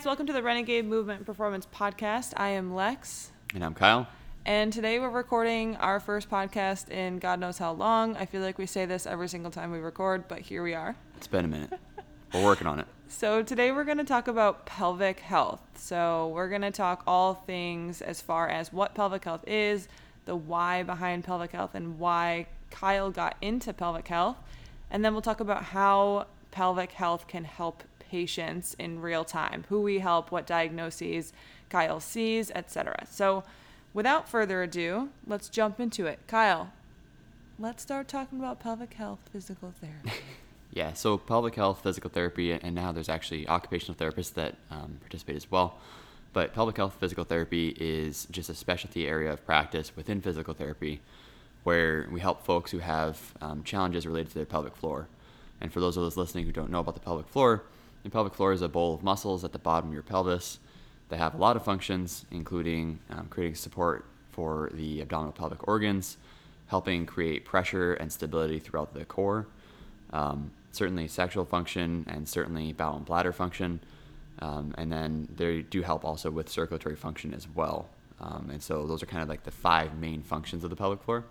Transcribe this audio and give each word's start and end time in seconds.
Guys, 0.00 0.06
welcome 0.06 0.26
to 0.28 0.32
the 0.32 0.42
Renegade 0.42 0.86
Movement 0.86 1.26
Performance 1.26 1.66
Podcast. 1.66 2.32
I 2.34 2.48
am 2.48 2.74
Lex, 2.74 3.32
And 3.54 3.62
I'm 3.62 3.74
Kyle. 3.74 4.08
and 4.46 4.72
today 4.72 4.98
we're 4.98 5.10
recording 5.10 5.76
our 5.76 6.00
first 6.00 6.30
podcast 6.30 6.88
in 6.88 7.18
God 7.18 7.38
knows 7.38 7.58
how 7.58 7.72
long. 7.72 8.16
I 8.16 8.24
feel 8.24 8.40
like 8.40 8.56
we 8.56 8.64
say 8.64 8.86
this 8.86 9.06
every 9.06 9.28
single 9.28 9.50
time 9.50 9.70
we 9.70 9.78
record, 9.78 10.26
but 10.26 10.38
here 10.40 10.62
we 10.62 10.72
are. 10.72 10.96
It's 11.18 11.26
been 11.26 11.44
a 11.44 11.48
minute. 11.48 11.78
We're 12.32 12.42
working 12.42 12.66
on 12.66 12.80
it. 12.80 12.86
So, 13.08 13.42
today 13.42 13.72
we're 13.72 13.84
going 13.84 13.98
to 13.98 14.04
talk 14.04 14.26
about 14.26 14.64
pelvic 14.64 15.20
health. 15.20 15.60
So, 15.74 16.28
we're 16.28 16.48
going 16.48 16.62
to 16.62 16.70
talk 16.70 17.02
all 17.06 17.34
things 17.34 18.00
as 18.00 18.22
far 18.22 18.48
as 18.48 18.72
what 18.72 18.94
pelvic 18.94 19.24
health 19.24 19.44
is, 19.46 19.86
the 20.24 20.34
why 20.34 20.82
behind 20.82 21.24
pelvic 21.24 21.52
health, 21.52 21.74
and 21.74 21.98
why 21.98 22.46
Kyle 22.70 23.10
got 23.10 23.36
into 23.42 23.74
pelvic 23.74 24.08
health. 24.08 24.38
And 24.90 25.04
then 25.04 25.12
we'll 25.12 25.20
talk 25.20 25.40
about 25.40 25.62
how 25.64 26.26
pelvic 26.52 26.92
health 26.92 27.28
can 27.28 27.44
help 27.44 27.82
patients 28.10 28.74
in 28.78 29.00
real 29.00 29.24
time, 29.24 29.64
who 29.68 29.80
we 29.80 30.00
help, 30.00 30.32
what 30.32 30.46
diagnoses 30.46 31.32
Kyle 31.68 32.00
sees, 32.00 32.50
etc. 32.54 33.06
So, 33.08 33.44
without 33.94 34.28
further 34.28 34.62
ado, 34.62 35.10
let's 35.26 35.48
jump 35.48 35.78
into 35.78 36.06
it. 36.06 36.18
Kyle, 36.26 36.72
let's 37.58 37.82
start 37.82 38.08
talking 38.08 38.38
about 38.38 38.58
pelvic 38.58 38.94
health 38.94 39.20
physical 39.32 39.72
therapy. 39.80 40.10
Yeah, 40.72 40.92
so 40.92 41.18
pelvic 41.18 41.56
health, 41.56 41.82
physical 41.82 42.10
therapy, 42.10 42.52
and 42.52 42.76
now 42.76 42.92
there's 42.92 43.08
actually 43.08 43.48
occupational 43.48 43.96
therapists 43.96 44.34
that 44.34 44.54
um, 44.70 44.98
participate 45.00 45.34
as 45.34 45.50
well. 45.50 45.78
But 46.32 46.54
pelvic 46.54 46.76
health 46.76 46.96
physical 47.00 47.24
therapy 47.24 47.70
is 47.80 48.28
just 48.30 48.50
a 48.50 48.54
specialty 48.54 49.08
area 49.08 49.32
of 49.32 49.44
practice 49.44 49.96
within 49.96 50.20
physical 50.20 50.54
therapy 50.54 51.00
where 51.64 52.08
we 52.10 52.20
help 52.20 52.44
folks 52.44 52.70
who 52.70 52.78
have 52.78 53.34
um, 53.40 53.64
challenges 53.64 54.06
related 54.06 54.28
to 54.28 54.34
their 54.36 54.46
pelvic 54.46 54.76
floor. 54.76 55.08
And 55.60 55.72
for 55.72 55.80
those 55.80 55.96
of 55.96 56.04
us 56.04 56.16
listening 56.16 56.46
who 56.46 56.52
don't 56.52 56.70
know 56.70 56.80
about 56.80 56.94
the 56.94 57.00
pelvic 57.00 57.28
floor, 57.28 57.64
the 58.02 58.10
pelvic 58.10 58.34
floor 58.34 58.52
is 58.52 58.62
a 58.62 58.68
bowl 58.68 58.94
of 58.94 59.02
muscles 59.02 59.44
at 59.44 59.52
the 59.52 59.58
bottom 59.58 59.90
of 59.90 59.94
your 59.94 60.02
pelvis 60.02 60.58
They 61.08 61.16
have 61.16 61.34
a 61.34 61.38
lot 61.38 61.56
of 61.56 61.64
functions, 61.64 62.24
including 62.30 63.00
um, 63.10 63.26
creating 63.28 63.56
support 63.56 64.04
for 64.32 64.70
the 64.72 65.00
abdominal 65.02 65.32
pelvic 65.32 65.66
organs, 65.66 66.16
helping 66.68 67.04
create 67.04 67.44
pressure 67.44 67.94
and 67.94 68.12
stability 68.12 68.60
throughout 68.60 68.94
the 68.94 69.04
core, 69.04 69.46
um, 70.12 70.52
certainly 70.70 71.08
sexual 71.08 71.44
function, 71.44 72.06
and 72.08 72.28
certainly 72.28 72.72
bowel 72.72 72.96
and 72.96 73.04
bladder 73.04 73.32
function. 73.32 73.80
Um, 74.38 74.74
and 74.78 74.90
then 74.90 75.28
they 75.36 75.62
do 75.62 75.82
help 75.82 76.04
also 76.04 76.30
with 76.30 76.48
circulatory 76.48 76.96
function 76.96 77.34
as 77.34 77.46
well. 77.54 77.88
Um, 78.20 78.48
and 78.52 78.62
so 78.62 78.86
those 78.86 79.02
are 79.02 79.06
kind 79.06 79.22
of 79.22 79.28
like 79.28 79.42
the 79.42 79.50
five 79.50 79.98
main 79.98 80.22
functions 80.22 80.62
of 80.64 80.70
the 80.70 80.76
pelvic 80.76 81.02
floor. 81.02 81.24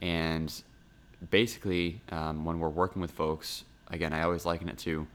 And 0.00 0.52
basically, 1.30 2.00
um, 2.10 2.44
when 2.44 2.58
we're 2.58 2.68
working 2.68 3.02
with 3.02 3.10
folks, 3.10 3.64
again, 3.88 4.12
I 4.12 4.22
always 4.22 4.46
liken 4.46 4.68
it 4.68 4.78
to 4.78 5.06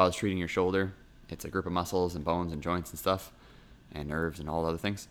if 0.00 0.04
I 0.04 0.06
was 0.06 0.16
treating 0.16 0.38
your 0.38 0.48
shoulder, 0.48 0.94
it's 1.28 1.44
a 1.44 1.50
group 1.50 1.66
of 1.66 1.72
muscles 1.72 2.14
and 2.14 2.24
bones 2.24 2.54
and 2.54 2.62
joints 2.62 2.88
and 2.88 2.98
stuff, 2.98 3.32
and 3.92 4.08
nerves 4.08 4.40
and 4.40 4.48
all 4.48 4.64
other 4.64 4.78
things, 4.78 5.08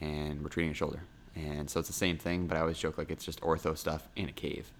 and 0.00 0.42
we're 0.42 0.48
treating 0.48 0.70
a 0.70 0.74
shoulder. 0.74 1.00
And 1.34 1.68
so 1.68 1.80
it's 1.80 1.88
the 1.88 1.92
same 1.92 2.18
thing, 2.18 2.46
but 2.46 2.56
I 2.56 2.60
always 2.60 2.78
joke 2.78 2.98
like 2.98 3.10
it's 3.10 3.24
just 3.24 3.40
ortho 3.40 3.76
stuff 3.76 4.08
in 4.14 4.28
a 4.28 4.32
cave. 4.32 4.70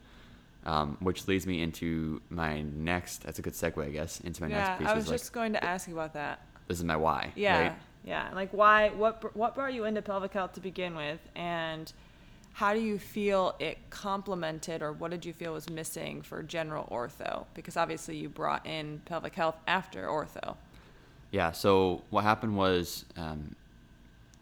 Um, 0.64 0.96
which 1.00 1.26
leads 1.26 1.44
me 1.44 1.60
into 1.60 2.22
my 2.30 2.60
next. 2.60 3.24
That's 3.24 3.40
a 3.40 3.42
good 3.42 3.54
segue, 3.54 3.84
I 3.84 3.90
guess, 3.90 4.20
into 4.20 4.42
my 4.42 4.48
yeah, 4.48 4.58
next 4.58 4.78
piece. 4.78 4.88
I 4.88 4.94
was 4.94 5.04
is, 5.04 5.10
like, 5.10 5.20
just 5.20 5.32
going 5.32 5.52
to 5.54 5.64
ask 5.64 5.88
you 5.88 5.94
about 5.94 6.12
that. 6.14 6.40
this 6.68 6.78
is 6.78 6.84
my 6.84 6.96
why. 6.96 7.32
Yeah, 7.34 7.60
right? 7.60 7.72
yeah. 8.04 8.30
Like, 8.32 8.52
why? 8.52 8.90
What? 8.90 9.34
What 9.34 9.56
brought 9.56 9.72
you 9.72 9.86
into 9.86 10.02
pelvic 10.02 10.34
health 10.34 10.52
to 10.52 10.60
begin 10.60 10.94
with, 10.94 11.18
and 11.34 11.92
how 12.58 12.74
do 12.74 12.80
you 12.80 12.98
feel 12.98 13.54
it 13.60 13.78
complemented, 13.88 14.82
or 14.82 14.90
what 14.90 15.12
did 15.12 15.24
you 15.24 15.32
feel 15.32 15.52
was 15.52 15.70
missing 15.70 16.22
for 16.22 16.42
general 16.42 16.88
ortho? 16.90 17.44
Because 17.54 17.76
obviously, 17.76 18.16
you 18.16 18.28
brought 18.28 18.66
in 18.66 19.00
pelvic 19.04 19.36
health 19.36 19.54
after 19.68 20.08
ortho. 20.08 20.56
Yeah. 21.30 21.52
So 21.52 22.02
what 22.10 22.24
happened 22.24 22.56
was, 22.56 23.04
um, 23.16 23.54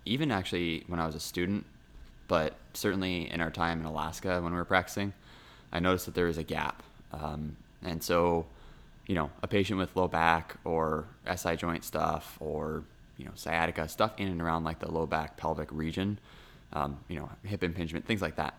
even 0.06 0.30
actually 0.30 0.84
when 0.86 0.98
I 0.98 1.04
was 1.04 1.14
a 1.14 1.20
student, 1.20 1.66
but 2.26 2.54
certainly 2.72 3.30
in 3.30 3.42
our 3.42 3.50
time 3.50 3.80
in 3.80 3.84
Alaska 3.84 4.40
when 4.40 4.50
we 4.52 4.56
were 4.56 4.64
practicing, 4.64 5.12
I 5.70 5.80
noticed 5.80 6.06
that 6.06 6.14
there 6.14 6.24
was 6.24 6.38
a 6.38 6.42
gap. 6.42 6.82
Um, 7.12 7.58
and 7.82 8.02
so, 8.02 8.46
you 9.06 9.14
know, 9.14 9.30
a 9.42 9.46
patient 9.46 9.78
with 9.78 9.94
low 9.94 10.08
back 10.08 10.56
or 10.64 11.04
SI 11.34 11.56
joint 11.56 11.84
stuff 11.84 12.38
or 12.40 12.82
you 13.18 13.26
know 13.26 13.32
sciatica 13.34 13.88
stuff 13.88 14.12
in 14.16 14.28
and 14.28 14.40
around 14.40 14.64
like 14.64 14.78
the 14.78 14.90
low 14.90 15.04
back 15.04 15.36
pelvic 15.36 15.68
region, 15.70 16.18
um, 16.72 16.98
you 17.08 17.16
know, 17.18 17.28
hip 17.44 17.62
impingement, 17.62 18.06
things 18.06 18.22
like 18.22 18.36
that. 18.36 18.54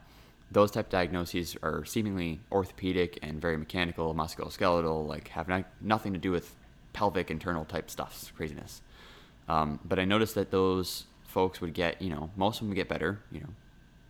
Those 0.52 0.72
type 0.72 0.86
of 0.86 0.92
diagnoses 0.92 1.58
are 1.62 1.84
seemingly 1.84 2.40
orthopedic 2.52 3.20
and 3.22 3.42
very 3.42 3.58
mechanical, 3.58 4.16
musculoskeletal, 4.16 5.08
like 5.08 5.28
have 5.30 5.48
no, 5.48 5.64
nothing 5.82 6.14
to 6.14 6.20
do 6.20 6.32
with 6.32 6.56
pelvic 6.94 7.30
internal 7.30 7.66
type 7.66 7.90
stuff, 7.90 8.32
craziness. 8.36 8.82
Um, 9.50 9.80
but 9.86 10.00
I 10.00 10.06
noticed 10.06 10.36
that 10.36 10.52
those 10.52 11.06
folks 11.24 11.62
would 11.62 11.74
get, 11.74 12.02
you 12.02 12.10
know, 12.10 12.32
most 12.36 12.56
of 12.56 12.60
them 12.62 12.70
would 12.70 12.76
get 12.76 12.88
better. 12.88 13.20
You 13.32 13.42
know, 13.42 13.50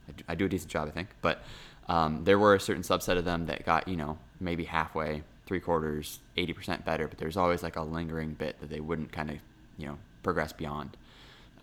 I 0.07 0.11
do, 0.11 0.23
I 0.29 0.35
do 0.35 0.45
a 0.45 0.49
decent 0.49 0.71
job, 0.71 0.87
I 0.87 0.91
think. 0.91 1.09
But 1.21 1.43
um, 1.89 2.23
there 2.23 2.39
were 2.39 2.55
a 2.55 2.59
certain 2.59 2.83
subset 2.83 3.17
of 3.17 3.25
them 3.25 3.47
that 3.47 3.65
got, 3.65 3.87
you 3.87 3.97
know, 3.97 4.17
maybe 4.39 4.63
halfway, 4.63 5.23
three 5.45 5.59
quarters, 5.59 6.19
80% 6.37 6.85
better. 6.85 7.07
But 7.07 7.17
there's 7.17 7.37
always 7.37 7.63
like 7.63 7.75
a 7.75 7.81
lingering 7.81 8.33
bit 8.33 8.59
that 8.61 8.69
they 8.69 8.79
wouldn't 8.79 9.11
kind 9.11 9.29
of, 9.29 9.37
you 9.77 9.87
know, 9.87 9.97
progress 10.23 10.53
beyond. 10.53 10.95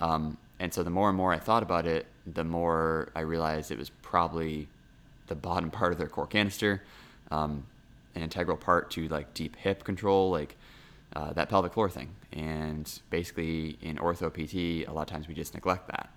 Um, 0.00 0.37
and 0.60 0.72
so 0.72 0.82
the 0.82 0.91
more 0.91 1.09
and 1.09 1.16
more 1.16 1.32
I 1.32 1.38
thought 1.38 1.62
about 1.62 1.87
it, 1.87 2.06
the 2.26 2.44
more 2.44 3.10
I 3.15 3.20
realized 3.20 3.70
it 3.70 3.78
was 3.78 3.91
probably 4.03 4.69
the 5.26 5.34
bottom 5.34 5.70
part 5.78 5.92
of 5.92 5.98
their 5.98 6.09
core 6.09 6.26
canister, 6.26 6.82
um, 7.31 7.65
an 8.15 8.22
integral 8.22 8.56
part 8.56 8.91
to 8.93 9.09
like 9.09 9.34
deep 9.34 9.56
hip 9.56 9.84
control, 9.84 10.31
like 10.31 10.56
uh, 11.16 11.32
that 11.32 11.48
pelvic 11.48 11.72
floor 11.72 11.88
thing. 11.88 12.10
And 12.32 12.91
basically, 13.10 13.78
in 13.82 13.97
ortho 13.97 14.31
PT, 14.31 14.88
a 14.88 14.93
lot 14.93 15.03
of 15.03 15.09
times 15.09 15.28
we 15.28 15.34
just 15.34 15.54
neglect 15.54 15.88
that. 15.88 16.10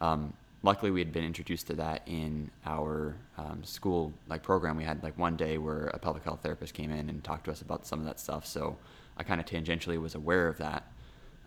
Um, 0.00 0.32
luckily, 0.62 0.90
we 0.90 1.00
had 1.00 1.12
been 1.12 1.24
introduced 1.24 1.66
to 1.68 1.74
that 1.74 2.02
in 2.06 2.50
our 2.66 3.16
um, 3.38 3.62
school 3.64 4.12
like 4.28 4.42
program. 4.42 4.76
We 4.76 4.84
had 4.84 5.02
like 5.02 5.18
one 5.18 5.36
day 5.36 5.58
where 5.58 5.86
a 5.88 5.98
pelvic 5.98 6.24
health 6.24 6.40
therapist 6.42 6.74
came 6.74 6.90
in 6.90 7.08
and 7.08 7.22
talked 7.22 7.44
to 7.44 7.50
us 7.50 7.60
about 7.60 7.86
some 7.86 7.98
of 8.00 8.06
that 8.06 8.20
stuff. 8.20 8.46
So 8.46 8.76
I 9.16 9.22
kind 9.22 9.40
of 9.40 9.46
tangentially 9.46 10.00
was 10.00 10.14
aware 10.14 10.48
of 10.48 10.58
that. 10.58 10.84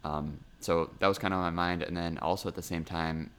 Um, 0.04 0.40
so 0.60 0.90
that 1.00 1.08
was 1.08 1.18
kind 1.18 1.34
of 1.34 1.40
on 1.40 1.54
my 1.54 1.70
mind. 1.70 1.84
And 1.84 1.96
then 1.96 2.18
also 2.20 2.50
at 2.50 2.56
the 2.56 2.62
same 2.62 2.84
time, 2.84 3.32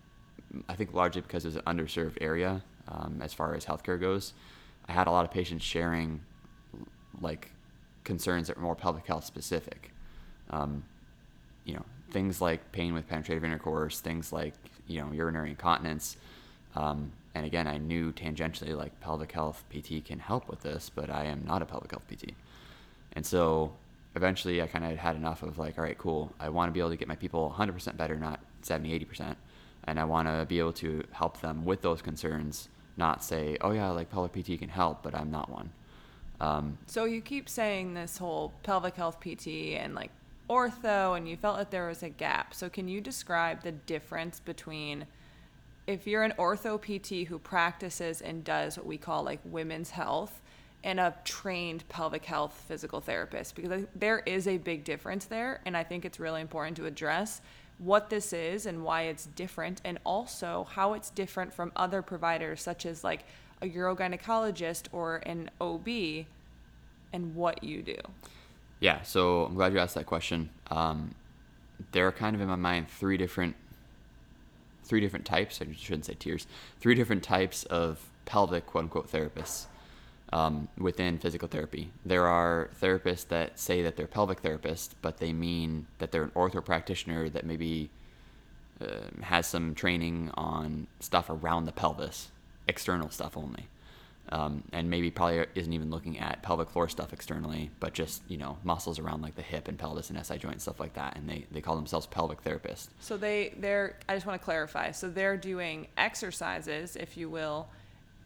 I 0.68 0.74
think 0.74 0.94
largely 0.94 1.20
because 1.20 1.44
it 1.44 1.48
was 1.48 1.56
an 1.56 1.62
underserved 1.62 2.18
area 2.20 2.62
um, 2.88 3.20
as 3.22 3.34
far 3.34 3.54
as 3.54 3.64
healthcare 3.64 4.00
goes, 4.00 4.32
I 4.88 4.92
had 4.92 5.06
a 5.06 5.10
lot 5.10 5.24
of 5.24 5.30
patients 5.30 5.64
sharing 5.64 6.20
like 7.20 7.50
concerns 8.04 8.46
that 8.46 8.56
were 8.56 8.62
more 8.62 8.74
pelvic 8.74 9.06
health 9.06 9.24
specific. 9.24 9.92
Um, 10.50 10.84
you 11.64 11.74
know, 11.74 11.84
things 12.10 12.40
like 12.40 12.72
pain 12.72 12.94
with 12.94 13.06
penetrative 13.06 13.44
intercourse, 13.44 14.00
things 14.00 14.32
like 14.32 14.54
you 14.86 15.00
know 15.00 15.12
urinary 15.12 15.50
incontinence. 15.50 16.16
Um, 16.74 17.12
and 17.34 17.44
again, 17.44 17.66
I 17.66 17.78
knew 17.78 18.12
tangentially 18.12 18.74
like 18.74 18.98
pelvic 19.00 19.32
health 19.32 19.64
PT 19.70 20.04
can 20.04 20.18
help 20.18 20.48
with 20.48 20.62
this, 20.62 20.90
but 20.92 21.10
I 21.10 21.24
am 21.24 21.44
not 21.46 21.62
a 21.62 21.66
pelvic 21.66 21.90
health 21.90 22.04
PT. 22.08 22.32
And 23.12 23.24
so 23.24 23.72
eventually 24.16 24.62
I 24.62 24.66
kind 24.66 24.84
of 24.84 24.96
had 24.96 25.16
enough 25.16 25.42
of 25.42 25.58
like, 25.58 25.78
all 25.78 25.84
right, 25.84 25.98
cool. 25.98 26.34
I 26.40 26.48
want 26.48 26.68
to 26.68 26.72
be 26.72 26.80
able 26.80 26.90
to 26.90 26.96
get 26.96 27.08
my 27.08 27.16
people 27.16 27.54
100% 27.56 27.96
better, 27.96 28.16
not 28.16 28.40
70, 28.62 28.98
80%. 29.06 29.36
And 29.84 29.98
I 29.98 30.04
want 30.04 30.28
to 30.28 30.44
be 30.46 30.58
able 30.58 30.72
to 30.74 31.04
help 31.12 31.40
them 31.40 31.64
with 31.64 31.82
those 31.82 32.02
concerns, 32.02 32.68
not 32.96 33.24
say, 33.24 33.56
oh 33.60 33.72
yeah, 33.72 33.90
like 33.90 34.10
pelvic 34.10 34.32
PT 34.32 34.58
can 34.58 34.68
help, 34.68 35.02
but 35.02 35.14
I'm 35.14 35.30
not 35.30 35.50
one. 35.50 35.70
Um, 36.40 36.78
So 36.86 37.04
you 37.04 37.20
keep 37.20 37.48
saying 37.48 37.94
this 37.94 38.18
whole 38.18 38.52
pelvic 38.62 38.94
health 38.94 39.18
PT 39.20 39.76
and 39.76 39.94
like 39.94 40.10
ortho, 40.48 41.16
and 41.16 41.28
you 41.28 41.36
felt 41.36 41.58
that 41.58 41.70
there 41.70 41.86
was 41.88 42.02
a 42.02 42.08
gap. 42.08 42.54
So 42.54 42.68
can 42.68 42.88
you 42.88 43.00
describe 43.00 43.62
the 43.62 43.72
difference 43.72 44.40
between 44.40 45.06
if 45.86 46.06
you're 46.06 46.22
an 46.22 46.34
ortho 46.38 46.78
PT 46.78 47.28
who 47.28 47.38
practices 47.38 48.20
and 48.20 48.44
does 48.44 48.76
what 48.76 48.86
we 48.86 48.98
call 48.98 49.22
like 49.22 49.40
women's 49.44 49.90
health 49.90 50.42
and 50.84 51.00
a 51.00 51.14
trained 51.24 51.88
pelvic 51.88 52.24
health 52.24 52.64
physical 52.68 53.00
therapist? 53.00 53.54
Because 53.54 53.84
there 53.94 54.20
is 54.20 54.46
a 54.46 54.58
big 54.58 54.84
difference 54.84 55.24
there, 55.26 55.60
and 55.64 55.76
I 55.76 55.84
think 55.84 56.04
it's 56.04 56.20
really 56.20 56.40
important 56.40 56.76
to 56.78 56.86
address 56.86 57.40
what 57.78 58.10
this 58.10 58.32
is 58.32 58.66
and 58.66 58.82
why 58.82 59.02
it's 59.02 59.26
different, 59.26 59.80
and 59.84 59.98
also 60.04 60.66
how 60.70 60.94
it's 60.94 61.10
different 61.10 61.52
from 61.52 61.72
other 61.76 62.02
providers 62.02 62.60
such 62.60 62.86
as 62.86 63.04
like 63.04 63.24
a 63.62 63.68
urogynecologist 63.68 64.84
or 64.92 65.16
an 65.18 65.50
OB 65.60 66.26
and 67.12 67.34
what 67.34 67.62
you 67.64 67.82
do. 67.82 67.96
Yeah, 68.80 69.02
so 69.02 69.44
I'm 69.44 69.54
glad 69.54 69.72
you 69.72 69.78
asked 69.78 69.94
that 69.96 70.06
question. 70.06 70.50
Um, 70.70 71.14
there 71.92 72.06
are 72.06 72.12
kind 72.12 72.36
of 72.36 72.42
in 72.42 72.48
my 72.48 72.56
mind 72.56 72.88
three 72.88 73.16
different, 73.16 73.56
three 74.84 75.00
different 75.00 75.24
types. 75.24 75.60
I 75.60 75.66
shouldn't 75.74 76.04
say 76.04 76.14
tiers. 76.14 76.46
Three 76.80 76.94
different 76.94 77.22
types 77.22 77.64
of 77.64 78.08
pelvic 78.24 78.66
quote 78.66 78.84
unquote 78.84 79.10
therapists 79.10 79.66
um, 80.32 80.68
within 80.76 81.18
physical 81.18 81.48
therapy. 81.48 81.90
There 82.04 82.26
are 82.26 82.70
therapists 82.80 83.28
that 83.28 83.58
say 83.58 83.82
that 83.82 83.96
they're 83.96 84.06
pelvic 84.06 84.42
therapists, 84.42 84.90
but 85.00 85.18
they 85.18 85.32
mean 85.32 85.86
that 85.98 86.12
they're 86.12 86.24
an 86.24 86.30
ortho 86.30 86.64
practitioner 86.64 87.28
that 87.30 87.44
maybe 87.44 87.90
uh, 88.80 89.22
has 89.22 89.46
some 89.46 89.74
training 89.74 90.30
on 90.34 90.86
stuff 91.00 91.30
around 91.30 91.64
the 91.64 91.72
pelvis, 91.72 92.28
external 92.66 93.10
stuff 93.10 93.36
only. 93.36 93.66
Um, 94.30 94.62
and 94.72 94.90
maybe 94.90 95.10
probably 95.10 95.46
isn't 95.54 95.72
even 95.72 95.90
looking 95.90 96.18
at 96.18 96.42
pelvic 96.42 96.68
floor 96.68 96.86
stuff 96.90 97.14
externally, 97.14 97.70
but 97.80 97.94
just 97.94 98.20
you 98.28 98.36
know 98.36 98.58
muscles 98.62 98.98
around 98.98 99.22
like 99.22 99.36
the 99.36 99.42
hip 99.42 99.68
and 99.68 99.78
pelvis 99.78 100.10
and 100.10 100.26
SI 100.26 100.36
joint 100.36 100.60
stuff 100.60 100.78
like 100.78 100.92
that, 100.94 101.16
and 101.16 101.26
they, 101.26 101.46
they 101.50 101.62
call 101.62 101.76
themselves 101.76 102.06
pelvic 102.06 102.44
therapists. 102.44 102.88
So 103.00 103.16
they 103.16 103.54
they're 103.56 103.96
I 104.06 104.14
just 104.14 104.26
want 104.26 104.38
to 104.38 104.44
clarify. 104.44 104.90
So 104.90 105.08
they're 105.08 105.38
doing 105.38 105.88
exercises, 105.96 106.94
if 106.94 107.16
you 107.16 107.30
will, 107.30 107.68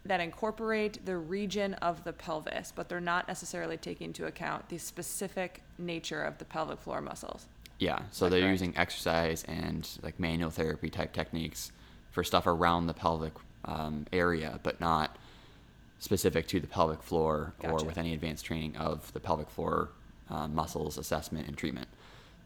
that 0.04 0.20
incorporate 0.20 1.04
the 1.06 1.16
region 1.16 1.74
of 1.74 2.02
the 2.04 2.12
pelvis, 2.12 2.72
but 2.74 2.88
they're 2.88 3.00
not 3.00 3.28
necessarily 3.28 3.76
taking 3.76 4.08
into 4.08 4.26
account 4.26 4.68
the 4.68 4.78
specific 4.78 5.62
nature 5.78 6.22
of 6.22 6.38
the 6.38 6.44
pelvic 6.44 6.80
floor 6.80 7.00
muscles. 7.00 7.46
Yeah, 7.78 8.00
so 8.10 8.28
they're 8.28 8.40
correct? 8.40 8.52
using 8.52 8.76
exercise 8.76 9.44
and 9.44 9.88
like 10.02 10.18
manual 10.18 10.50
therapy 10.50 10.90
type 10.90 11.12
techniques 11.12 11.72
for 12.10 12.22
stuff 12.22 12.46
around 12.46 12.86
the 12.86 12.94
pelvic 12.94 13.32
um, 13.64 14.06
area, 14.12 14.60
but 14.62 14.80
not 14.80 15.16
specific 15.98 16.48
to 16.48 16.58
the 16.58 16.66
pelvic 16.66 17.02
floor 17.02 17.54
gotcha. 17.60 17.74
or 17.74 17.84
with 17.84 17.96
any 17.96 18.12
advanced 18.12 18.44
training 18.44 18.76
of 18.76 19.12
the 19.12 19.20
pelvic 19.20 19.48
floor 19.48 19.90
uh, 20.30 20.48
muscles 20.48 20.98
assessment 20.98 21.46
and 21.46 21.56
treatment. 21.56 21.88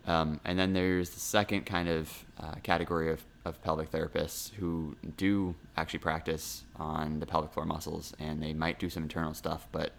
Um, 0.07 0.41
and 0.45 0.59
then 0.59 0.73
there's 0.73 1.11
the 1.11 1.21
second 1.21 1.67
kind 1.67 1.89
of 1.89 2.25
uh, 2.39 2.55
category 2.63 3.11
of, 3.11 3.25
of 3.47 3.63
pelvic 3.63 3.91
therapists 3.91 4.53
who 4.55 4.97
do 5.17 5.55
actually 5.77 6.01
practice 6.01 6.65
on 6.77 7.21
the 7.21 7.27
pelvic 7.27 7.53
floor 7.53 7.65
muscles 7.65 8.13
and 8.19 8.43
they 8.43 8.53
might 8.53 8.79
do 8.79 8.91
some 8.91 9.05
internal 9.05 9.35
stuff, 9.35 9.69
but 9.73 9.93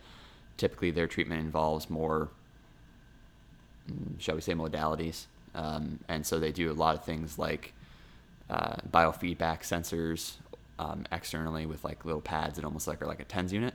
typically 0.57 0.91
their 0.91 1.07
treatment 1.07 1.41
involves 1.41 1.89
more, 1.89 2.29
shall 4.17 4.35
we 4.35 4.41
say, 4.41 4.53
modalities. 4.53 5.25
Um, 5.55 5.99
and 6.07 6.25
so 6.25 6.39
they 6.39 6.51
do 6.51 6.71
a 6.71 6.73
lot 6.73 6.95
of 6.95 7.03
things 7.03 7.39
like 7.39 7.73
uh, 8.49 8.75
biofeedback 8.91 9.61
sensors 9.61 10.35
um, 10.79 11.05
externally 11.11 11.65
with 11.65 11.83
like 11.83 12.05
little 12.05 12.21
pads 12.21 12.55
that 12.57 12.65
almost 12.65 12.87
like 12.87 13.01
are 13.01 13.07
like 13.07 13.19
a 13.19 13.25
TENS 13.25 13.53
unit 13.53 13.73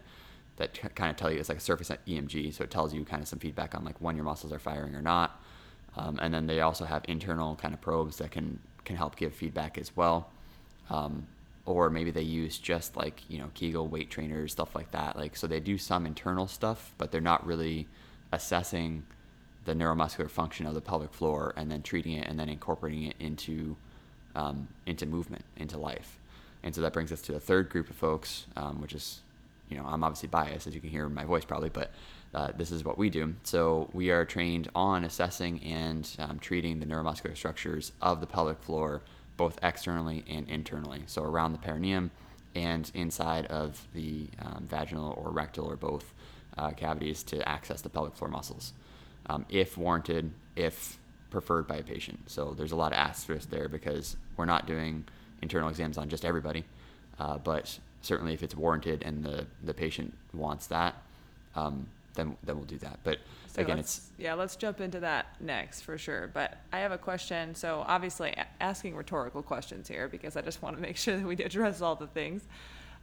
that 0.57 0.75
t- 0.75 0.89
kind 0.95 1.11
of 1.11 1.17
tell 1.17 1.33
you 1.33 1.39
it's 1.41 1.49
like 1.49 1.59
a 1.59 1.63
surface 1.63 1.91
EMG, 2.07 2.53
so 2.53 2.65
it 2.65 2.71
tells 2.71 2.95
you 2.95 3.05
kind 3.05 3.23
of 3.23 3.29
some 3.29 3.39
feedback 3.39 3.75
on 3.75 3.85
like 3.85 4.01
when 4.01 4.17
your 4.17 4.25
muscles 4.25 4.53
are 4.53 4.59
firing 4.59 4.95
or 4.95 5.03
not. 5.03 5.43
Um, 5.97 6.19
and 6.23 6.33
then 6.33 6.47
they 6.47 6.61
also 6.61 6.85
have 6.85 7.05
internal 7.09 7.57
kind 7.57 7.75
of 7.75 7.81
probes 7.81 8.17
that 8.19 8.31
can 8.31 8.61
can 8.85 8.97
help 8.97 9.17
give 9.17 9.35
feedback 9.35 9.79
as 9.79 9.97
well. 9.97 10.31
Um, 10.91 11.27
or 11.65 11.91
maybe 11.91 12.11
they 12.11 12.23
use 12.23 12.59
just 12.59 12.97
like 12.97 13.23
you 13.29 13.39
know 13.39 13.51
Kegel 13.55 13.87
weight 13.87 14.11
trainers, 14.11 14.53
stuff 14.53 14.75
like 14.75 14.91
that. 14.93 15.17
Like 15.17 15.37
so 15.37 15.47
they 15.47 15.61
do 15.61 15.79
some 15.79 16.07
internal 16.07 16.47
stuff, 16.47 16.93
but 16.99 17.13
they're 17.13 17.21
not 17.21 17.47
really 17.47 17.87
assessing 18.33 19.05
the 19.65 19.75
neuromuscular 19.75 20.29
function 20.29 20.67
of 20.67 20.75
the 20.75 20.81
pelvic 20.81 21.13
floor 21.13 21.55
and 21.57 21.71
then 21.71 21.83
treating 21.83 22.15
it 22.15 22.27
and 22.27 22.39
then 22.39 22.49
incorporating 22.49 23.05
it 23.05 23.17
into 23.21 23.77
um, 24.35 24.69
into 24.87 25.07
movement, 25.07 25.45
into 25.57 25.79
life. 25.79 26.19
And 26.63 26.75
so 26.75 26.81
that 26.81 26.93
brings 26.93 27.13
us 27.13 27.21
to 27.23 27.33
the 27.33 27.41
third 27.41 27.69
group 27.69 27.91
of 27.91 27.97
folks, 27.97 28.47
um, 28.57 28.81
which 28.81 28.93
is, 28.93 29.21
you 29.69 29.77
know, 29.77 29.85
I'm 29.85 30.05
obviously 30.05 30.29
biased, 30.29 30.67
as 30.67 30.75
you 30.75 30.81
can 30.81 30.91
hear 30.91 31.07
in 31.07 31.15
my 31.15 31.25
voice 31.25 31.45
probably, 31.45 31.71
but 31.71 31.91
uh, 32.35 32.51
this 32.57 32.71
is 32.71 32.85
what 32.85 32.97
we 32.97 33.11
do. 33.11 33.35
So 33.43 33.91
we 33.93 34.11
are 34.11 34.25
trained 34.25 34.69
on 34.75 35.05
assessing 35.05 35.63
and 35.63 36.09
um, 36.19 36.39
treating 36.39 36.81
the 36.81 36.87
neuromuscular 36.87 37.37
structures 37.37 37.93
of 38.01 38.21
the 38.21 38.27
pelvic 38.27 38.63
floor, 38.63 39.03
both 39.37 39.59
externally 39.63 40.25
and 40.29 40.49
internally. 40.49 41.03
So 41.07 41.23
around 41.23 41.53
the 41.53 41.59
perineum 41.59 42.11
and 42.55 42.91
inside 42.95 43.47
of 43.47 43.87
the 43.95 44.29
um, 44.41 44.67
vaginal 44.69 45.15
or 45.23 45.31
rectal 45.31 45.67
or 45.67 45.77
both 45.77 46.13
uh, 46.57 46.71
cavities 46.71 47.23
to 47.25 47.47
access 47.49 47.81
the 47.81 47.89
pelvic 47.89 48.15
floor 48.15 48.31
muscles, 48.31 48.73
um, 49.27 49.45
if 49.49 49.77
warranted, 49.77 50.33
if 50.57 50.99
preferred 51.31 51.67
by 51.67 51.77
a 51.77 51.83
patient. 51.83 52.19
So 52.27 52.55
there's 52.57 52.73
a 52.73 52.77
lot 52.77 52.93
of 52.93 52.99
asterisks 52.99 53.47
there 53.47 53.69
because 53.69 54.17
we're 54.37 54.45
not 54.45 54.67
doing 54.67 55.05
internal 55.41 55.69
exams 55.69 55.99
on 55.99 56.09
just 56.09 56.25
everybody, 56.25 56.65
uh, 57.19 57.39
but 57.39 57.79
certainly 58.03 58.35
if 58.35 58.43
it's 58.43 58.55
warranted 58.55 59.03
and 59.03 59.25
the, 59.25 59.47
the 59.63 59.73
patient 59.75 60.15
wants 60.35 60.67
that, 60.67 60.95
um, 61.57 61.87
then 62.15 62.37
then 62.43 62.57
we'll 62.57 62.65
do 62.65 62.79
that. 62.79 62.99
But 63.05 63.19
so 63.49 63.63
again, 63.63 63.79
it's 63.79 64.09
yeah. 64.19 64.35
Let's 64.35 64.57
jump 64.57 64.81
into 64.81 65.01
that 65.01 65.27
next 65.41 65.83
for 65.83 65.99
sure. 65.99 66.31
But 66.33 66.59
I 66.73 66.79
have 66.79 66.93
a 66.93 66.99
question. 66.99 67.55
So 67.55 67.85
obviously, 67.87 68.35
asking 68.61 68.97
rhetorical 68.97 69.43
questions 69.43 69.89
here 69.89 70.09
because 70.09 70.37
I 70.37 70.41
just 70.43 70.63
want 70.63 70.77
to 70.77 70.83
make 70.83 70.97
sure 70.99 71.17
that 71.17 71.27
we 71.27 71.37
address 71.43 71.81
all 71.81 71.97
the 71.97 72.07
things. 72.07 72.43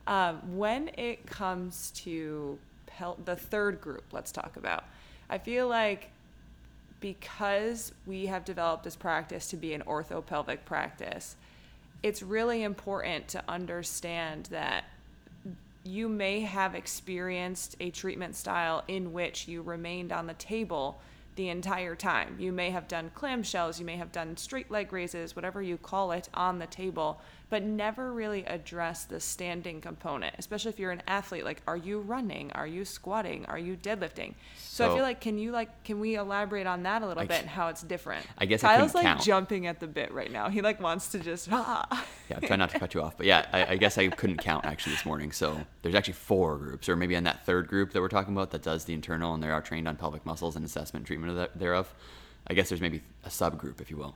Um, 0.07 0.57
when 0.57 0.89
it 0.97 1.25
comes 1.25 1.91
to 1.97 2.57
pel- 2.87 3.17
the 3.25 3.35
third 3.35 3.81
group, 3.81 4.05
let's 4.11 4.31
talk 4.31 4.57
about. 4.57 4.85
I 5.29 5.37
feel 5.37 5.67
like 5.67 6.09
because 6.99 7.93
we 8.05 8.25
have 8.25 8.43
developed 8.43 8.83
this 8.83 8.95
practice 8.95 9.47
to 9.49 9.57
be 9.57 9.73
an 9.73 9.83
orthopelvic 9.83 10.65
practice, 10.65 11.35
it's 12.03 12.21
really 12.21 12.63
important 12.63 13.27
to 13.29 13.43
understand 13.47 14.45
that 14.45 14.85
you 15.83 16.09
may 16.09 16.41
have 16.41 16.75
experienced 16.75 17.75
a 17.79 17.89
treatment 17.89 18.35
style 18.35 18.83
in 18.87 19.13
which 19.13 19.47
you 19.47 19.61
remained 19.61 20.11
on 20.11 20.27
the 20.27 20.33
table 20.33 21.01
the 21.35 21.49
entire 21.49 21.95
time. 21.95 22.35
You 22.37 22.51
may 22.51 22.69
have 22.71 22.87
done 22.87 23.11
clamshells, 23.15 23.79
you 23.79 23.85
may 23.85 23.95
have 23.95 24.11
done 24.11 24.35
straight 24.35 24.69
leg 24.69 24.91
raises, 24.91 25.35
whatever 25.35 25.61
you 25.61 25.77
call 25.77 26.11
it, 26.11 26.27
on 26.33 26.59
the 26.59 26.67
table 26.67 27.21
but 27.49 27.63
never 27.63 28.13
really 28.13 28.45
address 28.45 29.05
the 29.05 29.19
standing 29.19 29.81
component, 29.81 30.35
especially 30.37 30.69
if 30.69 30.79
you're 30.79 30.91
an 30.91 31.01
athlete. 31.07 31.43
Like, 31.43 31.61
are 31.67 31.77
you 31.77 31.99
running? 31.99 32.51
Are 32.51 32.67
you 32.67 32.85
squatting? 32.85 33.45
Are 33.47 33.57
you 33.57 33.75
deadlifting? 33.75 34.35
So, 34.57 34.85
so 34.85 34.91
I 34.91 34.95
feel 34.95 35.03
like, 35.03 35.19
can 35.19 35.39
you 35.39 35.51
like, 35.51 35.83
can 35.83 35.99
we 35.99 36.15
elaborate 36.15 36.67
on 36.67 36.83
that 36.83 37.01
a 37.01 37.07
little 37.07 37.23
I, 37.23 37.25
bit 37.25 37.41
and 37.41 37.49
how 37.49 37.69
it's 37.69 37.81
different? 37.81 38.25
I 38.37 38.45
guess 38.45 38.61
Kyle's 38.61 38.93
I 38.93 38.99
like 38.99 39.05
count. 39.05 39.21
jumping 39.23 39.65
at 39.65 39.79
the 39.79 39.87
bit 39.87 40.13
right 40.13 40.31
now. 40.31 40.49
He 40.49 40.61
like 40.61 40.79
wants 40.79 41.09
to 41.09 41.19
just. 41.19 41.49
Ah. 41.61 42.05
yeah, 42.29 42.39
try 42.39 42.55
not 42.55 42.69
to 42.69 42.79
cut 42.79 42.93
you 42.93 43.01
off, 43.01 43.17
but 43.17 43.25
yeah, 43.25 43.45
I, 43.51 43.73
I 43.73 43.75
guess 43.75 43.97
I 43.97 44.07
couldn't 44.07 44.37
count 44.37 44.65
actually 44.65 44.93
this 44.93 45.05
morning. 45.05 45.31
So 45.31 45.59
there's 45.81 45.93
actually 45.93 46.13
four 46.13 46.57
groups, 46.57 46.87
or 46.87 46.95
maybe 46.95 47.15
on 47.15 47.23
that 47.23 47.45
third 47.45 47.67
group 47.67 47.91
that 47.91 48.01
we're 48.01 48.07
talking 48.07 48.33
about 48.33 48.51
that 48.51 48.61
does 48.61 48.85
the 48.85 48.93
internal 48.93 49.33
and 49.33 49.43
they 49.43 49.49
are 49.49 49.61
trained 49.61 49.87
on 49.87 49.97
pelvic 49.97 50.25
muscles 50.25 50.55
and 50.55 50.63
assessment 50.63 51.05
treatment 51.05 51.31
of 51.31 51.37
that, 51.37 51.59
thereof. 51.59 51.93
I 52.47 52.53
guess 52.53 52.69
there's 52.69 52.81
maybe 52.81 53.01
a 53.25 53.29
subgroup, 53.29 53.81
if 53.81 53.91
you 53.91 53.97
will. 53.97 54.15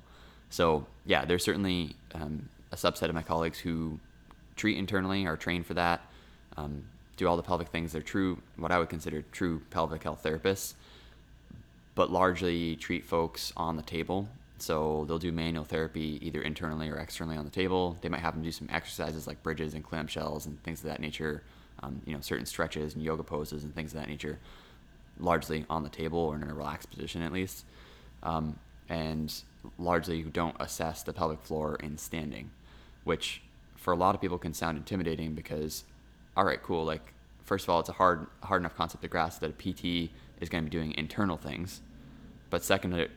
So 0.49 0.85
yeah, 1.05 1.25
there's 1.25 1.43
certainly 1.43 1.95
um, 2.13 2.47
a 2.73 2.75
subset 2.75 3.07
of 3.07 3.13
my 3.13 3.21
colleagues 3.21 3.59
who 3.59 3.99
treat 4.55 4.77
internally, 4.77 5.27
are 5.27 5.37
trained 5.37 5.65
for 5.65 5.75
that, 5.75 6.01
um, 6.57 6.83
do 7.15 7.27
all 7.27 7.37
the 7.37 7.43
pelvic 7.43 7.67
things. 7.69 7.91
They're 7.91 8.01
true, 8.01 8.41
what 8.57 8.71
I 8.71 8.79
would 8.79 8.89
consider 8.89 9.21
true 9.31 9.61
pelvic 9.69 10.03
health 10.03 10.23
therapists, 10.23 10.73
but 11.93 12.11
largely 12.11 12.75
treat 12.75 13.05
folks 13.05 13.53
on 13.55 13.75
the 13.77 13.83
table. 13.83 14.27
So 14.57 15.05
they'll 15.07 15.19
do 15.19 15.31
manual 15.31 15.63
therapy 15.63 16.19
either 16.21 16.41
internally 16.41 16.89
or 16.89 16.97
externally 16.97 17.37
on 17.37 17.45
the 17.45 17.51
table. 17.51 17.97
They 18.01 18.09
might 18.09 18.21
have 18.21 18.33
them 18.33 18.43
do 18.43 18.51
some 18.51 18.67
exercises 18.71 19.27
like 19.27 19.43
bridges 19.43 19.75
and 19.75 19.85
clamshells 19.85 20.47
and 20.47 20.61
things 20.63 20.79
of 20.79 20.85
that 20.85 20.99
nature. 20.99 21.43
Um, 21.83 22.01
you 22.05 22.13
know, 22.13 22.21
certain 22.21 22.45
stretches 22.45 22.95
and 22.95 23.03
yoga 23.03 23.23
poses 23.23 23.63
and 23.63 23.75
things 23.75 23.93
of 23.93 23.99
that 23.99 24.09
nature, 24.09 24.39
largely 25.19 25.65
on 25.69 25.83
the 25.83 25.89
table 25.89 26.19
or 26.19 26.35
in 26.35 26.43
a 26.43 26.53
relaxed 26.53 26.89
position 26.89 27.21
at 27.21 27.33
least. 27.33 27.65
Um, 28.23 28.57
and 28.89 29.33
largely 29.77 30.21
who 30.21 30.29
don't 30.29 30.55
assess 30.59 31.03
the 31.03 31.13
pelvic 31.13 31.41
floor 31.41 31.75
in 31.75 31.97
standing 31.97 32.49
which 33.03 33.41
for 33.75 33.91
a 33.91 33.97
lot 33.97 34.15
of 34.15 34.21
people 34.21 34.37
can 34.37 34.53
sound 34.53 34.77
intimidating 34.77 35.33
because, 35.33 35.83
all 36.37 36.45
right, 36.45 36.61
cool. 36.61 36.85
Like, 36.85 37.13
first 37.43 37.65
of 37.65 37.69
all, 37.69 37.79
it's 37.79 37.89
a 37.89 37.93
hard, 37.93 38.27
hard 38.43 38.61
enough 38.61 38.75
concept 38.75 39.01
to 39.03 39.07
grasp 39.07 39.41
that 39.41 39.49
a 39.49 39.53
PT 39.53 40.11
is 40.39 40.49
going 40.49 40.63
to 40.63 40.69
be 40.69 40.75
doing 40.75 40.93
internal 40.97 41.37
things. 41.37 41.81
But 42.49 42.63
second, 42.63 42.93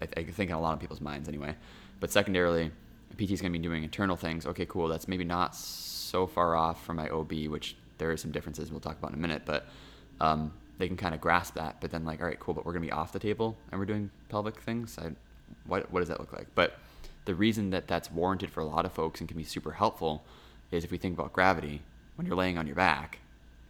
I 0.00 0.06
think 0.06 0.50
in 0.50 0.56
a 0.56 0.60
lot 0.60 0.74
of 0.74 0.80
people's 0.80 1.00
minds 1.00 1.28
anyway. 1.28 1.54
But 2.00 2.10
secondarily, 2.10 2.70
a 3.10 3.14
PT 3.14 3.32
is 3.32 3.40
going 3.40 3.52
to 3.52 3.58
be 3.58 3.62
doing 3.62 3.84
internal 3.84 4.16
things. 4.16 4.46
Okay, 4.46 4.66
cool. 4.66 4.88
That's 4.88 5.08
maybe 5.08 5.24
not 5.24 5.54
so 5.54 6.26
far 6.26 6.56
off 6.56 6.84
from 6.84 6.96
my 6.96 7.08
OB, 7.08 7.32
which 7.48 7.76
there 7.98 8.10
are 8.10 8.16
some 8.16 8.30
differences 8.30 8.70
we'll 8.70 8.80
talk 8.80 8.98
about 8.98 9.12
in 9.12 9.18
a 9.18 9.20
minute. 9.20 9.42
But 9.44 9.66
um, 10.20 10.52
they 10.78 10.88
can 10.88 10.96
kind 10.96 11.14
of 11.14 11.20
grasp 11.20 11.54
that. 11.54 11.80
But 11.80 11.90
then, 11.90 12.04
like, 12.04 12.20
all 12.20 12.26
right, 12.26 12.38
cool. 12.38 12.54
But 12.54 12.64
we're 12.64 12.72
going 12.72 12.82
to 12.82 12.88
be 12.88 12.92
off 12.92 13.12
the 13.12 13.18
table 13.18 13.56
and 13.70 13.78
we're 13.78 13.86
doing 13.86 14.10
pelvic 14.28 14.60
things. 14.60 14.98
I, 14.98 15.12
what 15.66 15.90
what 15.90 16.00
does 16.00 16.08
that 16.08 16.20
look 16.20 16.32
like? 16.32 16.48
But 16.54 16.78
the 17.26 17.34
reason 17.34 17.70
that 17.70 17.86
that's 17.86 18.10
warranted 18.10 18.50
for 18.50 18.60
a 18.60 18.64
lot 18.64 18.86
of 18.86 18.92
folks 18.92 19.20
and 19.20 19.28
can 19.28 19.36
be 19.36 19.44
super 19.44 19.72
helpful 19.72 20.24
is 20.70 20.84
if 20.84 20.90
we 20.90 20.98
think 20.98 21.18
about 21.18 21.32
gravity, 21.32 21.82
when 22.16 22.26
you're 22.26 22.36
laying 22.36 22.56
on 22.56 22.66
your 22.66 22.76
back, 22.76 23.18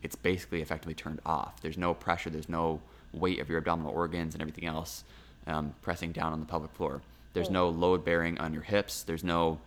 it's 0.02 0.14
basically 0.14 0.62
effectively 0.62 0.94
turned 0.94 1.20
off. 1.26 1.60
There's 1.60 1.76
no 1.78 1.92
pressure, 1.92 2.30
there's 2.30 2.48
no 2.48 2.80
weight 3.12 3.40
of 3.40 3.48
your 3.48 3.58
abdominal 3.58 3.92
organs 3.92 4.34
and 4.34 4.42
everything 4.42 4.66
else 4.66 5.04
um, 5.46 5.74
pressing 5.82 6.12
down 6.12 6.32
on 6.32 6.40
the 6.40 6.46
pelvic 6.46 6.70
floor. 6.72 7.02
There's 7.32 7.50
no 7.50 7.68
load 7.68 8.04
bearing 8.04 8.38
on 8.38 8.54
your 8.54 8.62
hips. 8.62 9.02
There's 9.02 9.24
no 9.24 9.58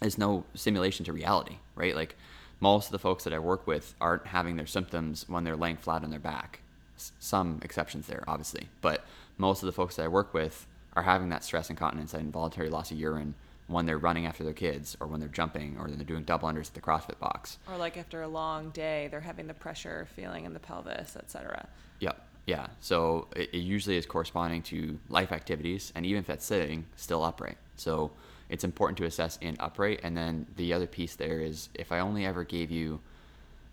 there's 0.00 0.18
no 0.18 0.44
simulation 0.54 1.04
to 1.06 1.12
reality, 1.12 1.56
right? 1.74 1.94
Like 1.94 2.16
most 2.60 2.86
of 2.86 2.92
the 2.92 2.98
folks 2.98 3.24
that 3.24 3.32
I 3.32 3.38
work 3.38 3.66
with 3.66 3.94
aren't 4.00 4.26
having 4.26 4.56
their 4.56 4.66
symptoms 4.66 5.28
when 5.28 5.44
they're 5.44 5.56
laying 5.56 5.76
flat 5.76 6.04
on 6.04 6.10
their 6.10 6.20
back. 6.20 6.60
S- 6.96 7.12
some 7.18 7.60
exceptions 7.62 8.06
there, 8.06 8.22
obviously, 8.28 8.68
but 8.80 9.04
most 9.38 9.62
of 9.62 9.66
the 9.66 9.72
folks 9.72 9.96
that 9.96 10.04
I 10.04 10.08
work 10.08 10.32
with 10.34 10.66
are 10.94 11.02
having 11.02 11.28
that 11.30 11.44
stress 11.44 11.70
incontinence 11.70 12.14
and 12.14 12.22
involuntary 12.22 12.70
loss 12.70 12.90
of 12.90 12.98
urine 12.98 13.34
when 13.68 13.84
they're 13.84 13.98
running 13.98 14.26
after 14.26 14.42
their 14.42 14.54
kids 14.54 14.96
or 14.98 15.06
when 15.06 15.20
they're 15.20 15.28
jumping 15.28 15.76
or 15.78 15.88
they're 15.88 16.04
doing 16.04 16.24
double 16.24 16.48
unders 16.48 16.68
at 16.68 16.74
the 16.74 16.80
CrossFit 16.80 17.18
box. 17.18 17.58
Or 17.70 17.76
like 17.76 17.96
after 17.96 18.22
a 18.22 18.28
long 18.28 18.70
day, 18.70 19.08
they're 19.10 19.20
having 19.20 19.46
the 19.46 19.54
pressure 19.54 20.08
feeling 20.16 20.44
in 20.44 20.54
the 20.54 20.60
pelvis, 20.60 21.16
etc. 21.16 21.68
Yep. 22.00 22.26
Yeah. 22.46 22.68
So 22.80 23.28
it, 23.36 23.50
it, 23.52 23.58
usually 23.58 23.98
is 23.98 24.06
corresponding 24.06 24.62
to 24.62 24.98
life 25.10 25.32
activities, 25.32 25.92
and 25.94 26.06
even 26.06 26.20
if 26.20 26.26
that's 26.26 26.46
sitting, 26.46 26.86
still 26.96 27.22
upright. 27.22 27.58
So 27.76 28.10
it's 28.48 28.64
important 28.64 28.96
to 28.98 29.04
assess 29.04 29.36
in 29.42 29.54
upright. 29.60 30.00
And 30.02 30.16
then 30.16 30.46
the 30.56 30.72
other 30.72 30.86
piece 30.86 31.14
there 31.14 31.40
is 31.40 31.68
if 31.74 31.92
I 31.92 31.98
only 31.98 32.24
ever 32.24 32.44
gave 32.44 32.70
you 32.70 33.00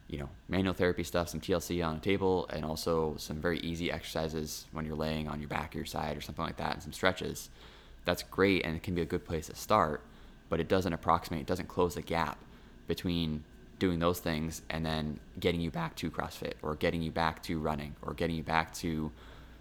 you 0.07 0.19
know, 0.19 0.29
manual 0.47 0.73
therapy 0.73 1.03
stuff, 1.03 1.29
some 1.29 1.41
TLC 1.41 1.85
on 1.85 1.95
a 1.95 1.99
table, 1.99 2.47
and 2.51 2.63
also 2.63 3.15
some 3.17 3.41
very 3.41 3.59
easy 3.59 3.91
exercises 3.91 4.65
when 4.71 4.85
you're 4.85 4.95
laying 4.95 5.27
on 5.27 5.39
your 5.39 5.49
back 5.49 5.73
or 5.73 5.79
your 5.79 5.85
side 5.85 6.15
or 6.15 6.21
something 6.21 6.45
like 6.45 6.57
that, 6.57 6.73
and 6.73 6.83
some 6.83 6.93
stretches. 6.93 7.49
That's 8.05 8.21
great, 8.21 8.63
and 8.65 8.75
it 8.75 8.83
can 8.83 8.93
be 8.93 9.01
a 9.01 9.05
good 9.05 9.25
place 9.25 9.47
to 9.47 9.55
start, 9.55 10.01
but 10.49 10.59
it 10.59 10.67
doesn't 10.67 10.93
approximate, 10.93 11.41
it 11.41 11.47
doesn't 11.47 11.67
close 11.67 11.95
the 11.95 12.03
gap 12.03 12.37
between 12.87 13.43
doing 13.79 13.99
those 13.99 14.19
things 14.19 14.61
and 14.69 14.85
then 14.85 15.19
getting 15.39 15.59
you 15.59 15.71
back 15.71 15.95
to 15.95 16.09
CrossFit 16.09 16.53
or 16.61 16.75
getting 16.75 17.01
you 17.01 17.11
back 17.11 17.41
to 17.43 17.59
running 17.59 17.95
or 18.01 18.13
getting 18.13 18.35
you 18.35 18.43
back 18.43 18.73
to, 18.75 19.11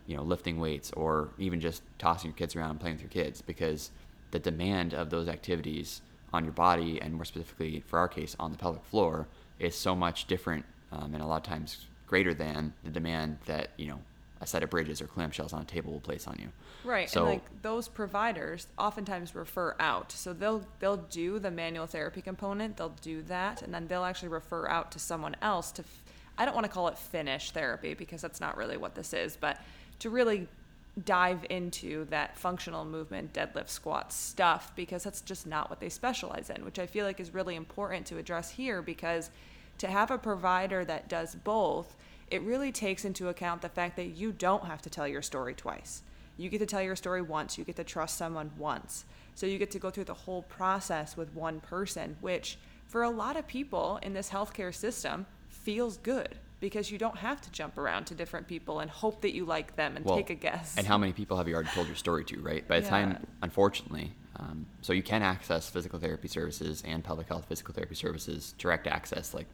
you 0.06 0.16
know, 0.16 0.22
lifting 0.22 0.60
weights 0.60 0.92
or 0.92 1.30
even 1.38 1.60
just 1.60 1.82
tossing 1.98 2.30
your 2.30 2.36
kids 2.36 2.54
around 2.54 2.70
and 2.70 2.80
playing 2.80 2.96
with 2.96 3.02
your 3.02 3.24
kids 3.24 3.42
because 3.42 3.90
the 4.30 4.38
demand 4.38 4.94
of 4.94 5.10
those 5.10 5.26
activities 5.26 6.02
on 6.32 6.44
your 6.44 6.52
body 6.52 7.00
and 7.00 7.14
more 7.14 7.24
specifically 7.24 7.82
for 7.86 7.98
our 7.98 8.08
case 8.08 8.36
on 8.38 8.52
the 8.52 8.58
pelvic 8.58 8.84
floor 8.84 9.26
is 9.58 9.74
so 9.74 9.94
much 9.94 10.26
different 10.26 10.64
um, 10.92 11.14
and 11.14 11.22
a 11.22 11.26
lot 11.26 11.36
of 11.36 11.42
times 11.42 11.86
greater 12.06 12.34
than 12.34 12.72
the 12.84 12.90
demand 12.90 13.38
that 13.46 13.70
you 13.76 13.88
know 13.88 14.00
a 14.40 14.46
set 14.46 14.62
of 14.62 14.70
bridges 14.70 15.00
or 15.00 15.06
clamshells 15.06 15.54
on 15.54 15.62
a 15.62 15.64
table 15.64 15.92
will 15.92 16.00
place 16.00 16.26
on 16.26 16.36
you. 16.38 16.48
Right. 16.84 17.08
So 17.08 17.20
and 17.20 17.28
like 17.34 17.62
those 17.62 17.88
providers 17.88 18.66
oftentimes 18.78 19.34
refer 19.34 19.74
out. 19.80 20.12
So 20.12 20.32
they'll 20.32 20.64
they'll 20.80 20.98
do 20.98 21.38
the 21.38 21.50
manual 21.50 21.86
therapy 21.86 22.20
component, 22.20 22.76
they'll 22.76 22.96
do 23.00 23.22
that 23.22 23.62
and 23.62 23.72
then 23.72 23.86
they'll 23.86 24.04
actually 24.04 24.28
refer 24.28 24.68
out 24.68 24.92
to 24.92 24.98
someone 24.98 25.34
else 25.40 25.72
to 25.72 25.82
f- 25.82 26.02
I 26.36 26.44
don't 26.44 26.54
want 26.54 26.66
to 26.66 26.72
call 26.72 26.88
it 26.88 26.98
finish 26.98 27.52
therapy 27.52 27.94
because 27.94 28.20
that's 28.20 28.40
not 28.40 28.56
really 28.56 28.76
what 28.76 28.94
this 28.94 29.14
is, 29.14 29.36
but 29.36 29.60
to 30.00 30.10
really 30.10 30.48
dive 31.04 31.44
into 31.50 32.04
that 32.06 32.36
functional 32.36 32.84
movement 32.84 33.32
deadlift 33.32 33.68
squat 33.68 34.12
stuff 34.12 34.72
because 34.76 35.02
that's 35.02 35.22
just 35.22 35.46
not 35.46 35.68
what 35.68 35.80
they 35.80 35.88
specialize 35.88 36.50
in, 36.50 36.64
which 36.64 36.78
I 36.78 36.86
feel 36.86 37.04
like 37.04 37.18
is 37.18 37.34
really 37.34 37.56
important 37.56 38.06
to 38.06 38.18
address 38.18 38.50
here 38.50 38.80
because 38.80 39.30
to 39.78 39.88
have 39.88 40.10
a 40.10 40.18
provider 40.18 40.84
that 40.84 41.08
does 41.08 41.34
both, 41.34 41.96
it 42.30 42.42
really 42.42 42.70
takes 42.70 43.04
into 43.04 43.28
account 43.28 43.60
the 43.60 43.68
fact 43.68 43.96
that 43.96 44.16
you 44.16 44.30
don't 44.30 44.64
have 44.66 44.82
to 44.82 44.90
tell 44.90 45.08
your 45.08 45.22
story 45.22 45.54
twice. 45.54 46.02
You 46.36 46.48
get 46.48 46.58
to 46.58 46.66
tell 46.66 46.82
your 46.82 46.96
story 46.96 47.22
once, 47.22 47.58
you 47.58 47.64
get 47.64 47.76
to 47.76 47.84
trust 47.84 48.16
someone 48.16 48.52
once. 48.56 49.04
So 49.34 49.46
you 49.46 49.58
get 49.58 49.72
to 49.72 49.80
go 49.80 49.90
through 49.90 50.04
the 50.04 50.14
whole 50.14 50.42
process 50.42 51.16
with 51.16 51.34
one 51.34 51.60
person, 51.60 52.16
which 52.20 52.56
for 52.86 53.02
a 53.02 53.10
lot 53.10 53.36
of 53.36 53.48
people 53.48 53.98
in 54.02 54.12
this 54.12 54.30
healthcare 54.30 54.72
system 54.72 55.26
feels 55.48 55.96
good 55.98 56.38
because 56.64 56.90
you 56.90 56.96
don't 56.96 57.18
have 57.18 57.42
to 57.42 57.50
jump 57.50 57.76
around 57.76 58.06
to 58.06 58.14
different 58.14 58.48
people 58.48 58.80
and 58.80 58.90
hope 58.90 59.20
that 59.20 59.34
you 59.34 59.44
like 59.44 59.76
them 59.76 59.96
and 59.96 60.04
Well, 60.06 60.16
take 60.16 60.30
a 60.30 60.34
guess. 60.34 60.78
And 60.78 60.86
how 60.86 60.96
many 60.96 61.12
people 61.12 61.36
have 61.36 61.46
you 61.46 61.52
already 61.54 61.68
told 61.68 61.88
your 61.88 61.94
story 61.94 62.24
to, 62.24 62.40
right? 62.40 62.66
By 62.66 62.80
the 62.80 62.86
Yeah. 62.86 62.90
time, 62.90 63.26
unfortunately, 63.42 64.14
um, 64.36 64.64
so 64.80 64.94
you 64.94 65.02
can 65.02 65.22
access 65.22 65.68
physical 65.68 65.98
therapy 65.98 66.26
services 66.26 66.82
and 66.86 67.04
pelvic 67.04 67.28
health 67.28 67.44
physical 67.50 67.74
therapy 67.74 67.94
services, 67.94 68.54
direct 68.56 68.86
access, 68.86 69.34
like, 69.34 69.46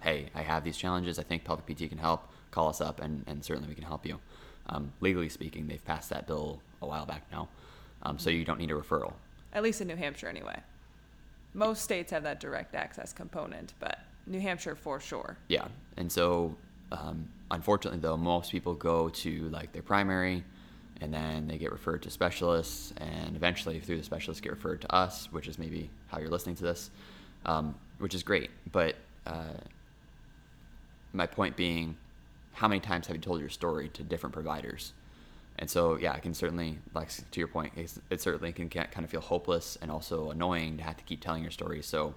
hey, 0.00 0.30
I 0.34 0.40
have 0.40 0.64
these 0.64 0.78
challenges. 0.78 1.18
I 1.18 1.24
think 1.24 1.44
pelvic 1.44 1.66
PT 1.66 1.90
can 1.90 1.98
help. 1.98 2.26
Call 2.52 2.70
us 2.70 2.80
up, 2.80 3.00
and, 3.00 3.22
and 3.26 3.44
certainly 3.44 3.68
we 3.68 3.74
can 3.74 3.84
help 3.84 4.06
you. 4.06 4.18
Um, 4.70 4.94
legally 5.00 5.28
speaking, 5.28 5.66
they've 5.66 5.84
passed 5.84 6.08
that 6.08 6.26
bill 6.26 6.62
a 6.80 6.86
while 6.86 7.04
back 7.04 7.30
now, 7.30 7.50
um, 8.02 8.18
so 8.18 8.30
you 8.30 8.46
don't 8.46 8.58
need 8.58 8.70
a 8.70 8.74
referral. 8.74 9.12
At 9.52 9.62
least 9.62 9.82
in 9.82 9.88
New 9.88 9.96
Hampshire, 9.96 10.28
anyway. 10.28 10.60
Most 11.52 11.82
states 11.82 12.12
have 12.12 12.22
that 12.22 12.40
direct 12.40 12.74
access 12.74 13.12
component, 13.12 13.74
but 13.78 13.98
New 14.26 14.40
Hampshire 14.40 14.74
for 14.74 15.00
sure. 15.00 15.36
Yeah, 15.48 15.68
and 15.96 16.10
so 16.10 16.56
um, 16.92 17.28
unfortunately, 17.50 18.00
though, 18.00 18.16
most 18.16 18.50
people 18.52 18.74
go 18.74 19.08
to 19.08 19.48
like 19.50 19.72
their 19.72 19.82
primary, 19.82 20.44
and 21.00 21.12
then 21.12 21.46
they 21.46 21.58
get 21.58 21.72
referred 21.72 22.02
to 22.02 22.10
specialists, 22.10 22.92
and 22.98 23.36
eventually 23.36 23.80
through 23.80 23.98
the 23.98 24.04
specialists 24.04 24.40
get 24.40 24.52
referred 24.52 24.80
to 24.82 24.94
us, 24.94 25.30
which 25.32 25.48
is 25.48 25.58
maybe 25.58 25.90
how 26.08 26.18
you're 26.18 26.30
listening 26.30 26.56
to 26.56 26.64
this, 26.64 26.90
um, 27.44 27.74
which 27.98 28.14
is 28.14 28.22
great. 28.22 28.50
But 28.72 28.96
uh, 29.26 29.54
my 31.12 31.26
point 31.26 31.56
being, 31.56 31.96
how 32.52 32.68
many 32.68 32.80
times 32.80 33.06
have 33.06 33.16
you 33.16 33.22
told 33.22 33.40
your 33.40 33.48
story 33.48 33.88
to 33.90 34.02
different 34.02 34.32
providers? 34.32 34.92
And 35.58 35.70
so, 35.70 35.96
yeah, 35.96 36.12
I 36.12 36.18
can 36.18 36.34
certainly, 36.34 36.78
like 36.94 37.10
to 37.30 37.40
your 37.40 37.48
point, 37.48 37.72
it 38.10 38.20
certainly 38.20 38.52
can 38.52 38.68
kind 38.68 39.04
of 39.04 39.08
feel 39.08 39.22
hopeless 39.22 39.78
and 39.80 39.90
also 39.90 40.30
annoying 40.30 40.76
to 40.76 40.82
have 40.82 40.98
to 40.98 41.04
keep 41.04 41.22
telling 41.22 41.42
your 41.42 41.50
story. 41.50 41.82
So, 41.82 42.14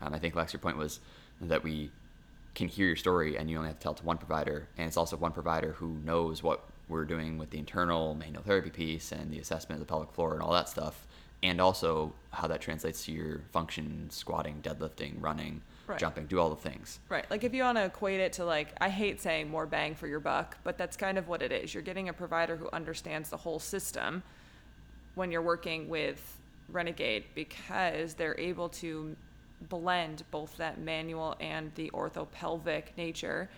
um, 0.00 0.14
I 0.14 0.18
think 0.18 0.34
Lex, 0.34 0.52
your 0.52 0.60
point 0.60 0.78
was 0.78 1.00
that 1.40 1.62
we 1.62 1.90
can 2.54 2.68
hear 2.68 2.86
your 2.86 2.96
story 2.96 3.36
and 3.36 3.48
you 3.48 3.56
only 3.56 3.68
have 3.68 3.78
to 3.78 3.82
tell 3.82 3.92
it 3.92 3.98
to 3.98 4.04
one 4.04 4.18
provider, 4.18 4.68
and 4.76 4.86
it's 4.86 4.96
also 4.96 5.16
one 5.16 5.32
provider 5.32 5.72
who 5.74 5.98
knows 6.04 6.42
what 6.42 6.64
we're 6.88 7.04
doing 7.04 7.38
with 7.38 7.50
the 7.50 7.58
internal 7.58 8.14
manual 8.14 8.42
therapy 8.42 8.70
piece 8.70 9.12
and 9.12 9.30
the 9.30 9.38
assessment 9.38 9.80
of 9.80 9.86
the 9.86 9.90
pelvic 9.90 10.10
floor 10.12 10.32
and 10.32 10.42
all 10.42 10.52
that 10.52 10.68
stuff, 10.68 11.06
and 11.42 11.60
also 11.60 12.12
how 12.30 12.48
that 12.48 12.60
translates 12.60 13.04
to 13.04 13.12
your 13.12 13.42
function, 13.52 14.08
squatting, 14.10 14.60
deadlifting, 14.62 15.14
running, 15.20 15.60
Right. 15.86 15.98
jumping, 15.98 16.26
do 16.26 16.38
all 16.38 16.50
the 16.50 16.56
things. 16.56 16.98
Right. 17.08 17.24
Like 17.30 17.44
if 17.44 17.54
you 17.54 17.62
want 17.62 17.78
to 17.78 17.84
equate 17.86 18.20
it 18.20 18.34
to 18.34 18.44
like, 18.44 18.74
I 18.78 18.90
hate 18.90 19.22
saying 19.22 19.48
more 19.48 19.64
bang 19.64 19.94
for 19.94 20.06
your 20.06 20.20
buck, 20.20 20.58
but 20.62 20.76
that's 20.76 20.98
kind 20.98 21.16
of 21.16 21.28
what 21.28 21.40
it 21.40 21.50
is. 21.50 21.72
You're 21.72 21.82
getting 21.82 22.10
a 22.10 22.12
provider 22.12 22.56
who 22.56 22.68
understands 22.74 23.30
the 23.30 23.38
whole 23.38 23.58
system 23.58 24.22
when 25.14 25.30
you're 25.30 25.40
working 25.40 25.88
with 25.88 26.38
Renegade 26.68 27.24
because 27.34 28.12
they're 28.14 28.38
able 28.38 28.68
to 28.68 29.16
blend 29.68 30.22
both 30.30 30.56
that 30.56 30.78
manual 30.80 31.36
and 31.40 31.72
the 31.74 31.90
orthopelvic 31.90 32.84
nature 32.96 33.48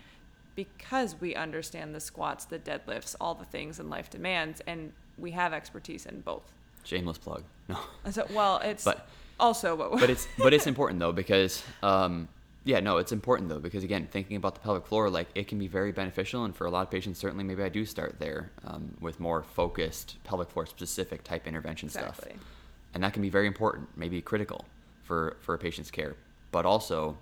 because 0.57 1.19
we 1.21 1.35
understand 1.35 1.95
the 1.95 2.01
squats, 2.01 2.45
the 2.45 2.59
deadlifts, 2.59 3.15
all 3.21 3.35
the 3.35 3.45
things 3.45 3.79
in 3.81 3.89
life 3.89 4.11
demands, 4.11 4.61
and 4.67 4.93
we 5.19 5.31
have 5.31 5.53
expertise 5.53 6.07
in 6.07 6.21
both. 6.21 6.53
Shameless 6.85 7.19
plug. 7.19 7.45
No. 7.69 7.79
So, 8.11 8.27
well, 8.35 8.59
it's 8.59 8.85
But- 8.85 9.09
also 9.39 9.75
what 9.75 9.99
but 10.01 10.11
it's 10.11 10.29
but 10.37 10.53
it's 10.53 10.67
important 10.67 11.01
though 11.01 11.13
because 11.13 11.63
um, 11.83 12.29
yeah 12.65 12.79
no 12.79 12.99
it's 12.99 13.11
important 13.11 13.49
though 13.49 13.59
because 13.59 13.83
again 13.83 14.07
thinking 14.11 14.37
about 14.37 14.53
the 14.55 14.61
pelvic 14.61 14.87
floor 14.87 15.09
like 15.09 15.29
it 15.35 15.49
can 15.49 15.59
be 15.59 15.67
very 15.67 15.93
beneficial 15.93 16.45
and 16.45 16.55
for 16.55 16.67
a 16.67 16.71
lot 16.71 16.83
of 16.83 16.91
patients 16.91 17.19
certainly 17.19 17.43
maybe 17.43 17.63
I 17.63 17.71
do 17.71 17.87
start 17.87 18.17
there 18.19 18.51
um, 18.67 18.95
with 19.01 19.19
more 19.19 19.43
focused 19.43 20.19
pelvic 20.25 20.51
floor 20.51 20.67
specific 20.67 21.25
type 21.25 21.47
intervention 21.47 21.87
Exactly. 21.87 22.33
stuff 22.33 22.45
and 22.93 23.03
that 23.03 23.15
can 23.15 23.23
be 23.23 23.31
very 23.31 23.47
important 23.47 23.89
maybe 23.97 24.21
critical 24.21 24.67
for 25.11 25.37
for 25.41 25.55
a 25.55 25.59
patient's 25.59 25.91
care 25.91 26.15
but 26.53 26.65
also 26.65 27.17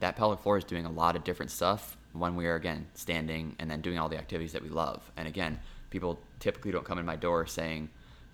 that 0.00 0.16
pelvic 0.16 0.40
floor 0.40 0.56
is 0.58 0.64
doing 0.64 0.86
a 0.86 0.90
lot 0.90 1.16
of 1.16 1.22
different 1.24 1.50
stuff 1.50 1.96
when 2.12 2.34
we 2.36 2.46
are 2.46 2.56
again 2.56 2.86
standing 2.94 3.54
and 3.58 3.70
then 3.70 3.80
doing 3.80 3.98
all 3.98 4.08
the 4.08 4.18
activities 4.18 4.52
that 4.52 4.62
we 4.62 4.68
love 4.68 5.00
and 5.16 5.26
again 5.28 5.58
people 5.90 6.18
typically 6.40 6.72
don't 6.72 6.84
come 6.84 6.98
in 6.98 7.06
my 7.06 7.16
door 7.16 7.46
saying 7.46 7.88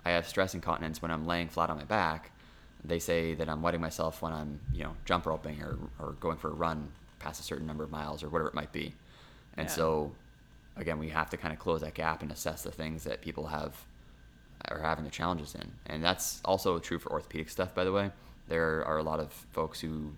I 0.07 0.11
have 0.11 0.27
stress 0.27 0.55
incontinence 0.55 1.01
when 1.03 1.11
I'm 1.11 1.27
laying 1.27 1.49
flat 1.49 1.71
on 1.71 1.77
my 1.77 1.85
back 1.85 2.31
they 2.85 2.99
say 2.99 3.35
that 3.35 3.49
I'm 3.49 3.63
wetting 3.63 3.81
myself 3.81 4.21
when 4.21 4.33
I'm, 4.33 4.61
you 4.73 4.83
know, 4.85 4.95
jump 5.07 5.27
roping 5.27 5.63
or, 5.63 5.79
or 5.99 6.13
going 6.21 6.37
for 6.37 6.51
a 6.51 6.55
run 6.55 6.93
past 7.19 7.41
a 7.41 7.43
certain 7.43 7.67
number 7.67 7.83
of 7.83 7.91
miles 7.91 8.23
or 8.23 8.29
whatever 8.29 8.49
it 8.49 8.55
might 8.55 8.73
be. 8.73 8.95
And 9.57 9.69
Yeah. 9.69 9.75
so, 9.75 10.13
again, 10.77 10.99
we 10.99 11.09
have 11.09 11.31
to 11.31 11.37
kind 11.37 11.53
of 11.55 11.59
close 11.59 11.81
that 11.81 11.95
gap 11.95 12.23
and 12.23 12.31
assess 12.31 12.63
the 12.63 12.71
things 12.71 13.05
that 13.05 13.23
people 13.23 13.47
have 13.47 13.87
are 14.69 14.81
having 14.81 15.05
the 15.05 15.11
challenges 15.11 15.55
in. 15.55 15.73
And 15.87 16.05
that's 16.05 16.43
also 16.45 16.79
true 16.79 16.99
for 16.99 17.11
orthopedic 17.11 17.49
stuff, 17.49 17.75
by 17.75 17.85
the 17.85 17.93
way. 17.93 18.11
There 18.49 18.85
are 18.85 18.99
a 18.99 19.03
lot 19.03 19.21
of 19.21 19.33
folks 19.53 19.81
who 19.81 20.13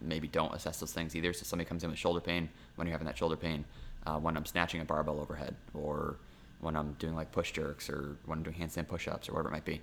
maybe 0.00 0.28
don't 0.28 0.54
assess 0.54 0.80
those 0.80 0.92
things 0.92 1.16
either. 1.16 1.32
So 1.32 1.44
somebody 1.44 1.68
comes 1.68 1.84
in 1.84 1.90
with 1.90 1.98
shoulder 1.98 2.20
pain 2.20 2.48
when 2.76 2.86
you're 2.86 2.92
having 2.92 3.06
that 3.06 3.16
shoulder 3.16 3.36
pain, 3.36 3.64
uh, 4.06 4.18
when 4.18 4.36
I'm 4.36 4.44
snatching 4.44 4.80
a 4.80 4.84
barbell 4.84 5.20
overhead, 5.20 5.54
or 5.74 6.16
when 6.60 6.76
I'm 6.76 6.94
doing 6.98 7.14
like 7.14 7.32
push 7.32 7.52
jerks, 7.52 7.88
or 7.88 8.16
when 8.26 8.38
I'm 8.38 8.44
doing 8.44 8.56
handstand 8.56 8.88
push-ups, 8.88 9.28
or 9.28 9.32
whatever 9.32 9.48
it 9.48 9.52
might 9.52 9.64
be 9.64 9.80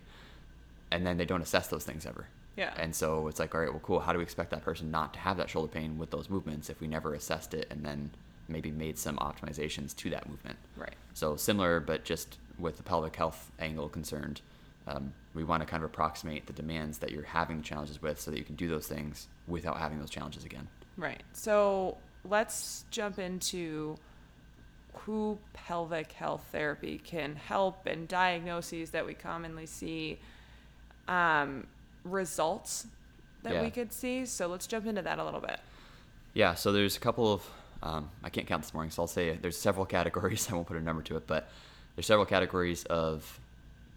and 0.93 1.05
then 1.05 1.17
they 1.17 1.25
don't 1.25 1.41
assess 1.41 1.67
those 1.67 1.83
things 1.83 2.05
ever. 2.05 2.27
Yeah. 2.55 2.71
And 2.77 2.95
so 2.95 3.27
it's 3.27 3.39
like, 3.39 3.55
all 3.55 3.61
right, 3.61 3.71
well, 3.71 3.81
cool. 3.81 3.99
How 3.99 4.13
do 4.13 4.19
we 4.19 4.23
expect 4.23 4.51
that 4.51 4.63
person 4.63 4.91
not 4.91 5.15
to 5.15 5.19
have 5.19 5.37
that 5.37 5.49
shoulder 5.49 5.67
pain 5.67 5.97
with 5.97 6.11
those 6.11 6.29
movements 6.29 6.69
if 6.69 6.79
we 6.79 6.87
never 6.87 7.15
assessed 7.15 7.55
it 7.55 7.67
and 7.71 7.83
then 7.83 8.11
maybe 8.47 8.69
made 8.69 8.99
some 8.99 9.17
optimizations 9.17 9.95
to 9.97 10.11
that 10.11 10.29
movement? 10.29 10.57
Right. 10.77 10.93
So 11.15 11.35
similar, 11.35 11.79
but 11.79 12.05
just 12.05 12.37
with 12.59 12.77
the 12.77 12.83
pelvic 12.83 13.15
health 13.15 13.51
angle 13.59 13.89
concerned, 13.89 14.41
um, 14.87 15.13
we 15.33 15.43
want 15.43 15.61
to 15.61 15.65
kind 15.65 15.83
of 15.83 15.89
approximate 15.89 16.45
the 16.45 16.53
demands 16.53 16.97
that 16.99 17.11
you're 17.11 17.23
having 17.23 17.57
the 17.57 17.63
challenges 17.63 18.01
with 18.01 18.19
so 18.19 18.31
that 18.31 18.37
you 18.37 18.43
can 18.43 18.55
do 18.55 18.67
those 18.67 18.87
things 18.87 19.27
without 19.47 19.77
having 19.77 19.99
those 19.99 20.09
challenges 20.09 20.43
again. 20.45 20.67
Right. 20.97 21.23
So 21.33 21.97
let's 22.23 22.85
jump 22.91 23.19
into 23.19 23.97
who 24.93 25.39
pelvic 25.53 26.11
health 26.11 26.45
therapy 26.51 27.01
can 27.03 27.35
help 27.35 27.87
and 27.87 28.07
diagnoses 28.07 28.91
that 28.91 29.05
we 29.05 29.13
commonly 29.13 29.65
see, 29.65 30.19
um, 31.07 31.65
results 32.03 32.87
that 33.41 33.61
we 33.61 33.69
could 33.69 33.91
see. 33.91 34.25
So 34.25 34.47
let's 34.47 34.67
jump 34.67 34.85
into 34.85 35.01
that 35.01 35.19
a 35.19 35.25
little 35.25 35.41
bit. 35.41 35.59
Yeah, 36.33 36.53
so 36.53 36.71
there's 36.71 36.95
a 36.95 36.99
couple 36.99 37.33
of 37.33 37.49
um, 37.83 38.09
I 38.23 38.29
can't 38.29 38.47
count 38.47 38.63
this 38.63 38.73
morning, 38.73 38.91
so 38.91 39.03
I'll 39.03 39.07
say 39.07 39.37
there's 39.41 39.57
several 39.57 39.85
categories. 39.97 40.47
I 40.49 40.55
won't 40.55 40.67
put 40.67 40.77
a 40.77 40.81
number 40.81 41.03
to 41.03 41.17
it, 41.17 41.27
but 41.27 41.49
there's 41.95 42.05
several 42.05 42.25
categories 42.25 42.85
of 42.85 43.39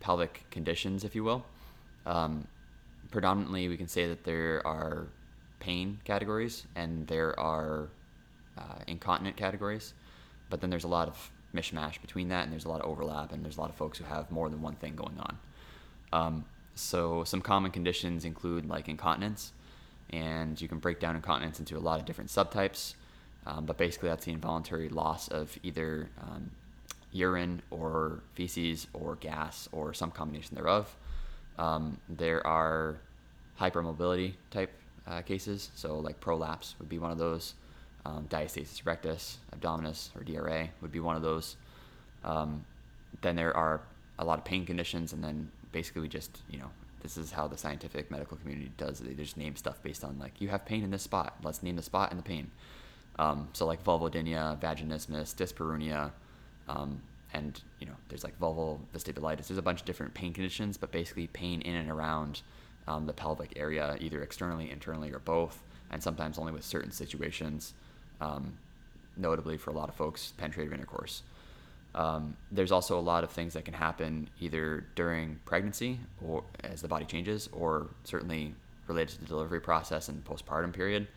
pelvic 0.00 0.44
conditions, 0.50 1.04
if 1.04 1.14
you 1.14 1.24
will. 1.24 1.44
Um, 2.04 2.46
predominantly, 3.10 3.68
we 3.68 3.76
can 3.76 3.88
say 3.88 4.06
that 4.06 4.24
there 4.24 4.66
are 4.66 5.08
pain 5.60 5.98
categories 6.04 6.66
and 6.74 7.06
there 7.06 7.38
are 7.38 7.88
uh, 8.58 8.78
incontinent 8.86 9.36
categories, 9.36 9.94
but 10.50 10.60
then 10.60 10.70
there's 10.70 10.84
a 10.84 10.88
lot 10.88 11.08
of 11.08 11.30
mishmash 11.54 12.00
between 12.00 12.28
that, 12.28 12.44
and 12.44 12.52
there's 12.52 12.64
a 12.64 12.68
lot 12.68 12.80
of 12.80 12.86
overlap, 12.90 13.32
and 13.32 13.44
there's 13.44 13.56
a 13.56 13.60
lot 13.60 13.70
of 13.70 13.76
folks 13.76 13.98
who 13.98 14.04
have 14.04 14.30
more 14.30 14.48
than 14.48 14.60
one 14.60 14.76
thing 14.76 14.94
going 14.94 15.18
on. 15.18 15.38
Um, 16.12 16.44
so 16.74 17.24
some 17.24 17.40
common 17.40 17.70
conditions 17.70 18.24
include 18.24 18.68
like 18.68 18.88
incontinence, 18.88 19.52
and 20.10 20.60
you 20.60 20.68
can 20.68 20.78
break 20.78 21.00
down 21.00 21.16
incontinence 21.16 21.58
into 21.58 21.76
a 21.76 21.80
lot 21.80 21.98
of 21.98 22.06
different 22.06 22.30
subtypes. 22.30 22.94
Um, 23.46 23.64
but 23.64 23.78
basically, 23.78 24.08
that's 24.08 24.24
the 24.24 24.32
involuntary 24.32 24.88
loss 24.88 25.28
of 25.28 25.56
either 25.62 26.10
um, 26.20 26.50
urine 27.16 27.62
or 27.70 28.20
feces 28.34 28.86
or 28.92 29.16
gas 29.16 29.68
or 29.72 29.94
some 29.94 30.10
combination 30.10 30.54
thereof. 30.54 30.94
Um, 31.58 31.98
there 32.08 32.46
are 32.46 32.98
hypermobility 33.60 34.34
type 34.50 34.70
uh, 35.06 35.22
cases, 35.22 35.70
so 35.74 35.98
like 35.98 36.20
prolapse 36.20 36.74
would 36.78 36.88
be 36.88 36.98
one 36.98 37.10
of 37.10 37.18
those. 37.18 37.54
Um, 38.04 38.26
diastasis 38.28 38.86
rectus, 38.86 39.38
abdominis, 39.56 40.10
or 40.14 40.22
DRA 40.22 40.68
would 40.80 40.92
be 40.92 41.00
one 41.00 41.16
of 41.16 41.22
those. 41.22 41.56
Um, 42.22 42.64
then 43.22 43.34
there 43.34 43.56
are 43.56 43.80
a 44.18 44.24
lot 44.24 44.38
of 44.38 44.44
pain 44.44 44.64
conditions, 44.64 45.12
and 45.12 45.24
then 45.24 45.50
basically 45.72 46.02
we 46.02 46.08
just, 46.08 46.42
you 46.48 46.58
know, 46.58 46.70
this 47.02 47.16
is 47.16 47.32
how 47.32 47.48
the 47.48 47.56
scientific 47.56 48.10
medical 48.10 48.36
community 48.36 48.70
does 48.76 49.00
it. 49.00 49.16
They 49.16 49.22
just 49.24 49.36
name 49.36 49.56
stuff 49.56 49.82
based 49.82 50.04
on 50.04 50.18
like 50.18 50.40
you 50.40 50.48
have 50.48 50.64
pain 50.64 50.84
in 50.84 50.90
this 50.90 51.02
spot. 51.02 51.36
Let's 51.42 51.62
name 51.62 51.76
the 51.76 51.82
spot 51.82 52.10
and 52.10 52.18
the 52.18 52.24
pain. 52.24 52.50
Um, 53.18 53.48
so 53.52 53.66
like 53.66 53.82
vulvodynia, 53.82 54.60
vaginismus, 54.60 55.34
dyspareunia, 55.34 56.12
um, 56.68 57.00
and 57.32 57.60
you 57.80 57.86
know 57.86 57.94
there's 58.08 58.24
like 58.24 58.38
vulval 58.40 58.78
vestibulitis. 58.94 59.48
There's 59.48 59.58
a 59.58 59.62
bunch 59.62 59.80
of 59.80 59.86
different 59.86 60.14
pain 60.14 60.32
conditions, 60.32 60.76
but 60.76 60.92
basically 60.92 61.26
pain 61.28 61.60
in 61.62 61.74
and 61.74 61.90
around 61.90 62.42
um, 62.88 63.06
the 63.06 63.12
pelvic 63.12 63.52
area, 63.56 63.96
either 64.00 64.22
externally, 64.22 64.70
internally, 64.70 65.12
or 65.12 65.18
both, 65.18 65.62
and 65.90 66.02
sometimes 66.02 66.38
only 66.38 66.52
with 66.52 66.64
certain 66.64 66.90
situations. 66.90 67.74
Um, 68.20 68.58
notably 69.16 69.56
for 69.56 69.70
a 69.70 69.74
lot 69.74 69.88
of 69.88 69.94
folks, 69.94 70.32
penetrative 70.36 70.72
intercourse. 70.72 71.22
Um, 71.94 72.36
there's 72.52 72.72
also 72.72 72.98
a 72.98 73.00
lot 73.00 73.24
of 73.24 73.30
things 73.30 73.54
that 73.54 73.64
can 73.64 73.72
happen 73.72 74.28
either 74.38 74.84
during 74.94 75.38
pregnancy 75.46 75.98
or 76.22 76.44
as 76.62 76.82
the 76.82 76.88
body 76.88 77.06
changes, 77.06 77.48
or 77.52 77.88
certainly 78.04 78.54
related 78.86 79.14
to 79.14 79.20
the 79.20 79.26
delivery 79.26 79.60
process 79.60 80.08
and 80.08 80.22
postpartum 80.24 80.72
period. 80.72 81.08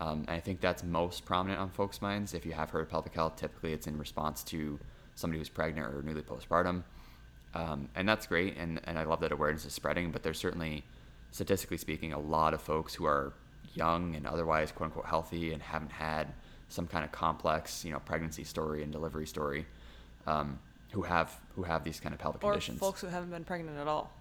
Um, 0.00 0.20
and 0.28 0.30
I 0.30 0.40
think 0.40 0.60
that's 0.60 0.82
most 0.84 1.24
prominent 1.24 1.60
on 1.60 1.70
folks' 1.70 2.00
minds. 2.00 2.32
If 2.34 2.46
you 2.46 2.52
have 2.52 2.70
heard 2.70 2.82
of 2.82 2.88
pelvic 2.88 3.14
health, 3.14 3.36
typically 3.36 3.72
it's 3.72 3.86
in 3.86 3.98
response 3.98 4.44
to 4.44 4.78
somebody 5.14 5.38
who's 5.38 5.48
pregnant 5.48 5.92
or 5.92 6.02
newly 6.02 6.22
postpartum. 6.22 6.84
Um, 7.54 7.88
and 7.96 8.08
that's 8.08 8.26
great, 8.26 8.56
and, 8.56 8.80
and 8.84 8.98
I 8.98 9.04
love 9.04 9.20
that 9.20 9.32
awareness 9.32 9.64
is 9.64 9.72
spreading, 9.72 10.12
but 10.12 10.22
there's 10.22 10.38
certainly, 10.38 10.84
statistically 11.32 11.78
speaking, 11.78 12.12
a 12.12 12.18
lot 12.18 12.54
of 12.54 12.60
folks 12.62 12.94
who 12.94 13.06
are 13.06 13.32
young 13.74 14.14
and 14.14 14.26
otherwise 14.26 14.70
quote 14.70 14.86
unquote 14.88 15.06
healthy 15.06 15.52
and 15.52 15.62
haven't 15.62 15.90
had 15.92 16.28
some 16.68 16.86
kind 16.86 17.04
of 17.04 17.10
complex, 17.10 17.84
you 17.84 17.90
know, 17.90 17.98
pregnancy 18.00 18.44
story 18.44 18.82
and 18.82 18.92
delivery 18.92 19.26
story, 19.26 19.66
um, 20.26 20.58
who 20.92 21.02
have 21.02 21.38
who 21.56 21.62
have 21.62 21.82
these 21.84 21.98
kind 22.00 22.14
of 22.14 22.20
pelvic 22.20 22.44
or 22.44 22.52
conditions. 22.52 22.78
folks 22.78 23.00
who 23.00 23.06
haven't 23.08 23.30
been 23.30 23.44
pregnant 23.44 23.78
at 23.78 23.88
all. 23.88 24.12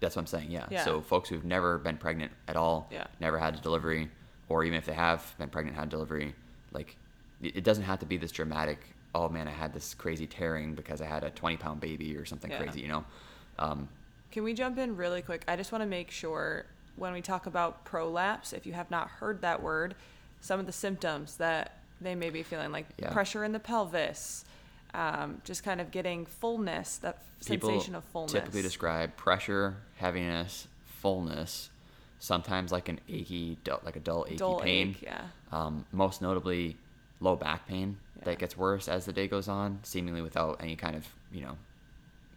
That's 0.00 0.16
what 0.16 0.22
I'm 0.22 0.26
saying. 0.26 0.50
Yeah. 0.50 0.66
Yeah. 0.70 0.84
So 0.84 1.00
folks 1.00 1.28
who've 1.28 1.44
never 1.44 1.76
been 1.78 1.98
pregnant 1.98 2.32
at 2.48 2.56
all, 2.56 2.88
Yeah. 2.90 3.06
never 3.20 3.38
had 3.38 3.54
a 3.56 3.58
delivery, 3.58 4.08
or 4.50 4.64
even 4.64 4.76
if 4.76 4.84
they 4.84 4.92
have 4.92 5.34
been 5.38 5.48
pregnant, 5.48 5.76
had 5.78 5.88
delivery, 5.88 6.34
like 6.72 6.96
it 7.40 7.64
doesn't 7.64 7.84
have 7.84 8.00
to 8.00 8.06
be 8.06 8.18
this 8.18 8.32
dramatic. 8.32 8.78
Oh 9.14 9.28
man, 9.30 9.48
I 9.48 9.52
had 9.52 9.72
this 9.72 9.94
crazy 9.94 10.26
tearing 10.26 10.74
because 10.74 11.00
I 11.00 11.06
had 11.06 11.24
a 11.24 11.30
20 11.30 11.56
pound 11.56 11.80
baby 11.80 12.16
or 12.16 12.26
something 12.26 12.50
Yeah. 12.50 12.58
crazy. 12.58 12.80
You 12.82 12.88
know. 12.88 13.04
Um, 13.58 13.88
Can 14.30 14.42
we 14.44 14.52
jump 14.52 14.76
in 14.78 14.96
really 14.96 15.22
quick? 15.22 15.44
I 15.48 15.56
just 15.56 15.72
want 15.72 15.82
to 15.82 15.88
make 15.88 16.10
sure 16.10 16.66
when 16.96 17.12
we 17.12 17.22
talk 17.22 17.46
about 17.46 17.84
prolapse, 17.84 18.52
if 18.52 18.66
you 18.66 18.72
have 18.74 18.90
not 18.90 19.08
heard 19.08 19.40
that 19.42 19.62
word, 19.62 19.94
some 20.40 20.60
of 20.60 20.66
the 20.66 20.72
symptoms 20.72 21.36
that 21.36 21.78
they 22.00 22.14
may 22.14 22.30
be 22.30 22.42
feeling, 22.42 22.72
like 22.72 22.86
Yeah. 22.98 23.12
pressure 23.12 23.44
in 23.44 23.52
the 23.52 23.58
pelvis, 23.60 24.44
um, 24.94 25.40
just 25.44 25.62
kind 25.62 25.80
of 25.80 25.90
getting 25.90 26.26
fullness, 26.26 26.96
that 26.98 27.22
people 27.46 27.68
sensation 27.70 27.94
of 27.94 28.04
fullness. 28.04 28.32
typically 28.32 28.62
describe 28.62 29.16
pressure, 29.16 29.76
heaviness, 29.96 30.66
fullness, 30.86 31.70
sometimes 32.20 32.70
like 32.70 32.88
an 32.88 33.00
achy, 33.08 33.58
dull, 33.64 33.80
like 33.84 33.96
a 33.96 34.00
dull, 34.00 34.24
achy 34.28 34.36
Dull 34.36 34.60
pain. 34.60 34.90
ache, 34.90 35.02
yeah. 35.02 35.22
Um, 35.50 35.84
most 35.90 36.22
notably, 36.22 36.76
low 37.18 37.34
back 37.36 37.66
pain 37.66 37.98
Yeah. 38.18 38.24
that 38.26 38.38
gets 38.38 38.56
worse 38.56 38.86
as 38.88 39.04
the 39.06 39.12
day 39.12 39.26
goes 39.26 39.48
on, 39.48 39.80
seemingly 39.82 40.22
without 40.22 40.60
any 40.62 40.76
kind 40.76 40.94
of 40.96 41.06
you 41.32 41.40
know 41.42 41.56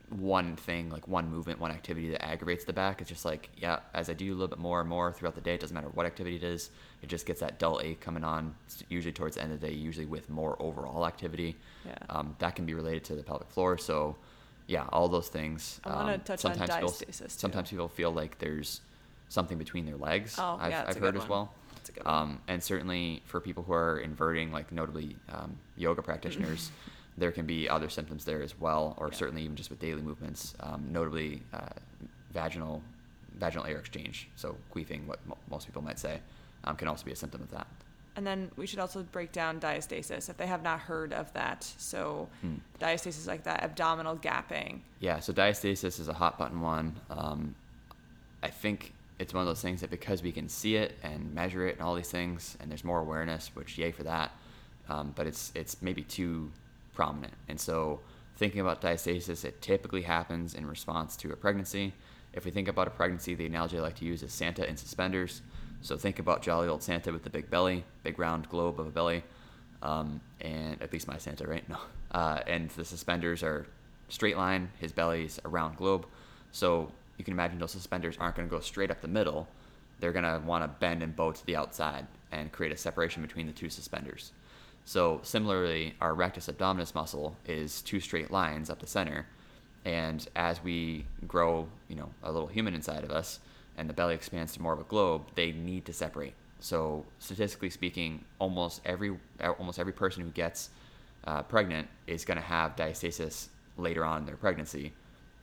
one 0.10 0.56
thing 0.56 0.90
like 0.92 1.08
one 1.08 1.30
movement, 1.30 1.60
one 1.60 1.72
activity 1.72 2.10
that 2.12 2.24
aggravates 2.24 2.66
the 2.66 2.74
back. 2.74 3.02
It's 3.02 3.10
just 3.10 3.26
like 3.26 3.50
yeah, 3.58 3.80
as 3.94 4.10
I 4.10 4.14
do 4.14 4.32
a 4.32 4.36
little 4.36 4.48
bit 4.48 4.60
more 4.60 4.80
and 4.80 4.88
more 4.90 5.12
throughout 5.12 5.36
the 5.36 5.42
day, 5.42 5.56
it 5.56 5.60
doesn't 5.62 5.74
matter 5.74 5.90
what 5.94 6.06
activity 6.06 6.36
it 6.36 6.44
is, 6.44 6.70
it 7.02 7.08
just 7.10 7.26
gets 7.26 7.40
that 7.40 7.58
dull 7.60 7.82
ache 7.84 8.00
coming 8.00 8.24
on. 8.24 8.54
Usually 8.90 9.12
towards 9.14 9.36
the 9.36 9.44
end 9.44 9.54
of 9.54 9.60
the 9.60 9.68
day, 9.68 9.74
usually 9.74 10.06
with 10.06 10.30
more 10.30 10.56
overall 10.62 11.06
activity. 11.08 11.56
Yeah. 11.86 11.96
Um, 12.10 12.36
that 12.40 12.56
can 12.56 12.66
be 12.66 12.74
related 12.74 13.04
to 13.06 13.16
the 13.16 13.24
pelvic 13.24 13.50
floor. 13.50 13.78
So, 13.78 14.16
yeah, 14.68 14.86
all 14.94 15.08
those 15.10 15.30
things. 15.30 15.82
I 15.84 15.96
wanna 15.96 16.14
um, 16.14 16.20
touch 16.22 16.46
on 16.46 16.54
sometimes 16.56 16.76
people, 16.76 16.92
diastasis, 16.92 17.18
too. 17.18 17.30
Sometimes 17.30 17.70
people 17.72 17.88
feel 17.88 18.12
like 18.12 18.38
there's 18.40 18.82
something 19.34 19.58
between 19.58 19.86
their 19.86 19.98
legs. 19.98 20.36
Oh, 20.38 20.58
I've, 20.62 20.72
yeah, 20.72 20.86
I've 20.88 20.96
heard 20.98 21.18
as 21.18 21.28
well. 21.28 21.52
That's 21.76 21.90
a 21.90 21.92
good 21.94 22.06
one. 22.06 22.14
Um, 22.16 22.40
and 22.48 22.64
certainly 22.64 23.24
for 23.26 23.40
people 23.42 23.64
who 23.64 23.74
are 23.74 23.98
inverting, 24.00 24.52
like 24.52 24.72
notably 24.72 25.16
um, 25.30 25.58
yoga 25.76 26.02
practitioners, 26.04 26.72
there 27.18 27.32
can 27.32 27.46
be 27.48 27.68
other 27.68 27.90
symptoms 27.90 28.26
there 28.26 28.44
as 28.44 28.58
well, 28.60 28.94
or 28.98 29.08
Yeah. 29.08 29.16
certainly 29.16 29.42
even 29.44 29.56
just 29.56 29.70
with 29.72 29.80
daily 29.80 30.02
movements, 30.04 30.54
um, 30.60 30.86
notably 30.92 31.42
uh, 31.54 31.60
vaginal 32.32 32.82
vaginal 33.40 33.66
air 33.66 33.80
exchange, 33.80 34.30
so 34.36 34.56
queefing, 34.74 35.08
what 35.08 35.20
mo- 35.28 35.38
most 35.50 35.66
people 35.66 35.82
might 35.82 35.98
say, 35.98 36.20
um, 36.66 36.76
can 36.76 36.88
also 36.88 37.04
be 37.04 37.12
a 37.12 37.16
symptom 37.16 37.42
of 37.42 37.50
that. 37.50 37.66
And 38.16 38.28
then 38.28 38.52
we 38.56 38.68
should 38.68 38.78
also 38.78 39.02
break 39.02 39.32
down 39.32 39.60
diastasis 39.60 40.30
if 40.30 40.38
they 40.38 40.46
have 40.46 40.62
not 40.62 40.80
heard 40.82 41.12
of 41.14 41.34
that. 41.34 41.64
So, 41.80 42.30
Hmm. 42.42 42.58
diastasis 42.80 43.18
is 43.18 43.28
like 43.28 43.44
that 43.46 43.64
abdominal 43.64 44.16
gapping. 44.18 44.82
Yeah, 45.00 45.20
so 45.20 45.34
diastasis 45.34 46.00
is 46.00 46.08
a 46.08 46.14
hot 46.14 46.38
button 46.38 46.62
one. 46.62 46.96
Um, 47.10 47.56
I 48.44 48.50
think 48.50 48.94
it's 49.20 49.34
one 49.34 49.42
of 49.42 49.48
those 49.48 49.62
things 49.62 49.82
that 49.82 49.90
because 49.90 50.24
we 50.24 50.32
can 50.32 50.50
see 50.50 50.76
it 50.76 50.98
and 51.04 51.34
measure 51.34 51.68
it 51.68 51.76
and 51.76 51.82
all 51.82 51.96
these 51.96 52.10
things, 52.10 52.58
and 52.60 52.70
there's 52.70 52.84
more 52.84 53.00
awareness, 53.00 53.52
which 53.54 53.78
yay 53.78 53.92
for 53.92 54.04
that. 54.04 54.32
Um, 54.90 55.14
but 55.16 55.28
it's 55.28 55.52
it's 55.56 55.82
maybe 55.82 56.04
too 56.04 56.52
prominent, 56.94 57.34
and 57.48 57.60
so 57.60 58.02
thinking 58.36 58.62
about 58.62 58.82
diastasis, 58.82 59.46
it 59.46 59.62
typically 59.62 60.02
happens 60.02 60.54
in 60.54 60.66
response 60.66 61.16
to 61.18 61.32
a 61.32 61.36
pregnancy. 61.36 61.94
If 62.34 62.46
we 62.46 62.52
think 62.52 62.68
about 62.68 62.88
a 62.88 62.92
pregnancy, 62.92 63.36
the 63.36 63.46
analogy 63.46 63.78
I 63.78 63.82
like 63.82 63.96
to 63.98 64.06
use 64.06 64.24
is 64.24 64.34
Santa 64.34 64.68
in 64.68 64.76
suspenders. 64.76 65.42
So 65.82 65.98
think 65.98 66.20
about 66.20 66.42
jolly 66.42 66.68
old 66.68 66.82
Santa 66.82 67.12
with 67.12 67.24
the 67.24 67.30
big 67.30 67.50
belly, 67.50 67.84
big 68.04 68.18
round 68.18 68.50
globe 68.50 68.80
of 68.80 68.88
a 68.88 68.90
belly, 68.90 69.24
um, 69.82 70.20
and 70.42 70.82
at 70.82 70.92
least 70.92 71.08
my 71.08 71.18
Santa, 71.18 71.46
right? 71.46 71.64
No, 71.70 71.78
uh, 72.12 72.40
and 72.48 72.70
the 72.72 72.86
suspenders 72.86 73.44
are 73.44 73.66
straight 74.10 74.38
line. 74.38 74.70
His 74.80 74.92
belly's 74.92 75.40
a 75.46 75.50
round 75.50 75.78
globe, 75.78 76.06
so 76.52 76.92
you 77.18 77.24
can 77.24 77.34
imagine 77.34 77.60
those 77.60 77.72
suspenders 77.72 78.18
aren't 78.20 78.36
going 78.36 78.48
to 78.48 78.54
go 78.54 78.60
straight 78.60 78.92
up 78.92 79.02
the 79.02 79.08
middle. 79.08 79.48
They're 80.00 80.12
going 80.12 80.26
to 80.26 80.42
want 80.46 80.64
to 80.64 80.68
bend 80.80 81.04
and 81.04 81.16
bow 81.16 81.32
to 81.32 81.46
the 81.46 81.56
outside 81.56 82.08
and 82.32 82.52
create 82.52 82.74
a 82.74 82.78
separation 82.78 83.22
between 83.22 83.48
the 83.48 83.54
two 83.54 83.70
suspenders. 83.70 84.32
So 84.86 85.22
similarly, 85.24 85.96
our 86.02 86.14
rectus 86.14 86.48
abdominis 86.48 86.94
muscle 86.94 87.36
is 87.48 87.82
two 87.82 88.00
straight 88.00 88.32
lines 88.32 88.70
up 88.70 88.80
the 88.80 88.88
center, 88.88 89.26
and 89.86 90.28
as 90.36 90.64
we 90.64 91.06
grow, 91.28 91.68
you 91.88 91.96
know, 91.96 92.10
a 92.24 92.32
little 92.32 92.48
human 92.48 92.74
inside 92.74 93.04
of 93.04 93.12
us, 93.12 93.40
and 93.78 93.90
the 93.90 93.94
belly 93.94 94.14
expands 94.14 94.54
to 94.54 94.62
more 94.62 94.74
of 94.74 94.80
a 94.80 94.84
globe, 94.84 95.24
they 95.36 95.52
need 95.52 95.86
to 95.86 95.94
separate. 95.94 96.34
So 96.60 97.06
statistically 97.20 97.70
speaking, 97.70 98.24
almost 98.40 98.82
every 98.86 99.18
almost 99.58 99.80
every 99.80 99.94
person 99.94 100.24
who 100.24 100.30
gets 100.30 100.70
uh, 101.26 101.44
pregnant 101.44 101.88
is 102.08 102.26
going 102.26 102.38
to 102.38 102.44
have 102.44 102.76
diastasis 102.76 103.48
later 103.78 104.04
on 104.06 104.20
in 104.20 104.26
their 104.26 104.38
pregnancy, 104.38 104.94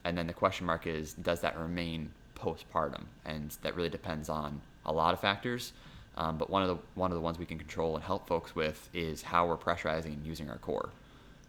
and 0.03 0.17
then 0.17 0.27
the 0.27 0.33
question 0.33 0.65
mark 0.65 0.87
is, 0.87 1.13
does 1.13 1.41
that 1.41 1.57
remain 1.57 2.11
postpartum? 2.35 3.03
And 3.25 3.55
that 3.61 3.75
really 3.75 3.89
depends 3.89 4.29
on 4.29 4.61
a 4.85 4.91
lot 4.91 5.13
of 5.13 5.19
factors. 5.19 5.73
Um, 6.17 6.37
but 6.37 6.49
one 6.49 6.61
of 6.61 6.67
the 6.67 6.77
one 6.95 7.11
of 7.11 7.15
the 7.15 7.21
ones 7.21 7.39
we 7.39 7.45
can 7.45 7.57
control 7.57 7.95
and 7.95 8.03
help 8.03 8.27
folks 8.27 8.55
with 8.55 8.89
is 8.93 9.21
how 9.21 9.47
we're 9.47 9.57
pressurizing 9.57 10.13
and 10.13 10.25
using 10.25 10.49
our 10.49 10.57
core. 10.57 10.89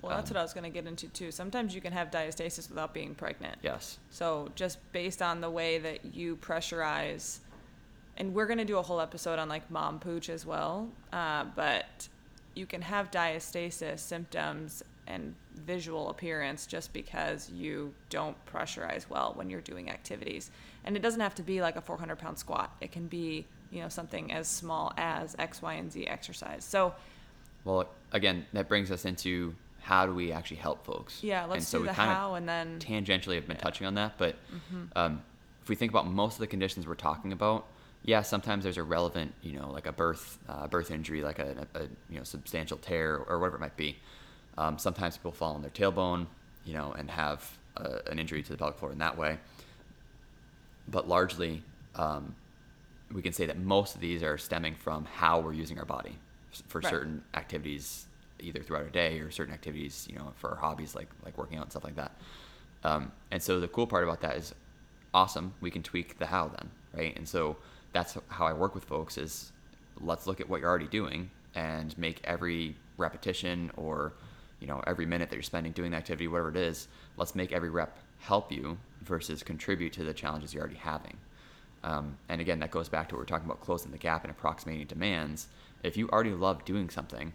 Well, 0.00 0.16
that's 0.16 0.30
Um, 0.30 0.34
what 0.34 0.40
I 0.40 0.42
was 0.42 0.52
going 0.52 0.64
to 0.64 0.70
get 0.70 0.86
into 0.86 1.08
too. 1.08 1.30
Sometimes 1.30 1.74
you 1.74 1.80
can 1.80 1.92
have 1.92 2.10
diastasis 2.10 2.68
without 2.68 2.92
being 2.92 3.14
pregnant. 3.14 3.58
Yes. 3.62 3.98
So 4.10 4.50
just 4.54 4.78
based 4.92 5.22
on 5.22 5.40
the 5.40 5.50
way 5.50 5.78
that 5.78 6.14
you 6.14 6.36
pressurize, 6.36 7.38
and 8.16 8.34
we're 8.34 8.46
gonna 8.46 8.64
do 8.64 8.78
a 8.78 8.82
whole 8.82 9.00
episode 9.00 9.38
on 9.38 9.48
like 9.48 9.70
mom 9.70 9.98
pooch 9.98 10.28
as 10.28 10.44
well. 10.44 10.88
Uh, 11.12 11.44
but 11.56 12.08
you 12.54 12.66
can 12.66 12.82
have 12.82 13.10
diastasis 13.10 14.00
symptoms 14.00 14.82
and 15.06 15.34
visual 15.66 16.10
appearance 16.10 16.66
just 16.66 16.92
because 16.92 17.50
you 17.50 17.92
don't 18.10 18.36
pressurize 18.46 19.08
well 19.08 19.32
when 19.34 19.50
you're 19.50 19.60
doing 19.60 19.90
activities. 19.90 20.50
And 20.84 20.96
it 20.96 21.00
doesn't 21.02 21.20
have 21.20 21.34
to 21.36 21.42
be 21.42 21.60
like 21.60 21.76
a 21.76 21.80
400 21.80 22.16
pound 22.18 22.38
squat. 22.38 22.74
It 22.80 22.92
can 22.92 23.06
be 23.06 23.46
you 23.70 23.80
know 23.80 23.88
something 23.88 24.32
as 24.32 24.48
small 24.48 24.92
as 24.96 25.34
X, 25.38 25.62
Y, 25.62 25.74
and 25.74 25.90
Z 25.90 26.06
exercise. 26.06 26.64
So 26.64 26.94
Well, 27.64 27.88
again, 28.12 28.46
that 28.52 28.68
brings 28.68 28.90
us 28.90 29.04
into 29.04 29.54
how 29.80 30.06
do 30.06 30.14
we 30.14 30.30
actually 30.32 30.58
help 30.58 30.84
folks? 30.84 31.22
yeah, 31.24 31.44
let's 31.44 31.54
and 31.56 31.64
so 31.64 31.78
do 31.78 31.82
we 31.82 31.88
the 31.88 31.94
how 31.94 32.34
and 32.34 32.48
then 32.48 32.78
tangentially 32.78 33.34
have 33.36 33.46
been 33.48 33.56
Yeah. 33.56 33.62
touching 33.62 33.86
on 33.86 33.94
that, 33.94 34.18
but 34.18 34.36
Mm-hmm. 34.54 34.84
um, 34.96 35.22
if 35.62 35.68
we 35.68 35.74
think 35.76 35.90
about 35.92 36.06
most 36.06 36.34
of 36.34 36.40
the 36.40 36.46
conditions 36.48 36.86
we're 36.86 36.94
talking 36.96 37.32
about, 37.32 37.66
yeah, 38.04 38.22
sometimes 38.22 38.64
there's 38.64 38.78
a 38.78 38.82
relevant, 38.82 39.32
you 39.42 39.58
know, 39.58 39.70
like 39.70 39.86
a 39.86 39.92
birth 39.92 40.38
uh, 40.48 40.66
birth 40.66 40.90
injury, 40.90 41.22
like 41.22 41.38
a, 41.38 41.66
a, 41.74 41.82
you 42.10 42.18
know 42.18 42.24
substantial 42.24 42.76
tear 42.78 43.16
or 43.16 43.38
whatever 43.38 43.56
it 43.56 43.60
might 43.60 43.76
be. 43.76 43.96
Um, 44.58 44.78
sometimes 44.78 45.16
people 45.16 45.32
fall 45.32 45.54
on 45.54 45.62
their 45.62 45.70
tailbone, 45.70 46.26
you 46.64 46.74
know, 46.74 46.92
and 46.92 47.10
have 47.10 47.58
uh, 47.76 47.98
an 48.10 48.18
injury 48.18 48.42
to 48.42 48.50
the 48.50 48.56
pelvic 48.58 48.78
floor 48.78 48.92
in 48.92 48.98
that 48.98 49.16
way. 49.16 49.38
But 50.88 51.08
largely, 51.08 51.62
um, 51.94 52.34
we 53.12 53.22
can 53.22 53.32
say 53.32 53.46
that 53.46 53.58
most 53.58 53.94
of 53.94 54.00
these 54.00 54.22
are 54.22 54.38
stemming 54.38 54.74
from 54.76 55.04
how 55.04 55.40
we're 55.40 55.52
using 55.52 55.78
our 55.78 55.84
body. 55.84 56.18
for 56.68 56.80
Right. 56.80 56.90
certain 56.90 57.24
activities 57.34 58.06
either 58.40 58.62
throughout 58.62 58.84
a 58.84 58.90
day 58.90 59.20
or 59.20 59.30
certain 59.30 59.54
activities 59.54 60.06
you 60.10 60.16
know 60.18 60.32
for 60.36 60.50
our 60.50 60.56
hobbies 60.56 60.94
like 60.94 61.08
like 61.24 61.38
working 61.38 61.56
out 61.56 61.62
and 61.62 61.70
stuff 61.70 61.84
like 61.84 61.96
that 61.96 62.12
um, 62.84 63.10
and 63.30 63.42
so 63.42 63.58
the 63.60 63.68
cool 63.68 63.86
part 63.86 64.04
about 64.04 64.20
that 64.20 64.36
is 64.36 64.54
awesome 65.14 65.54
we 65.62 65.70
can 65.70 65.82
tweak 65.82 66.18
the 66.18 66.26
how 66.26 66.48
then 66.48 66.70
right 66.92 67.16
and 67.16 67.26
so 67.26 67.56
that's 67.94 68.18
how 68.28 68.44
i 68.46 68.52
work 68.52 68.74
with 68.74 68.84
folks 68.84 69.16
is 69.16 69.52
let's 70.00 70.26
look 70.26 70.40
at 70.42 70.48
what 70.50 70.60
you're 70.60 70.68
already 70.68 70.88
doing 70.88 71.30
and 71.54 71.96
make 71.96 72.20
every 72.24 72.76
repetition 72.98 73.70
or 73.76 74.12
you 74.62 74.68
know 74.68 74.82
every 74.86 75.04
minute 75.04 75.28
that 75.28 75.36
you're 75.36 75.42
spending 75.42 75.72
doing 75.72 75.90
the 75.90 75.96
activity 75.96 76.28
whatever 76.28 76.48
it 76.48 76.56
is 76.56 76.88
let's 77.16 77.34
make 77.34 77.52
every 77.52 77.68
rep 77.68 77.98
help 78.20 78.52
you 78.52 78.78
versus 79.02 79.42
contribute 79.42 79.92
to 79.92 80.04
the 80.04 80.14
challenges 80.14 80.54
you're 80.54 80.62
already 80.62 80.78
having 80.78 81.16
um, 81.82 82.16
and 82.28 82.40
again 82.40 82.60
that 82.60 82.70
goes 82.70 82.88
back 82.88 83.08
to 83.08 83.16
what 83.16 83.20
we're 83.20 83.26
talking 83.26 83.46
about 83.46 83.60
closing 83.60 83.90
the 83.90 83.98
gap 83.98 84.22
and 84.22 84.30
approximating 84.30 84.86
demands 84.86 85.48
if 85.82 85.96
you 85.96 86.08
already 86.10 86.30
love 86.30 86.64
doing 86.64 86.88
something 86.88 87.32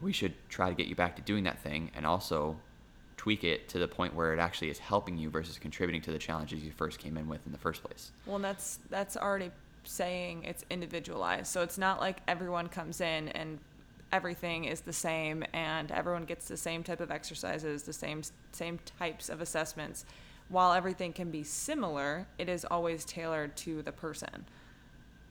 we 0.00 0.12
should 0.12 0.34
try 0.48 0.68
to 0.68 0.74
get 0.74 0.88
you 0.88 0.96
back 0.96 1.14
to 1.14 1.22
doing 1.22 1.44
that 1.44 1.58
thing 1.60 1.90
and 1.94 2.04
also 2.04 2.56
tweak 3.20 3.44
it 3.44 3.68
to 3.68 3.78
the 3.78 3.86
point 3.86 4.14
where 4.14 4.32
it 4.32 4.40
actually 4.40 4.70
is 4.70 4.78
helping 4.78 5.18
you 5.18 5.28
versus 5.28 5.58
contributing 5.58 6.00
to 6.00 6.10
the 6.10 6.18
challenges 6.18 6.64
you 6.64 6.72
first 6.72 6.98
came 6.98 7.18
in 7.18 7.28
with 7.28 7.44
in 7.44 7.52
the 7.52 7.58
first 7.58 7.84
place. 7.84 8.12
Well, 8.24 8.36
and 8.36 8.44
that's 8.46 8.78
that's 8.88 9.14
already 9.14 9.50
saying 9.84 10.44
it's 10.44 10.64
individualized. 10.70 11.48
So 11.48 11.60
it's 11.60 11.76
not 11.76 12.00
like 12.00 12.22
everyone 12.26 12.68
comes 12.68 13.02
in 13.02 13.28
and 13.28 13.58
everything 14.12 14.64
is 14.64 14.80
the 14.80 14.92
same 14.92 15.44
and 15.52 15.90
everyone 15.90 16.24
gets 16.24 16.48
the 16.48 16.56
same 16.56 16.82
type 16.82 17.00
of 17.00 17.10
exercises, 17.10 17.82
the 17.82 17.92
same 17.92 18.22
same 18.52 18.78
types 18.98 19.28
of 19.28 19.40
assessments. 19.40 20.04
While 20.48 20.72
everything 20.72 21.12
can 21.12 21.30
be 21.30 21.44
similar, 21.44 22.26
it 22.38 22.48
is 22.48 22.64
always 22.64 23.04
tailored 23.04 23.56
to 23.58 23.82
the 23.82 23.92
person. 23.92 24.46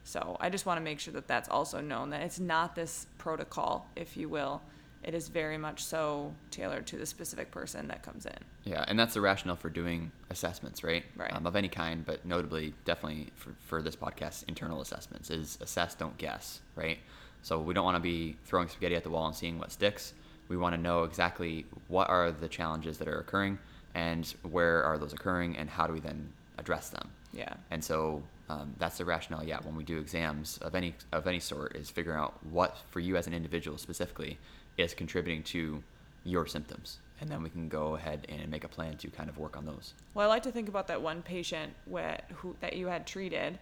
So 0.06 0.38
I 0.40 0.50
just 0.50 0.66
want 0.66 0.78
to 0.78 0.84
make 0.84 1.00
sure 1.00 1.14
that 1.14 1.28
that's 1.28 1.50
also 1.50 1.82
known 1.82 2.10
that 2.12 2.22
it's 2.22 2.40
not 2.40 2.74
this 2.74 3.06
protocol, 3.18 3.86
if 3.96 4.16
you 4.16 4.30
will. 4.30 4.62
It 5.04 5.14
is 5.14 5.30
very 5.30 5.58
much 5.58 5.84
so 5.84 6.34
tailored 6.52 6.86
to 6.88 6.98
the 6.98 7.06
specific 7.06 7.52
person 7.52 7.88
that 7.88 8.04
comes 8.04 8.26
in. 8.26 8.36
Yeah, 8.66 8.84
and 8.88 9.00
that's 9.00 9.14
the 9.14 9.22
rationale 9.22 9.56
for 9.56 9.70
doing 9.70 10.12
assessments, 10.30 10.84
right? 10.84 11.06
Right. 11.16 11.34
Um, 11.34 11.46
of 11.46 11.56
any 11.56 11.70
kind, 11.70 12.06
but 12.06 12.26
notably, 12.26 12.74
definitely 12.86 13.32
for, 13.36 13.54
for 13.66 13.82
this 13.82 13.96
podcast, 13.96 14.46
internal 14.48 14.82
assessments 14.82 15.30
is 15.30 15.58
assess, 15.62 15.96
don't 15.96 16.18
guess, 16.18 16.60
right? 16.76 16.98
So 17.42 17.60
we 17.60 17.74
don't 17.74 17.86
want 17.86 17.96
to 17.96 18.02
be 18.02 18.36
throwing 18.46 18.68
spaghetti 18.68 18.96
at 18.96 19.04
the 19.04 19.10
wall 19.10 19.28
and 19.28 19.36
seeing 19.36 19.60
what 19.60 19.72
sticks. 19.72 20.14
We 20.48 20.58
want 20.58 20.76
to 20.76 20.82
know 20.82 21.04
exactly 21.04 21.66
what 21.88 22.10
are 22.10 22.32
the 22.32 22.48
challenges 22.48 22.98
that 22.98 23.08
are 23.08 23.20
occurring 23.20 23.60
and 23.96 24.34
where 24.44 24.84
are 24.84 24.98
those 24.98 25.14
occurring 25.14 25.58
and 25.58 25.70
how 25.70 25.88
do 25.88 25.94
we 25.94 26.00
then 26.00 26.32
address 26.58 26.90
them. 26.90 27.10
Yeah. 27.34 27.54
And 27.72 27.84
so 27.84 28.24
um, 28.50 28.74
that's 28.80 28.98
the 28.98 29.06
rationale. 29.06 29.44
Yeah, 29.44 29.60
when 29.64 29.76
we 29.76 29.84
do 29.84 30.00
exams 30.00 30.58
of 30.60 30.76
any 30.76 30.96
of 31.12 31.28
any 31.28 31.40
sort, 31.40 31.76
is 31.76 31.90
figuring 31.90 32.20
out 32.20 32.34
what 32.50 32.78
for 32.90 33.00
you 33.00 33.16
as 33.16 33.28
an 33.28 33.34
individual 33.34 33.78
specifically 33.78 34.38
is 34.78 34.94
contributing 34.94 35.44
to 35.44 35.84
your 36.24 36.48
symptoms, 36.48 36.98
and 37.22 37.30
then 37.30 37.44
we 37.44 37.50
can 37.50 37.70
go 37.70 37.96
ahead 37.96 38.26
and 38.28 38.50
make 38.50 38.64
a 38.64 38.68
plan 38.68 38.98
to 38.98 39.08
kind 39.10 39.30
of 39.30 39.38
work 39.38 39.56
on 39.56 39.66
those. 39.66 39.94
Well, 40.14 40.26
I 40.26 40.30
like 40.30 40.44
to 40.44 40.52
think 40.52 40.68
about 40.68 40.88
that 40.88 41.02
one 41.02 41.22
patient 41.22 41.74
where, 41.86 42.22
who, 42.36 42.56
that 42.60 42.76
you 42.76 42.88
had 42.88 43.06
treated 43.06 43.60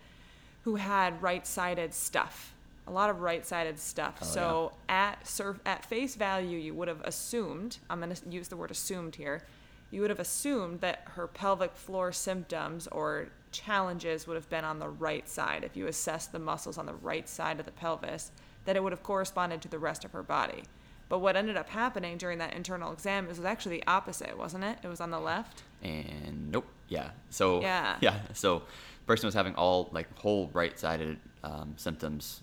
who 0.64 0.76
had 0.76 1.22
right-sided 1.22 1.94
stuff, 1.94 2.54
a 2.88 2.92
lot 2.92 3.10
of 3.10 3.22
right-sided 3.22 3.80
stuff. 3.80 4.16
Oh, 4.22 4.26
so 4.26 4.72
at 4.90 5.28
surf, 5.28 5.60
at 5.66 5.86
face 5.86 6.16
value, 6.16 6.58
you 6.58 6.74
would 6.74 6.88
have 6.88 7.02
assumed, 7.02 7.78
I'm 7.90 8.00
going 8.00 8.14
to 8.14 8.30
use 8.30 8.48
the 8.48 8.58
word 8.58 8.72
assumed 8.72 9.16
here, 9.16 9.44
you 9.92 10.02
would 10.02 10.10
have 10.10 10.20
assumed 10.20 10.82
that 10.82 11.04
her 11.12 11.28
pelvic 11.28 11.76
floor 11.76 12.12
symptoms 12.12 12.88
or 12.88 13.28
challenges 13.52 14.28
would 14.28 14.36
have 14.36 14.50
been 14.50 14.66
on 14.66 14.80
the 14.80 14.90
right 14.90 15.28
side. 15.28 15.64
If 15.64 15.78
you 15.78 15.88
assess 15.88 16.28
the 16.28 16.40
muscles 16.40 16.78
on 16.78 16.86
the 16.86 16.94
right 16.94 17.28
side 17.28 17.60
of 17.60 17.66
the 17.66 17.72
pelvis, 17.72 18.32
that 18.66 18.76
it 18.76 18.84
would 18.84 18.92
have 18.92 19.04
corresponded 19.04 19.62
to 19.62 19.68
the 19.70 19.80
rest 19.80 20.04
of 20.04 20.12
her 20.12 20.24
body. 20.24 20.64
But 21.10 21.20
what 21.20 21.38
ended 21.38 21.56
up 21.56 21.70
happening 21.70 22.18
during 22.18 22.40
that 22.40 22.54
internal 22.54 22.92
exam 22.92 23.30
is 23.30 23.38
was 23.38 23.46
actually 23.46 23.78
the 23.78 23.88
opposite, 23.88 24.38
wasn't 24.38 24.66
it? 24.66 24.80
It 24.84 24.88
was 24.88 25.00
on 25.00 25.10
the 25.10 25.20
left. 25.20 25.64
And 25.82 26.52
nope, 26.52 26.68
yeah. 26.90 27.12
So 27.30 27.62
Yeah. 27.62 27.96
yeah. 28.02 28.20
So 28.34 28.64
person 29.06 29.26
was 29.26 29.34
having 29.34 29.56
all 29.56 29.90
like 29.94 30.14
whole 30.18 30.50
right-sided 30.54 31.18
um, 31.44 31.76
symptoms, 31.78 32.42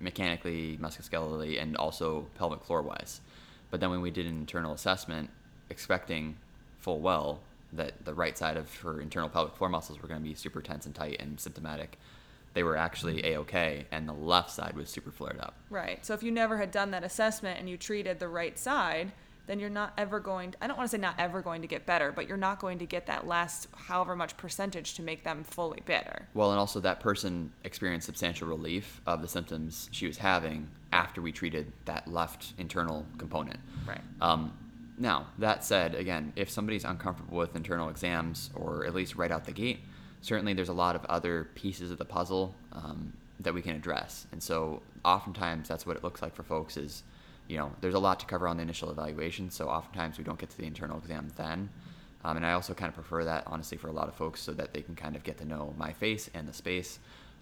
mechanically, 0.00 0.78
musculoskeletally, 0.80 1.60
and 1.60 1.76
also 1.76 2.26
pelvic 2.36 2.64
floor 2.64 2.82
wise. 2.82 3.20
But 3.70 3.80
then 3.80 3.90
when 3.90 4.00
we 4.00 4.10
did 4.10 4.26
an 4.26 4.38
internal 4.38 4.72
assessment, 4.72 5.30
expecting 5.70 6.36
full 6.78 7.00
well 7.00 7.40
that 7.72 8.04
the 8.04 8.14
right 8.14 8.38
side 8.38 8.56
of 8.56 8.74
her 8.78 9.00
internal 9.00 9.28
pelvic 9.28 9.56
floor 9.56 9.68
muscles 9.68 10.00
were 10.00 10.08
going 10.08 10.20
to 10.20 10.26
be 10.26 10.34
super 10.34 10.62
tense 10.62 10.86
and 10.86 10.94
tight 10.94 11.16
and 11.20 11.38
symptomatic, 11.38 11.98
they 12.54 12.62
were 12.62 12.76
actually 12.76 13.16
mm-hmm. 13.16 13.34
a 13.34 13.36
okay, 13.38 13.86
and 13.90 14.08
the 14.08 14.12
left 14.12 14.50
side 14.50 14.74
was 14.74 14.88
super 14.88 15.10
flared 15.10 15.38
up. 15.40 15.54
Right. 15.70 16.04
So 16.04 16.14
if 16.14 16.22
you 16.22 16.30
never 16.30 16.56
had 16.56 16.70
done 16.70 16.90
that 16.92 17.04
assessment 17.04 17.58
and 17.58 17.68
you 17.68 17.76
treated 17.76 18.18
the 18.18 18.28
right 18.28 18.58
side, 18.58 19.12
then 19.48 19.58
you're 19.58 19.70
not 19.70 19.92
ever 19.98 20.20
going 20.20 20.54
I 20.62 20.68
don't 20.68 20.76
want 20.76 20.88
to 20.90 20.96
say 20.96 21.00
not 21.00 21.16
ever 21.18 21.42
going 21.42 21.62
to 21.62 21.68
get 21.68 21.86
better, 21.86 22.12
but 22.12 22.28
you're 22.28 22.36
not 22.36 22.60
going 22.60 22.78
to 22.78 22.86
get 22.86 23.06
that 23.06 23.26
last 23.26 23.66
however 23.74 24.14
much 24.14 24.36
percentage 24.36 24.94
to 24.94 25.02
make 25.02 25.24
them 25.24 25.42
fully 25.42 25.82
better. 25.84 26.28
Well, 26.34 26.50
and 26.50 26.60
also 26.60 26.78
that 26.80 27.00
person 27.00 27.52
experienced 27.64 28.06
substantial 28.06 28.46
relief 28.46 29.00
of 29.06 29.22
the 29.22 29.28
symptoms 29.28 29.88
she 29.90 30.06
was 30.06 30.18
having 30.18 30.68
after 30.92 31.20
we 31.20 31.32
treated 31.32 31.72
that 31.86 32.06
left 32.06 32.52
internal 32.58 33.04
component. 33.18 33.58
Right. 33.86 34.00
Um, 34.20 34.52
now, 34.98 35.28
that 35.38 35.64
said, 35.64 35.94
again, 35.94 36.32
if 36.34 36.50
somebody's 36.50 36.84
uncomfortable 36.84 37.38
with 37.38 37.54
internal 37.54 37.88
exams, 37.88 38.50
or 38.54 38.84
at 38.84 38.94
least 38.94 39.14
right 39.14 39.30
out 39.30 39.44
the 39.44 39.52
gate, 39.52 39.80
certainly 40.22 40.54
there's 40.54 40.68
a 40.68 40.74
lot 40.74 40.96
of 40.96 41.04
other 41.04 41.48
pieces 41.54 41.90
of 41.90 41.98
the 41.98 42.04
puzzle 42.04 42.54
um, 42.72 43.12
that 43.40 43.54
we 43.54 43.62
can 43.62 43.76
address. 43.76 44.26
And 44.32 44.42
so, 44.42 44.82
oftentimes, 45.04 45.68
that's 45.68 45.86
what 45.86 45.96
it 45.96 46.02
looks 46.02 46.20
like 46.20 46.34
for 46.34 46.42
folks 46.42 46.76
is, 46.76 47.04
you 47.48 47.56
know, 47.56 47.72
there's 47.80 47.94
a 47.94 47.98
lot 47.98 48.20
to 48.20 48.26
cover 48.26 48.46
on 48.46 48.58
the 48.58 48.62
initial 48.62 48.90
evaluation. 48.90 49.50
So, 49.50 49.68
oftentimes, 49.68 50.18
we 50.18 50.24
don't 50.24 50.38
get 50.38 50.50
to 50.50 50.58
the 50.58 50.66
internal 50.66 50.98
exam 50.98 51.28
then. 51.36 51.70
Um, 52.24 52.36
and 52.36 52.44
I 52.44 52.52
also 52.52 52.74
kind 52.74 52.88
of 52.88 52.94
prefer 52.94 53.24
that, 53.24 53.44
honestly, 53.46 53.78
for 53.78 53.88
a 53.88 53.92
lot 53.92 54.08
of 54.08 54.14
folks 54.14 54.40
so 54.40 54.52
that 54.52 54.74
they 54.74 54.82
can 54.82 54.94
kind 54.94 55.16
of 55.16 55.24
get 55.24 55.38
to 55.38 55.44
know 55.44 55.74
my 55.78 55.92
face 55.92 56.28
and 56.34 56.48
the 56.48 56.52
space. 56.52 56.98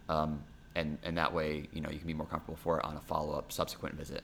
Um, 0.09 0.43
and, 0.75 0.99
and 1.03 1.17
that 1.17 1.33
way, 1.33 1.69
you 1.73 1.81
know, 1.81 1.91
you 1.91 1.99
can 1.99 2.07
be 2.07 2.15
more 2.15 2.27
comfortable 2.27 2.57
for 2.57 2.79
it 2.79 2.85
on 2.85 2.97
a 2.97 3.01
follow 3.01 3.37
up 3.37 3.51
subsequent 3.51 3.97
visit. 3.97 4.23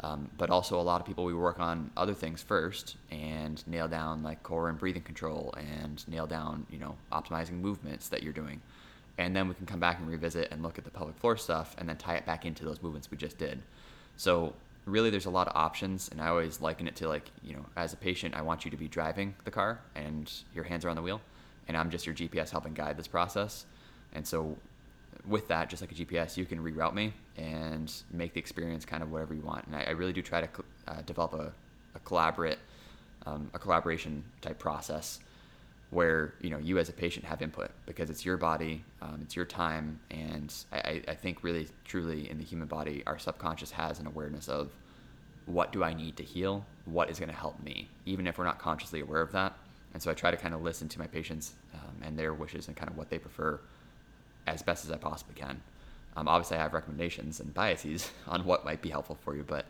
Um, 0.00 0.30
but 0.38 0.50
also 0.50 0.78
a 0.78 0.82
lot 0.82 1.00
of 1.00 1.06
people 1.06 1.24
we 1.24 1.34
work 1.34 1.58
on 1.58 1.90
other 1.96 2.14
things 2.14 2.40
first 2.40 2.96
and 3.10 3.66
nail 3.66 3.88
down 3.88 4.22
like 4.22 4.44
core 4.44 4.68
and 4.68 4.78
breathing 4.78 5.02
control 5.02 5.52
and 5.56 6.06
nail 6.06 6.24
down 6.24 6.66
you 6.70 6.78
know 6.78 6.94
optimizing 7.10 7.60
movements 7.60 8.08
that 8.10 8.22
you're 8.22 8.32
doing 8.32 8.60
and 9.18 9.34
then 9.34 9.48
we 9.48 9.54
can 9.54 9.66
come 9.66 9.80
back 9.80 9.98
and 9.98 10.08
revisit 10.08 10.52
and 10.52 10.62
look 10.62 10.78
at 10.78 10.84
the 10.84 10.90
pelvic 10.90 11.16
floor 11.16 11.36
stuff 11.36 11.74
and 11.78 11.88
then 11.88 11.96
tie 11.96 12.14
it 12.14 12.24
back 12.24 12.46
into 12.46 12.64
those 12.64 12.80
movements 12.80 13.10
we 13.10 13.16
just 13.16 13.38
did 13.38 13.60
so 14.16 14.54
really 14.88 15.10
there's 15.10 15.26
a 15.26 15.30
lot 15.30 15.46
of 15.46 15.52
options 15.54 16.08
and 16.10 16.20
i 16.20 16.28
always 16.28 16.60
liken 16.60 16.88
it 16.88 16.96
to 16.96 17.08
like 17.08 17.30
you 17.42 17.54
know 17.54 17.64
as 17.76 17.92
a 17.92 17.96
patient 17.96 18.34
i 18.34 18.42
want 18.42 18.64
you 18.64 18.70
to 18.70 18.76
be 18.76 18.88
driving 18.88 19.34
the 19.44 19.50
car 19.50 19.80
and 19.94 20.32
your 20.54 20.64
hands 20.64 20.84
are 20.84 20.88
on 20.88 20.96
the 20.96 21.02
wheel 21.02 21.20
and 21.68 21.76
i'm 21.76 21.90
just 21.90 22.06
your 22.06 22.14
gps 22.14 22.50
helping 22.50 22.74
guide 22.74 22.96
this 22.96 23.08
process 23.08 23.66
and 24.14 24.26
so 24.26 24.56
with 25.26 25.48
that, 25.48 25.68
just 25.68 25.82
like 25.82 25.92
a 25.92 25.94
GPS, 25.94 26.36
you 26.36 26.44
can 26.44 26.62
reroute 26.62 26.94
me 26.94 27.12
and 27.36 27.92
make 28.12 28.32
the 28.32 28.40
experience 28.40 28.84
kind 28.84 29.02
of 29.02 29.10
whatever 29.10 29.34
you 29.34 29.42
want. 29.42 29.66
And 29.66 29.76
I, 29.76 29.84
I 29.84 29.90
really 29.90 30.12
do 30.12 30.22
try 30.22 30.40
to 30.40 30.48
uh, 30.86 31.02
develop 31.02 31.34
a, 31.34 31.52
a 31.94 31.98
collaborate, 32.00 32.58
um, 33.26 33.50
a 33.54 33.58
collaboration 33.58 34.24
type 34.40 34.58
process 34.58 35.20
where 35.90 36.34
you 36.40 36.50
know 36.50 36.58
you 36.58 36.78
as 36.78 36.88
a 36.88 36.92
patient 36.92 37.24
have 37.24 37.40
input 37.40 37.70
because 37.86 38.10
it's 38.10 38.24
your 38.24 38.36
body, 38.36 38.84
um, 39.00 39.20
it's 39.22 39.34
your 39.34 39.44
time, 39.44 39.98
and 40.10 40.54
I, 40.72 41.02
I 41.08 41.14
think 41.14 41.42
really 41.42 41.68
truly 41.84 42.30
in 42.30 42.38
the 42.38 42.44
human 42.44 42.68
body, 42.68 43.02
our 43.06 43.18
subconscious 43.18 43.70
has 43.70 43.98
an 43.98 44.06
awareness 44.06 44.48
of 44.48 44.70
what 45.46 45.72
do 45.72 45.82
I 45.82 45.94
need 45.94 46.16
to 46.18 46.22
heal, 46.22 46.64
what 46.84 47.10
is 47.10 47.18
going 47.18 47.30
to 47.30 47.34
help 47.34 47.62
me, 47.62 47.88
even 48.04 48.26
if 48.26 48.36
we're 48.36 48.44
not 48.44 48.58
consciously 48.58 49.00
aware 49.00 49.22
of 49.22 49.32
that. 49.32 49.54
And 49.94 50.02
so 50.02 50.10
I 50.10 50.14
try 50.14 50.30
to 50.30 50.36
kind 50.36 50.54
of 50.54 50.62
listen 50.62 50.88
to 50.90 50.98
my 50.98 51.06
patients 51.06 51.54
um, 51.74 52.02
and 52.02 52.18
their 52.18 52.34
wishes 52.34 52.68
and 52.68 52.76
kind 52.76 52.90
of 52.90 52.98
what 52.98 53.08
they 53.08 53.18
prefer 53.18 53.58
as 54.46 54.62
best 54.62 54.84
as 54.84 54.90
I 54.90 54.96
possibly 54.96 55.34
can. 55.34 55.60
Um, 56.16 56.28
obviously, 56.28 56.58
I 56.58 56.62
have 56.62 56.74
recommendations 56.74 57.40
and 57.40 57.54
biases 57.54 58.10
on 58.26 58.44
what 58.44 58.64
might 58.64 58.82
be 58.82 58.90
helpful 58.90 59.16
for 59.24 59.34
you, 59.34 59.42
but 59.42 59.64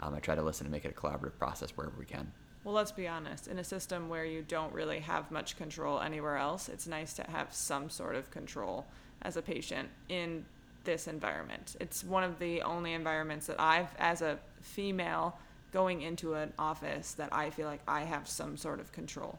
um, 0.00 0.14
I 0.14 0.20
try 0.20 0.34
to 0.34 0.42
listen 0.42 0.66
and 0.66 0.72
make 0.72 0.84
it 0.84 0.94
a 0.96 1.00
collaborative 1.00 1.36
process 1.38 1.70
wherever 1.70 1.94
we 1.98 2.04
can. 2.04 2.30
Well, 2.64 2.74
let's 2.74 2.92
be 2.92 3.06
honest. 3.06 3.46
In 3.46 3.58
a 3.58 3.64
system 3.64 4.08
where 4.08 4.24
you 4.24 4.42
don't 4.42 4.72
really 4.72 5.00
have 5.00 5.30
much 5.30 5.56
control 5.56 6.00
anywhere 6.00 6.38
else, 6.38 6.68
it's 6.68 6.86
nice 6.86 7.12
to 7.14 7.22
have 7.30 7.52
some 7.52 7.90
sort 7.90 8.16
of 8.16 8.30
control 8.30 8.86
as 9.22 9.36
a 9.36 9.42
patient 9.42 9.90
in 10.08 10.44
this 10.84 11.06
environment. 11.06 11.76
It's 11.78 12.02
one 12.02 12.24
of 12.24 12.38
the 12.38 12.62
only 12.62 12.94
environments 12.94 13.46
that 13.46 13.60
I've, 13.60 13.94
as 13.98 14.22
a 14.22 14.38
female, 14.62 15.36
going 15.72 16.02
into 16.02 16.34
an 16.34 16.52
office 16.58 17.12
that 17.14 17.28
I 17.32 17.50
feel 17.50 17.66
like 17.66 17.80
I 17.86 18.02
have 18.02 18.28
some 18.28 18.56
sort 18.56 18.80
of 18.80 18.92
control, 18.92 19.38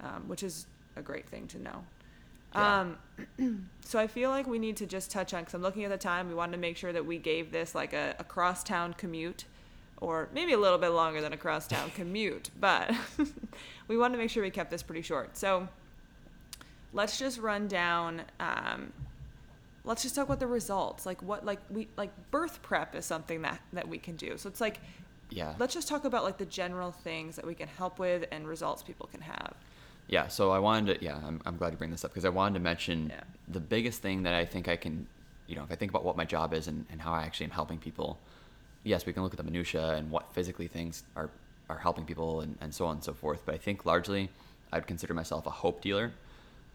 um, 0.00 0.24
which 0.26 0.42
is 0.42 0.66
a 0.96 1.02
great 1.02 1.28
thing 1.28 1.46
to 1.48 1.62
know. 1.62 1.84
Yeah. 2.54 2.80
Um, 3.38 3.68
so 3.84 3.98
I 3.98 4.06
feel 4.06 4.30
like 4.30 4.46
we 4.46 4.58
need 4.58 4.76
to 4.78 4.86
just 4.86 5.10
touch 5.10 5.34
on 5.34 5.42
because 5.42 5.54
I'm 5.54 5.62
looking 5.62 5.84
at 5.84 5.90
the 5.90 5.98
time. 5.98 6.28
We 6.28 6.34
wanted 6.34 6.52
to 6.52 6.58
make 6.58 6.76
sure 6.76 6.92
that 6.92 7.04
we 7.04 7.18
gave 7.18 7.52
this 7.52 7.74
like 7.74 7.92
a, 7.92 8.16
a 8.18 8.24
crosstown 8.24 8.94
commute, 8.94 9.44
or 10.00 10.28
maybe 10.32 10.52
a 10.52 10.58
little 10.58 10.78
bit 10.78 10.88
longer 10.90 11.20
than 11.20 11.32
a 11.32 11.36
crosstown 11.36 11.90
commute, 11.94 12.50
but 12.60 12.92
we 13.88 13.96
wanted 13.98 14.12
to 14.16 14.18
make 14.22 14.30
sure 14.30 14.42
we 14.42 14.50
kept 14.50 14.70
this 14.70 14.82
pretty 14.82 15.02
short. 15.02 15.36
So 15.36 15.68
let's 16.92 17.18
just 17.18 17.38
run 17.38 17.68
down 17.68 18.22
um, 18.40 18.92
let's 19.84 20.02
just 20.02 20.14
talk 20.14 20.26
about 20.26 20.40
the 20.40 20.46
results. 20.46 21.06
Like 21.06 21.22
what 21.22 21.44
like 21.44 21.60
we 21.70 21.88
like 21.96 22.10
birth 22.30 22.60
prep 22.62 22.94
is 22.94 23.04
something 23.06 23.42
that 23.42 23.60
that 23.72 23.88
we 23.88 23.98
can 23.98 24.16
do. 24.16 24.36
So 24.36 24.48
it's 24.48 24.60
like 24.60 24.80
Yeah. 25.30 25.54
let's 25.58 25.74
just 25.74 25.88
talk 25.88 26.04
about 26.04 26.24
like 26.24 26.38
the 26.38 26.46
general 26.46 26.92
things 26.92 27.36
that 27.36 27.46
we 27.46 27.54
can 27.54 27.68
help 27.68 27.98
with 27.98 28.24
and 28.30 28.46
results 28.46 28.82
people 28.82 29.08
can 29.10 29.20
have. 29.22 29.54
Yeah, 30.10 30.28
so 30.28 30.50
I 30.52 30.58
wanted 30.58 31.00
to, 31.00 31.04
yeah, 31.04 31.16
I'm, 31.22 31.42
I'm 31.44 31.58
glad 31.58 31.72
you 31.72 31.76
bring 31.78 31.90
this 31.90 32.02
up 32.02 32.12
because 32.12 32.24
I 32.24 32.30
wanted 32.30 32.54
to 32.54 32.60
mention 32.60 33.10
Yeah. 33.10 33.20
the 33.46 33.60
biggest 33.60 34.00
thing 34.00 34.22
that 34.22 34.32
I 34.32 34.46
think 34.46 34.66
I 34.66 34.74
can, 34.76 35.06
you 35.46 35.54
know, 35.54 35.64
if 35.64 35.70
I 35.70 35.74
think 35.74 35.90
about 35.92 36.02
what 36.02 36.16
my 36.16 36.24
job 36.24 36.54
is 36.54 36.66
and, 36.66 36.86
and 36.90 36.98
how 37.02 37.12
I 37.12 37.24
actually 37.24 37.44
am 37.44 37.50
helping 37.50 37.76
people, 37.78 38.18
yes, 38.84 39.06
we 39.06 39.12
can 39.12 39.22
look 39.22 39.32
at 39.32 39.38
the 39.38 39.44
minutia 39.44 39.94
and 39.94 40.10
what 40.10 40.32
physically 40.32 40.66
things 40.66 41.02
are, 41.16 41.30
are 41.68 41.78
helping 41.78 42.04
people 42.04 42.40
and, 42.40 42.56
and 42.60 42.74
so 42.74 42.86
on 42.86 42.96
and 42.96 43.04
so 43.04 43.12
forth. 43.12 43.42
But 43.44 43.54
I 43.54 43.58
think 43.58 43.84
largely 43.84 44.30
I'd 44.72 44.86
consider 44.86 45.14
myself 45.14 45.46
a 45.46 45.50
hope 45.50 45.80
dealer. 45.80 46.12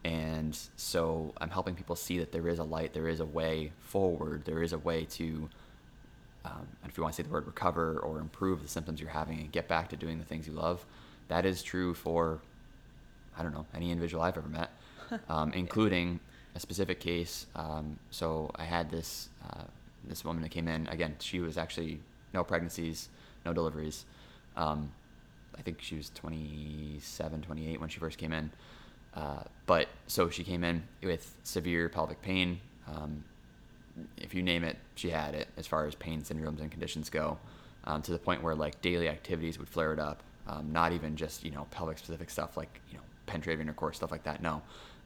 And 0.03 0.57
so 0.75 1.33
I'm 1.39 1.49
helping 1.49 1.75
people 1.75 1.95
see 1.95 2.19
that 2.19 2.31
there 2.31 2.47
is 2.47 2.59
a 2.59 2.63
light, 2.63 2.93
there 2.93 3.07
is 3.07 3.21
a 3.21 3.25
way 3.25 3.71
forward, 3.79 4.43
there 4.45 4.61
is 4.61 4.73
a 4.73 4.77
way 4.77 5.05
to, 5.05 5.49
um, 6.43 6.67
and 6.81 6.91
if 6.91 6.97
you 6.97 7.03
want 7.03 7.15
to 7.15 7.23
say 7.23 7.25
the 7.25 7.33
word 7.33 7.47
recover 7.47 7.99
or 7.99 8.19
improve 8.19 8.61
the 8.61 8.67
symptoms 8.67 8.99
you're 8.99 9.09
having 9.09 9.39
and 9.39 9.51
get 9.51 9.69
back 9.69 9.87
to 9.89 9.95
doing 9.95 10.19
the 10.19 10.25
things 10.25 10.45
you 10.45 10.53
love, 10.53 10.85
that 11.29 11.45
is 11.45 11.63
true 11.63 11.93
for 11.93 12.41
I 13.37 13.43
don't 13.43 13.53
know 13.53 13.65
any 13.73 13.91
individual 13.91 14.23
I've 14.23 14.37
ever 14.37 14.47
met, 14.47 14.71
um, 15.29 15.53
including 15.53 16.19
a 16.55 16.59
specific 16.59 16.99
case. 16.99 17.47
Um, 17.55 17.97
so 18.11 18.51
I 18.55 18.65
had 18.65 18.91
this 18.91 19.29
uh, 19.49 19.63
this 20.07 20.23
woman 20.25 20.43
that 20.43 20.49
came 20.49 20.67
in 20.67 20.87
again. 20.87 21.15
She 21.19 21.39
was 21.39 21.57
actually 21.57 21.99
no 22.33 22.43
pregnancies, 22.43 23.09
no 23.45 23.53
deliveries. 23.53 24.05
Um, 24.55 24.91
I 25.57 25.61
think 25.61 25.81
she 25.81 25.95
was 25.95 26.09
27, 26.15 27.41
28 27.41 27.79
when 27.79 27.89
she 27.89 27.99
first 27.99 28.17
came 28.17 28.33
in. 28.33 28.51
Uh, 29.15 29.43
but 29.65 29.87
so 30.07 30.29
she 30.29 30.43
came 30.43 30.63
in 30.63 30.83
with 31.03 31.35
severe 31.43 31.89
pelvic 31.89 32.21
pain. 32.21 32.59
Um, 32.87 33.23
if 34.17 34.33
you 34.33 34.41
name 34.41 34.63
it, 34.63 34.77
she 34.95 35.11
had 35.11 35.35
it 35.35 35.47
as 35.55 35.67
far 35.67 35.85
as 35.85 35.93
pain 35.95 36.21
syndromes 36.21 36.59
and 36.59 36.71
conditions 36.71 37.09
go, 37.09 37.37
um, 37.83 38.01
to 38.01 38.11
the 38.11 38.17
point 38.17 38.41
where 38.41 38.55
like 38.55 38.81
daily 38.81 39.07
activities 39.07 39.59
would 39.59 39.69
flare 39.69 39.93
it 39.93 39.99
up. 39.99 40.23
Um, 40.47 40.73
not 40.73 40.91
even 40.91 41.15
just 41.15 41.45
you 41.45 41.51
know 41.51 41.67
pelvic 41.71 41.97
specific 41.97 42.29
stuff 42.29 42.57
like 42.57 42.81
you 42.89 42.97
know 42.97 43.03
penetrative 43.27 43.61
intercourse 43.61 43.97
stuff 43.97 44.11
like 44.11 44.23
that. 44.23 44.41
No, 44.41 44.61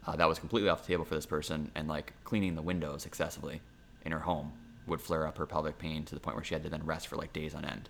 uh, 0.07 0.15
that 0.15 0.27
was 0.27 0.39
completely 0.39 0.69
off 0.69 0.81
the 0.81 0.87
table 0.87 1.03
for 1.05 1.15
this 1.15 1.25
person. 1.25 1.69
And 1.75 1.87
like 1.87 2.13
cleaning 2.23 2.55
the 2.55 2.61
windows 2.61 3.05
excessively 3.05 3.61
in 4.05 4.13
her 4.13 4.21
home 4.21 4.53
would 4.87 5.01
flare 5.01 5.27
up 5.27 5.37
her 5.37 5.45
pelvic 5.45 5.77
pain 5.77 6.05
to 6.05 6.15
the 6.15 6.21
point 6.21 6.35
where 6.35 6.43
she 6.43 6.55
had 6.55 6.63
to 6.63 6.69
then 6.69 6.85
rest 6.85 7.07
for 7.07 7.15
like 7.15 7.33
days 7.33 7.53
on 7.53 7.65
end. 7.65 7.89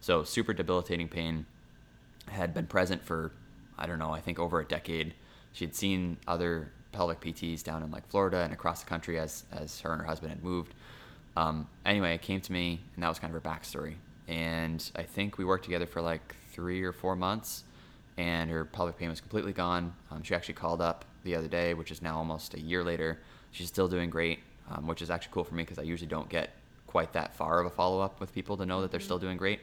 So 0.00 0.24
super 0.24 0.52
debilitating 0.52 1.08
pain 1.08 1.46
had 2.28 2.54
been 2.54 2.66
present 2.66 3.04
for 3.04 3.32
I 3.78 3.86
don't 3.86 3.98
know 3.98 4.12
I 4.12 4.20
think 4.20 4.38
over 4.38 4.60
a 4.60 4.64
decade. 4.64 5.14
She'd 5.52 5.74
seen 5.74 6.18
other 6.26 6.72
pelvic 6.92 7.20
PTs 7.20 7.62
down 7.62 7.82
in 7.82 7.90
like 7.90 8.06
Florida 8.08 8.38
and 8.38 8.52
across 8.52 8.82
the 8.82 8.88
country 8.88 9.18
as 9.18 9.44
as 9.52 9.80
her 9.80 9.92
and 9.92 10.00
her 10.00 10.06
husband 10.06 10.30
had 10.32 10.42
moved. 10.42 10.74
Um, 11.36 11.68
anyway, 11.86 12.14
it 12.14 12.22
came 12.22 12.40
to 12.42 12.52
me, 12.52 12.80
and 12.94 13.02
that 13.02 13.08
was 13.08 13.18
kind 13.18 13.34
of 13.34 13.42
her 13.42 13.48
backstory. 13.48 13.94
And 14.28 14.90
I 14.94 15.02
think 15.02 15.38
we 15.38 15.44
worked 15.44 15.64
together 15.64 15.86
for 15.86 16.00
like 16.00 16.36
three 16.52 16.82
or 16.82 16.92
four 16.92 17.16
months, 17.16 17.64
and 18.16 18.50
her 18.50 18.64
pelvic 18.64 18.98
pain 18.98 19.08
was 19.08 19.20
completely 19.20 19.52
gone. 19.52 19.94
Um, 20.10 20.22
she 20.22 20.34
actually 20.34 20.54
called 20.54 20.82
up 20.82 21.04
the 21.24 21.34
other 21.34 21.48
day, 21.48 21.74
which 21.74 21.90
is 21.90 22.02
now 22.02 22.18
almost 22.18 22.54
a 22.54 22.60
year 22.60 22.84
later. 22.84 23.20
She's 23.50 23.68
still 23.68 23.88
doing 23.88 24.10
great, 24.10 24.40
um, 24.72 24.86
which 24.86 25.02
is 25.02 25.10
actually 25.10 25.32
cool 25.32 25.44
for 25.44 25.54
me 25.54 25.62
because 25.62 25.78
I 25.78 25.82
usually 25.82 26.08
don't 26.08 26.28
get 26.28 26.50
quite 26.86 27.12
that 27.12 27.34
far 27.34 27.60
of 27.60 27.66
a 27.66 27.70
follow 27.70 28.00
up 28.00 28.20
with 28.20 28.34
people 28.34 28.56
to 28.56 28.66
know 28.66 28.82
that 28.82 28.90
they're 28.90 29.00
still 29.00 29.18
doing 29.18 29.36
great. 29.36 29.60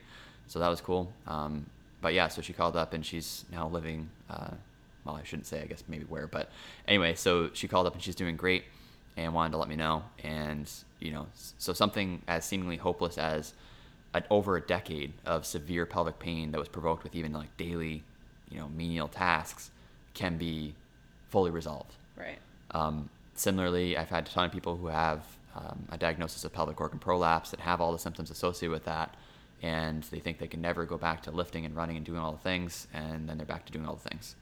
So 0.48 0.60
that 0.60 0.68
was 0.68 0.82
cool. 0.82 1.12
Um, 1.28 1.66
but 2.02 2.14
yeah, 2.14 2.28
so 2.28 2.42
she 2.42 2.54
called 2.54 2.76
up 2.76 2.94
and 2.94 3.06
she's 3.06 3.46
now 3.52 3.68
living. 3.68 4.10
Uh, 4.30 4.52
well, 5.06 5.16
I 5.16 5.24
shouldn't 5.24 5.46
say, 5.46 5.62
I 5.62 5.66
guess 5.66 5.84
maybe 5.88 6.06
where, 6.06 6.28
but 6.28 6.50
anyway, 6.88 7.16
so 7.16 7.50
she 7.54 7.68
called 7.68 7.88
up 7.88 7.94
and 7.94 8.02
she's 8.02 8.16
doing 8.16 8.36
great 8.36 8.64
and 9.18 9.34
wanted 9.34 9.52
to 9.52 9.58
let 9.58 9.70
me 9.70 9.76
know. 9.76 10.04
And, 10.24 10.70
you 11.00 11.12
know, 11.12 11.28
so 11.34 11.74
something 11.74 12.22
as 12.28 12.46
seemingly 12.46 12.78
hopeless 12.78 13.18
as 13.18 13.54
an, 14.14 14.24
over 14.30 14.58
a 14.58 14.62
decade 14.62 15.14
of 15.26 15.46
severe 15.46 15.86
pelvic 15.86 16.20
pain 16.20 16.52
that 16.52 16.60
was 16.60 16.68
provoked 16.68 17.04
with 17.04 17.16
even 17.16 17.32
like 17.34 17.56
daily, 17.58 18.04
you 18.50 18.58
know, 18.60 18.70
menial 18.70 19.08
tasks 19.08 19.72
can 20.14 20.38
be 20.38 20.74
fully 21.30 21.52
resolved. 21.52 21.94
Right. 22.18 22.40
Um, 22.72 23.10
similarly, 23.40 23.98
I've 23.98 24.10
had 24.10 24.28
a 24.28 24.30
ton 24.30 24.46
of 24.46 24.52
people 24.52 24.76
who 24.76 24.88
have 24.88 25.24
um, 25.56 25.88
a 25.92 25.98
diagnosis 25.98 26.44
of 26.44 26.54
pelvic 26.54 26.80
organ 26.80 27.00
prolapse 27.00 27.52
that 27.52 27.60
have 27.60 27.82
all 27.82 27.92
the 27.92 28.00
symptoms 28.00 28.30
associated 28.30 28.72
with 28.72 28.86
that, 28.86 29.16
and 29.62 30.04
they 30.04 30.20
think 30.20 30.40
they 30.40 30.48
can 30.48 30.62
never 30.62 30.86
go 30.86 30.98
back 30.98 31.24
to 31.24 31.32
lifting 31.32 31.66
and 31.66 31.76
running 31.76 31.98
and 31.98 32.06
doing 32.06 32.20
all 32.20 32.32
the 32.32 32.38
things, 32.38 32.88
and 32.94 33.28
then 33.28 33.38
they're 33.38 33.46
back 33.46 33.66
to 33.66 33.72
doing 33.72 33.86
all 33.86 33.96
the 33.96 34.10
things. 34.10 34.36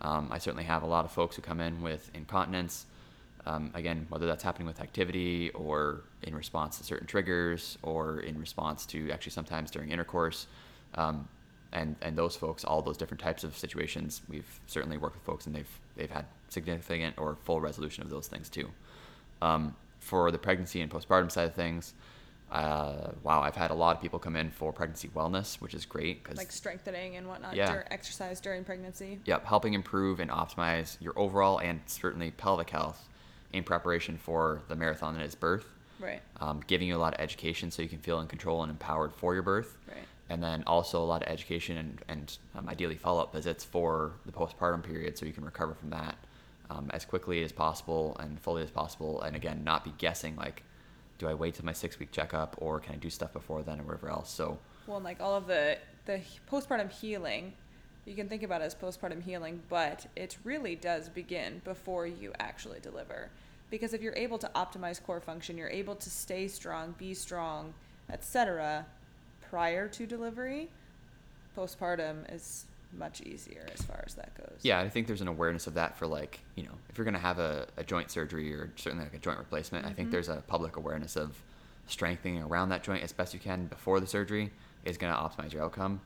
Um, 0.00 0.28
I 0.30 0.38
certainly 0.38 0.64
have 0.64 0.82
a 0.82 0.86
lot 0.86 1.04
of 1.04 1.12
folks 1.12 1.36
who 1.36 1.42
come 1.42 1.60
in 1.60 1.82
with 1.82 2.10
incontinence. 2.14 2.86
Um, 3.46 3.70
again, 3.74 4.06
whether 4.10 4.26
that's 4.26 4.42
happening 4.42 4.66
with 4.66 4.80
activity 4.80 5.50
or 5.50 6.02
in 6.22 6.34
response 6.34 6.76
to 6.78 6.84
certain 6.84 7.06
triggers 7.06 7.78
or 7.82 8.20
in 8.20 8.38
response 8.38 8.84
to 8.86 9.10
actually 9.10 9.32
sometimes 9.32 9.70
during 9.70 9.90
intercourse. 9.90 10.46
Um, 10.94 11.28
and, 11.72 11.96
and 12.00 12.16
those 12.16 12.36
folks, 12.36 12.64
all 12.64 12.82
those 12.82 12.96
different 12.96 13.20
types 13.20 13.44
of 13.44 13.56
situations, 13.56 14.22
we've 14.28 14.60
certainly 14.66 14.96
worked 14.96 15.16
with 15.16 15.24
folks 15.24 15.46
and 15.46 15.54
they've, 15.54 15.80
they've 15.96 16.10
had 16.10 16.24
significant 16.48 17.16
or 17.18 17.36
full 17.44 17.60
resolution 17.60 18.02
of 18.02 18.10
those 18.10 18.26
things 18.26 18.48
too. 18.48 18.68
Um, 19.42 19.76
for 20.00 20.30
the 20.30 20.38
pregnancy 20.38 20.80
and 20.80 20.90
postpartum 20.90 21.30
side 21.30 21.46
of 21.46 21.54
things, 21.54 21.92
uh, 22.50 23.10
wow, 23.22 23.42
I've 23.42 23.56
had 23.56 23.70
a 23.70 23.74
lot 23.74 23.94
of 23.96 24.00
people 24.02 24.18
come 24.18 24.34
in 24.34 24.50
for 24.50 24.72
pregnancy 24.72 25.08
wellness, 25.08 25.56
which 25.60 25.74
is 25.74 25.84
great 25.84 26.22
because 26.22 26.38
Like 26.38 26.50
strengthening 26.50 27.16
and 27.16 27.28
whatnot. 27.28 27.54
Yeah. 27.54 27.72
Dur- 27.72 27.84
exercise 27.90 28.40
during 28.40 28.64
pregnancy. 28.64 29.20
Yep, 29.26 29.44
helping 29.44 29.74
improve 29.74 30.20
and 30.20 30.30
optimize 30.30 30.96
your 31.00 31.12
overall 31.18 31.58
and 31.58 31.80
certainly 31.86 32.30
pelvic 32.30 32.70
health 32.70 33.06
in 33.52 33.64
preparation 33.64 34.16
for 34.16 34.62
the 34.68 34.76
marathon 34.76 35.14
that 35.16 35.24
is 35.24 35.34
birth. 35.34 35.66
Right. 36.00 36.22
Um, 36.40 36.62
giving 36.66 36.88
you 36.88 36.96
a 36.96 36.98
lot 36.98 37.14
of 37.14 37.20
education 37.20 37.70
so 37.70 37.82
you 37.82 37.88
can 37.88 37.98
feel 37.98 38.20
in 38.20 38.28
control 38.28 38.62
and 38.62 38.70
empowered 38.70 39.12
for 39.12 39.34
your 39.34 39.42
birth. 39.42 39.76
Right. 39.86 39.98
And 40.30 40.42
then 40.42 40.62
also 40.66 41.02
a 41.02 41.06
lot 41.06 41.22
of 41.22 41.28
education 41.28 41.78
and, 41.78 42.02
and 42.08 42.38
um, 42.54 42.68
ideally 42.68 42.96
follow 42.96 43.22
up 43.22 43.32
visits 43.32 43.64
for 43.64 44.12
the 44.26 44.32
postpartum 44.32 44.82
period 44.82 45.16
so 45.16 45.24
you 45.24 45.32
can 45.32 45.44
recover 45.44 45.74
from 45.74 45.90
that 45.90 46.16
um, 46.70 46.90
as 46.92 47.04
quickly 47.04 47.42
as 47.42 47.52
possible 47.52 48.16
and 48.20 48.38
fully 48.40 48.62
as 48.62 48.70
possible. 48.70 49.22
And 49.22 49.34
again, 49.34 49.62
not 49.64 49.84
be 49.84 49.92
guessing 49.96 50.36
like, 50.36 50.62
do 51.18 51.26
I 51.26 51.34
wait 51.34 51.54
till 51.54 51.64
my 51.64 51.72
six 51.72 51.98
week 51.98 52.12
checkup 52.12 52.56
or 52.58 52.80
can 52.80 52.94
I 52.94 52.96
do 52.96 53.10
stuff 53.10 53.32
before 53.32 53.62
then 53.62 53.80
or 53.80 53.84
whatever 53.84 54.10
else? 54.10 54.30
So, 54.30 54.58
Well, 54.86 54.96
and 54.98 55.04
like 55.04 55.20
all 55.20 55.34
of 55.34 55.46
the 55.46 55.78
the 56.06 56.20
postpartum 56.50 56.90
healing, 56.90 57.52
you 58.06 58.14
can 58.14 58.28
think 58.28 58.42
about 58.42 58.62
it 58.62 58.64
as 58.64 58.74
postpartum 58.74 59.22
healing, 59.22 59.62
but 59.68 60.06
it 60.16 60.38
really 60.42 60.74
does 60.74 61.08
begin 61.08 61.60
before 61.64 62.06
you 62.06 62.32
actually 62.38 62.80
deliver. 62.80 63.28
Because 63.70 63.92
if 63.92 64.00
you're 64.00 64.16
able 64.16 64.38
to 64.38 64.50
optimize 64.54 65.02
core 65.02 65.20
function, 65.20 65.58
you're 65.58 65.68
able 65.68 65.94
to 65.96 66.08
stay 66.08 66.48
strong, 66.48 66.94
be 66.96 67.12
strong, 67.12 67.74
etc. 68.10 68.86
prior 69.50 69.88
to 69.88 70.06
delivery, 70.06 70.68
postpartum 71.56 72.32
is 72.34 72.66
much 72.96 73.20
easier 73.22 73.66
as 73.74 73.82
far 73.82 74.02
as 74.06 74.14
that 74.14 74.34
goes. 74.36 74.58
Yeah, 74.62 74.80
I 74.80 74.88
think 74.88 75.06
there's 75.06 75.20
an 75.20 75.28
awareness 75.28 75.66
of 75.66 75.74
that 75.74 75.96
for 75.98 76.06
like, 76.06 76.40
you 76.54 76.62
know, 76.64 76.72
if 76.88 76.96
you're 76.96 77.04
going 77.04 77.14
to 77.14 77.20
have 77.20 77.38
a, 77.38 77.66
a 77.76 77.84
joint 77.84 78.10
surgery 78.10 78.54
or 78.54 78.70
certainly 78.76 79.04
like 79.04 79.14
a 79.14 79.18
joint 79.18 79.38
replacement, 79.38 79.84
I 79.84 79.92
think 79.92 80.08
Mhm. 80.08 80.12
there's 80.12 80.28
a 80.28 80.42
public 80.46 80.76
awareness 80.76 81.16
of 81.16 81.42
strengthening 81.86 82.42
around 82.42 82.70
that 82.70 82.82
joint 82.82 83.02
as 83.02 83.12
best 83.12 83.34
you 83.34 83.40
can 83.40 83.66
before 83.66 84.00
the 84.00 84.06
surgery 84.06 84.52
is 84.84 84.96
going 84.96 85.12
to 85.12 85.18
optimize 85.18 85.52
your 85.52 85.62
outcome. 85.64 86.00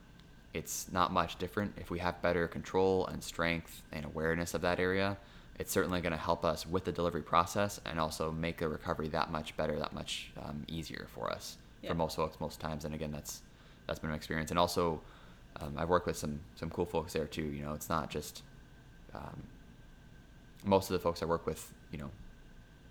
It's 0.54 0.90
not 0.92 1.12
much 1.12 1.38
different. 1.38 1.74
If 1.78 1.90
we 1.90 1.98
have 2.00 2.20
better 2.20 2.46
control 2.48 3.06
and 3.06 3.22
strength 3.22 3.82
and 3.92 4.04
awareness 4.04 4.54
of 4.54 4.60
that 4.62 4.78
area, 4.80 5.16
it's 5.58 5.72
certainly 5.72 6.00
going 6.00 6.12
to 6.12 6.18
help 6.18 6.44
us 6.44 6.66
with 6.66 6.84
the 6.84 6.92
delivery 6.92 7.22
process 7.22 7.80
and 7.84 7.98
also 8.00 8.30
make 8.32 8.58
the 8.58 8.68
recovery 8.68 9.08
that 9.08 9.30
much 9.30 9.56
better, 9.56 9.78
that 9.78 9.92
much 9.92 10.30
um, 10.42 10.64
easier 10.66 11.06
for 11.14 11.30
us 11.30 11.56
Yeah. 11.82 11.90
for 11.90 11.94
most 11.94 12.16
folks 12.16 12.40
most 12.40 12.60
times. 12.60 12.84
And 12.84 12.94
again, 12.94 13.12
that's 13.12 13.42
that's 13.86 13.98
been 13.98 14.10
my 14.10 14.16
experience. 14.16 14.50
And 14.50 14.58
also, 14.58 15.00
um, 15.60 15.74
I've 15.76 15.88
worked 15.88 16.06
with 16.06 16.16
some 16.16 16.40
some 16.54 16.70
cool 16.70 16.86
folks 16.86 17.12
there 17.12 17.26
too. 17.26 17.42
You 17.42 17.62
know, 17.62 17.74
it's 17.74 17.88
not 17.88 18.10
just 18.10 18.42
um, 19.14 19.42
most 20.64 20.90
of 20.90 20.94
the 20.94 21.00
folks 21.00 21.22
I 21.22 21.26
work 21.26 21.46
with. 21.46 21.72
You 21.90 21.98
know, 21.98 22.10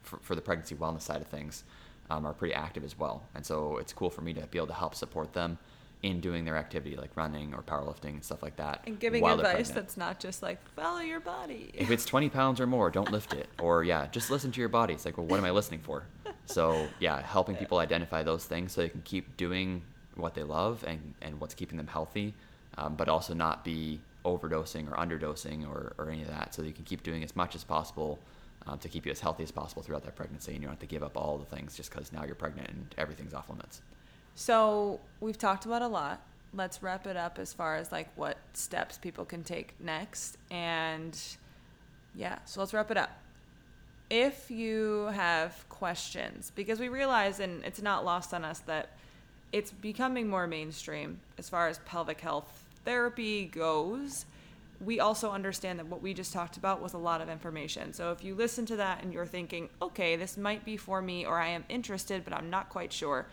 for, 0.03 0.19
for 0.21 0.35
the 0.35 0.41
pregnancy 0.41 0.75
wellness 0.75 1.01
side 1.01 1.21
of 1.21 1.27
things, 1.27 1.63
um, 2.09 2.25
are 2.25 2.33
pretty 2.33 2.53
active 2.53 2.83
as 2.83 2.97
well. 2.97 3.23
And 3.35 3.45
so 3.45 3.77
it's 3.77 3.93
cool 3.93 4.09
for 4.09 4.21
me 4.21 4.33
to 4.33 4.41
be 4.47 4.57
able 4.57 4.67
to 4.67 4.73
help 4.73 4.95
support 4.95 5.33
them 5.33 5.57
in 6.03 6.19
doing 6.19 6.45
their 6.45 6.57
activity 6.57 6.95
like 6.95 7.15
running 7.15 7.53
or 7.53 7.61
powerlifting 7.61 8.09
and 8.09 8.23
stuff 8.23 8.41
like 8.41 8.55
that. 8.55 8.81
And 8.87 8.99
giving 8.99 9.23
advice 9.23 9.69
that's 9.69 9.97
not 9.97 10.19
just 10.19 10.41
like 10.41 10.59
follow 10.75 10.99
your 10.99 11.19
body. 11.19 11.69
if 11.73 11.91
it's 11.91 12.05
20 12.05 12.29
pounds 12.29 12.59
or 12.59 12.65
more, 12.67 12.89
don't 12.89 13.11
lift 13.11 13.33
it. 13.33 13.47
Or 13.59 13.83
yeah, 13.83 14.07
just 14.07 14.31
listen 14.31 14.51
to 14.51 14.59
your 14.59 14.69
body. 14.69 14.93
It's 14.93 15.05
like, 15.05 15.17
well, 15.17 15.27
what 15.27 15.37
am 15.37 15.45
I 15.45 15.51
listening 15.51 15.81
for? 15.81 16.03
So 16.45 16.87
yeah, 16.99 17.21
helping 17.21 17.55
people 17.55 17.77
identify 17.79 18.23
those 18.23 18.45
things 18.45 18.73
so 18.73 18.81
they 18.81 18.89
can 18.89 19.01
keep 19.03 19.37
doing 19.37 19.81
what 20.15 20.33
they 20.33 20.43
love 20.43 20.83
and, 20.85 21.13
and 21.21 21.39
what's 21.39 21.53
keeping 21.53 21.77
them 21.77 21.87
healthy, 21.87 22.33
um, 22.77 22.95
but 22.95 23.07
also 23.07 23.33
not 23.33 23.63
be 23.63 23.99
overdosing 24.25 24.91
or 24.91 24.95
underdosing 24.95 25.67
or, 25.67 25.93
or 25.97 26.09
any 26.09 26.21
of 26.21 26.27
that. 26.27 26.53
So 26.53 26.61
you 26.61 26.73
can 26.73 26.83
keep 26.83 27.03
doing 27.03 27.23
as 27.23 27.35
much 27.35 27.55
as 27.55 27.63
possible 27.63 28.19
um, 28.67 28.77
to 28.79 28.89
keep 28.89 29.05
you 29.05 29.11
as 29.11 29.19
healthy 29.19 29.43
as 29.43 29.51
possible 29.51 29.81
throughout 29.81 30.03
that 30.03 30.15
pregnancy. 30.15 30.51
And 30.51 30.61
you 30.61 30.67
don't 30.67 30.73
have 30.73 30.79
to 30.79 30.85
give 30.85 31.03
up 31.03 31.17
all 31.17 31.37
the 31.37 31.45
things 31.45 31.75
just 31.75 31.91
because 31.91 32.11
now 32.11 32.23
you're 32.25 32.35
pregnant 32.35 32.69
and 32.69 32.93
everything's 32.97 33.33
off 33.33 33.49
limits. 33.49 33.81
So 34.35 34.99
we've 35.19 35.37
talked 35.37 35.65
about 35.65 35.81
a 35.81 35.87
lot. 35.87 36.21
Let's 36.53 36.83
wrap 36.83 37.07
it 37.07 37.15
up 37.15 37.39
as 37.39 37.53
far 37.53 37.77
as 37.77 37.91
like 37.91 38.09
what 38.15 38.37
steps 38.53 38.97
people 38.97 39.25
can 39.25 39.43
take 39.43 39.73
next. 39.79 40.37
And 40.49 41.19
yeah, 42.13 42.39
so 42.45 42.59
let's 42.59 42.73
wrap 42.73 42.91
it 42.91 42.97
up. 42.97 43.20
If 44.11 44.51
you 44.51 45.05
have 45.13 45.65
questions, 45.69 46.51
because 46.53 46.81
we 46.81 46.89
realize, 46.89 47.39
and 47.39 47.63
it's 47.63 47.81
not 47.81 48.03
lost 48.03 48.33
on 48.33 48.43
us, 48.43 48.59
that 48.59 48.89
it's 49.53 49.71
becoming 49.71 50.27
more 50.27 50.47
mainstream 50.47 51.21
as 51.37 51.47
far 51.47 51.69
as 51.69 51.79
pelvic 51.79 52.19
health 52.19 52.65
therapy 52.83 53.45
goes. 53.45 54.25
We 54.83 54.99
also 54.99 55.31
understand 55.31 55.79
that 55.79 55.87
what 55.87 56.01
we 56.01 56.13
just 56.13 56.33
talked 56.33 56.57
about 56.57 56.81
was 56.81 56.93
a 56.93 56.97
lot 56.97 57.21
of 57.21 57.29
information. 57.29 57.93
So 57.93 58.11
if 58.11 58.21
you 58.21 58.35
listen 58.35 58.65
to 58.65 58.75
that 58.75 59.01
and 59.01 59.13
you're 59.13 59.25
thinking, 59.25 59.69
okay, 59.81 60.17
this 60.17 60.35
might 60.37 60.65
be 60.65 60.75
for 60.75 61.01
me, 61.01 61.25
or 61.25 61.39
I 61.39 61.47
am 61.47 61.63
interested, 61.69 62.25
but 62.25 62.33
I'm 62.33 62.49
not 62.49 62.67
quite 62.67 62.91
sure, 62.91 63.27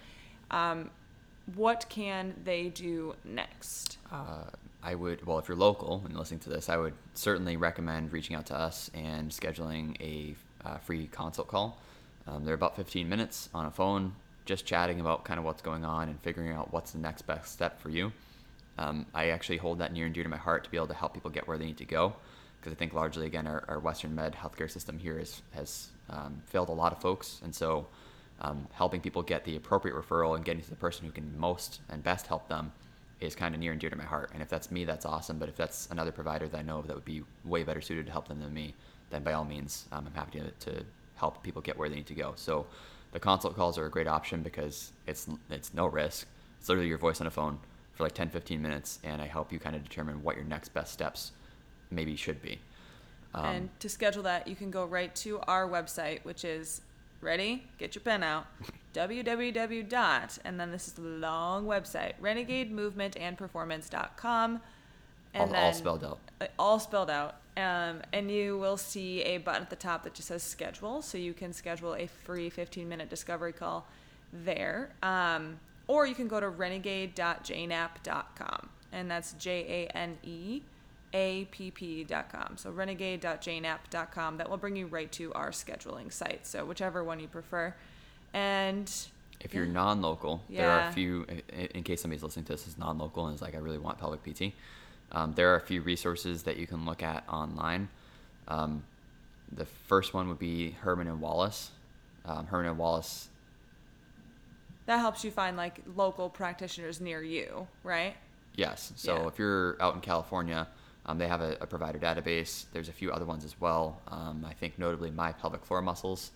um, 0.52 0.90
what 1.56 1.86
can 1.88 2.34
they 2.44 2.68
do 2.68 3.16
next? 3.24 3.98
Uh, 4.12 4.44
I 4.80 4.94
would, 4.94 5.26
well, 5.26 5.40
if 5.40 5.48
you're 5.48 5.56
local 5.56 6.02
and 6.04 6.16
listening 6.16 6.40
to 6.40 6.50
this, 6.50 6.68
I 6.68 6.76
would 6.76 6.94
certainly 7.14 7.56
recommend 7.56 8.12
reaching 8.12 8.36
out 8.36 8.46
to 8.46 8.54
us 8.54 8.92
and 8.94 9.30
scheduling 9.30 10.00
a 10.00 10.36
uh, 10.64 10.78
free 10.78 11.08
consult 11.08 11.48
call. 11.48 11.80
Um, 12.26 12.44
they're 12.44 12.54
about 12.54 12.76
15 12.76 13.08
minutes 13.08 13.48
on 13.54 13.66
a 13.66 13.70
phone, 13.70 14.14
just 14.44 14.66
chatting 14.66 15.00
about 15.00 15.24
kind 15.24 15.38
of 15.38 15.44
what's 15.44 15.62
going 15.62 15.84
on 15.84 16.08
and 16.08 16.20
figuring 16.20 16.52
out 16.52 16.72
what's 16.72 16.92
the 16.92 16.98
next 16.98 17.22
best 17.22 17.52
step 17.52 17.80
for 17.80 17.90
you. 17.90 18.12
Um, 18.76 19.06
I 19.14 19.30
actually 19.30 19.56
hold 19.56 19.78
that 19.78 19.92
near 19.92 20.06
and 20.06 20.14
dear 20.14 20.22
to 20.22 20.28
my 20.28 20.36
heart 20.36 20.64
to 20.64 20.70
be 20.70 20.76
able 20.76 20.88
to 20.88 20.94
help 20.94 21.14
people 21.14 21.30
get 21.30 21.48
where 21.48 21.58
they 21.58 21.66
need 21.66 21.78
to 21.78 21.84
go. 21.84 22.14
Because 22.60 22.72
I 22.72 22.76
think 22.76 22.92
largely, 22.92 23.26
again, 23.26 23.46
our, 23.46 23.64
our 23.68 23.78
Western 23.78 24.14
med 24.14 24.34
healthcare 24.34 24.70
system 24.70 24.98
here 24.98 25.18
is, 25.18 25.42
has 25.52 25.88
um, 26.10 26.42
failed 26.46 26.68
a 26.68 26.72
lot 26.72 26.92
of 26.92 27.00
folks. 27.00 27.40
And 27.42 27.54
so 27.54 27.86
um, 28.40 28.66
helping 28.72 29.00
people 29.00 29.22
get 29.22 29.44
the 29.44 29.56
appropriate 29.56 29.96
referral 29.96 30.36
and 30.36 30.44
getting 30.44 30.62
to 30.62 30.70
the 30.70 30.76
person 30.76 31.06
who 31.06 31.12
can 31.12 31.38
most 31.38 31.80
and 31.88 32.02
best 32.02 32.26
help 32.26 32.48
them 32.48 32.72
is 33.20 33.34
kind 33.34 33.54
of 33.54 33.60
near 33.60 33.72
and 33.72 33.80
dear 33.80 33.90
to 33.90 33.96
my 33.96 34.04
heart. 34.04 34.30
And 34.32 34.42
if 34.42 34.48
that's 34.48 34.70
me, 34.70 34.84
that's 34.84 35.04
awesome. 35.04 35.38
But 35.38 35.48
if 35.48 35.56
that's 35.56 35.88
another 35.90 36.12
provider 36.12 36.46
that 36.48 36.58
I 36.58 36.62
know 36.62 36.82
that 36.82 36.94
would 36.94 37.04
be 37.04 37.22
way 37.44 37.64
better 37.64 37.80
suited 37.80 38.06
to 38.06 38.12
help 38.12 38.28
them 38.28 38.40
than 38.40 38.54
me, 38.54 38.74
then 39.10 39.22
by 39.22 39.32
all 39.32 39.44
means, 39.44 39.86
um, 39.90 40.06
I'm 40.06 40.14
happy 40.14 40.40
to, 40.40 40.50
to 40.72 40.84
help 41.16 41.42
people 41.42 41.62
get 41.62 41.76
where 41.76 41.88
they 41.88 41.96
need 41.96 42.06
to 42.06 42.14
go. 42.14 42.32
So 42.36 42.66
the 43.12 43.20
consult 43.20 43.56
calls 43.56 43.78
are 43.78 43.86
a 43.86 43.90
great 43.90 44.06
option 44.06 44.42
because 44.42 44.92
it's 45.06 45.26
it's 45.50 45.74
no 45.74 45.86
risk. 45.86 46.26
It's 46.60 46.68
literally 46.68 46.88
your 46.88 46.98
voice 46.98 47.20
on 47.20 47.26
a 47.26 47.30
phone 47.30 47.58
for 47.94 48.04
like 48.04 48.14
10, 48.14 48.30
15 48.30 48.60
minutes, 48.62 48.98
and 49.02 49.20
I 49.20 49.26
help 49.26 49.52
you 49.52 49.58
kind 49.58 49.74
of 49.74 49.82
determine 49.82 50.22
what 50.22 50.36
your 50.36 50.44
next 50.44 50.68
best 50.74 50.92
steps 50.92 51.32
maybe 51.90 52.14
should 52.16 52.40
be. 52.42 52.60
Um, 53.34 53.44
and 53.44 53.80
to 53.80 53.88
schedule 53.88 54.22
that, 54.24 54.46
you 54.46 54.56
can 54.56 54.70
go 54.70 54.84
right 54.84 55.14
to 55.16 55.40
our 55.40 55.68
website, 55.68 56.24
which 56.24 56.44
is 56.44 56.80
ready, 57.20 57.64
get 57.78 57.94
your 57.94 58.02
pen 58.02 58.22
out, 58.22 58.46
www. 58.94 59.88
dot, 59.88 60.38
and 60.44 60.58
then 60.58 60.72
this 60.72 60.88
is 60.88 60.94
the 60.94 61.02
long 61.02 61.66
website, 61.66 62.14
renegademovementandperformance.com. 62.22 64.60
And 65.34 65.42
all, 65.42 65.48
then, 65.48 65.62
all 65.62 65.74
spelled 65.74 66.02
out. 66.04 66.20
Uh, 66.40 66.46
all 66.58 66.80
spelled 66.80 67.10
out. 67.10 67.36
Um, 67.56 68.02
and 68.12 68.30
you 68.30 68.56
will 68.56 68.76
see 68.76 69.22
a 69.22 69.38
button 69.38 69.62
at 69.62 69.70
the 69.70 69.76
top 69.76 70.04
that 70.04 70.14
just 70.14 70.28
says 70.28 70.42
schedule. 70.42 71.02
So 71.02 71.18
you 71.18 71.34
can 71.34 71.52
schedule 71.52 71.94
a 71.94 72.06
free 72.06 72.50
15 72.50 72.88
minute 72.88 73.10
discovery 73.10 73.52
call 73.52 73.86
there. 74.32 74.90
Um, 75.02 75.58
or 75.86 76.06
you 76.06 76.14
can 76.14 76.28
go 76.28 76.40
to 76.40 76.48
renegade.janeapp.com. 76.48 78.68
And 78.92 79.10
that's 79.10 79.34
J 79.34 79.88
A 79.92 79.96
N 79.96 80.16
E 80.22 80.62
app.com. 81.14 82.56
So 82.56 82.70
renegade.janeapp.com. 82.70 84.36
That 84.38 84.50
will 84.50 84.56
bring 84.56 84.76
you 84.76 84.86
right 84.86 85.10
to 85.12 85.32
our 85.34 85.50
scheduling 85.50 86.12
site. 86.12 86.46
So 86.46 86.64
whichever 86.64 87.02
one 87.04 87.20
you 87.20 87.28
prefer. 87.28 87.74
And 88.34 88.92
if 89.40 89.54
you're 89.54 89.66
non-local, 89.66 90.42
yeah. 90.48 90.62
there 90.62 90.70
are 90.70 90.88
a 90.88 90.92
few. 90.92 91.26
In 91.74 91.82
case 91.82 92.02
somebody's 92.02 92.22
listening 92.22 92.44
to 92.46 92.52
this 92.52 92.66
is 92.66 92.78
non-local 92.78 93.26
and 93.26 93.34
is 93.34 93.42
like, 93.42 93.54
I 93.54 93.58
really 93.58 93.78
want 93.78 93.98
pelvic 93.98 94.22
PT. 94.22 94.52
Um, 95.12 95.32
there 95.34 95.52
are 95.52 95.56
a 95.56 95.60
few 95.60 95.80
resources 95.80 96.42
that 96.42 96.56
you 96.56 96.66
can 96.66 96.84
look 96.84 97.02
at 97.02 97.24
online. 97.28 97.88
Um, 98.46 98.82
the 99.52 99.64
first 99.64 100.12
one 100.12 100.28
would 100.28 100.38
be 100.38 100.72
Herman 100.72 101.06
and 101.06 101.20
Wallace. 101.20 101.70
Um, 102.24 102.46
Herman 102.46 102.66
and 102.66 102.78
Wallace. 102.78 103.28
That 104.86 104.98
helps 104.98 105.24
you 105.24 105.30
find 105.30 105.56
like 105.56 105.80
local 105.96 106.28
practitioners 106.28 107.00
near 107.00 107.22
you, 107.22 107.66
right? 107.82 108.16
Yes. 108.56 108.92
So 108.96 109.16
yeah. 109.16 109.28
if 109.28 109.38
you're 109.38 109.76
out 109.80 109.94
in 109.94 110.00
California, 110.00 110.66
um, 111.08 111.18
they 111.18 111.26
have 111.26 111.40
a, 111.40 111.56
a, 111.60 111.66
provider 111.66 111.98
database. 111.98 112.66
There's 112.72 112.90
a 112.90 112.92
few 112.92 113.10
other 113.10 113.24
ones 113.24 113.42
as 113.44 113.58
well. 113.58 114.02
Um, 114.08 114.44
I 114.46 114.52
think 114.52 114.78
notably 114.78 115.10
mypelvicfloormuscles.com 115.10 116.32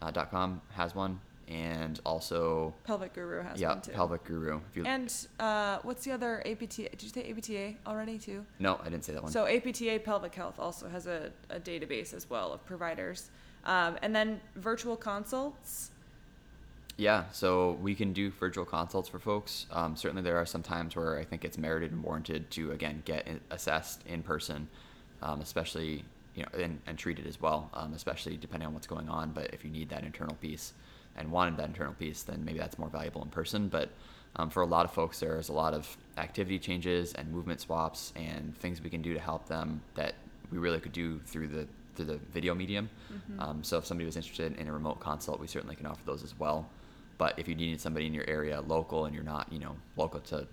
uh, 0.00 0.74
has 0.74 0.94
one, 0.94 1.20
and 1.48 2.00
also 2.06 2.72
Pelvic 2.84 3.12
Guru 3.12 3.42
has 3.42 3.60
yeah, 3.60 3.68
one 3.68 3.82
too. 3.82 3.92
Pelvic 3.92 4.24
Guru. 4.24 4.62
And 4.86 5.14
uh, 5.38 5.80
what's 5.82 6.02
the 6.04 6.12
other 6.12 6.42
APTA? 6.46 6.88
Did 6.88 7.02
you 7.02 7.10
say 7.10 7.30
APTA 7.30 7.74
already 7.86 8.18
too? 8.18 8.46
No, 8.58 8.80
I 8.82 8.84
didn't 8.84 9.04
say 9.04 9.12
that 9.12 9.22
one. 9.22 9.30
So 9.30 9.46
APTA 9.46 10.00
Pelvic 10.02 10.34
Health 10.34 10.58
also 10.58 10.88
has 10.88 11.06
a, 11.06 11.30
a 11.50 11.60
database 11.60 12.14
as 12.14 12.30
well 12.30 12.54
of 12.54 12.64
providers, 12.64 13.28
um, 13.66 13.98
and 14.00 14.16
then 14.16 14.40
virtual 14.56 14.96
consults. 14.96 15.90
Yeah, 16.98 17.24
so 17.30 17.72
we 17.82 17.94
can 17.94 18.12
do 18.14 18.30
virtual 18.30 18.64
consults 18.64 19.08
for 19.08 19.18
folks. 19.18 19.66
Um, 19.70 19.96
certainly, 19.96 20.22
there 20.22 20.38
are 20.38 20.46
some 20.46 20.62
times 20.62 20.96
where 20.96 21.18
I 21.18 21.24
think 21.24 21.44
it's 21.44 21.58
merited 21.58 21.92
and 21.92 22.02
warranted 22.02 22.50
to 22.52 22.72
again 22.72 23.02
get 23.04 23.28
assessed 23.50 24.02
in 24.06 24.22
person, 24.22 24.68
um, 25.20 25.40
especially 25.42 26.04
you 26.34 26.42
know 26.42 26.48
and, 26.58 26.80
and 26.86 26.96
treated 26.96 27.26
as 27.26 27.38
well, 27.40 27.70
um, 27.74 27.92
especially 27.92 28.38
depending 28.38 28.66
on 28.66 28.72
what's 28.72 28.86
going 28.86 29.10
on. 29.10 29.32
But 29.32 29.52
if 29.52 29.62
you 29.62 29.70
need 29.70 29.90
that 29.90 30.04
internal 30.04 30.36
piece 30.36 30.72
and 31.16 31.30
wanted 31.30 31.58
that 31.58 31.66
internal 31.66 31.92
piece, 31.92 32.22
then 32.22 32.42
maybe 32.44 32.58
that's 32.58 32.78
more 32.78 32.88
valuable 32.88 33.22
in 33.22 33.28
person. 33.28 33.68
But 33.68 33.90
um, 34.36 34.48
for 34.48 34.62
a 34.62 34.66
lot 34.66 34.86
of 34.86 34.92
folks, 34.92 35.20
there's 35.20 35.50
a 35.50 35.52
lot 35.52 35.74
of 35.74 35.96
activity 36.16 36.58
changes 36.58 37.12
and 37.14 37.30
movement 37.30 37.60
swaps 37.60 38.14
and 38.16 38.56
things 38.58 38.80
we 38.80 38.88
can 38.88 39.02
do 39.02 39.12
to 39.12 39.20
help 39.20 39.46
them 39.46 39.82
that 39.94 40.14
we 40.50 40.56
really 40.56 40.80
could 40.80 40.92
do 40.92 41.20
through 41.26 41.48
the 41.48 41.66
through 41.94 42.06
the 42.06 42.18
video 42.32 42.54
medium. 42.54 42.88
Mm-hmm. 43.12 43.40
Um, 43.40 43.64
so 43.64 43.78
if 43.78 43.84
somebody 43.84 44.06
was 44.06 44.16
interested 44.16 44.56
in 44.56 44.68
a 44.68 44.72
remote 44.72 45.00
consult, 45.00 45.40
we 45.40 45.46
certainly 45.46 45.76
can 45.76 45.86
offer 45.86 46.02
those 46.06 46.22
as 46.24 46.38
well. 46.38 46.68
But 47.18 47.38
if 47.38 47.48
you 47.48 47.54
needed 47.54 47.80
somebody 47.80 48.06
in 48.06 48.14
your 48.14 48.28
area 48.28 48.60
local 48.60 49.06
and 49.06 49.14
you're 49.14 49.24
not, 49.24 49.52
you 49.52 49.58
know, 49.58 49.76
local 49.96 50.20
to 50.20 50.46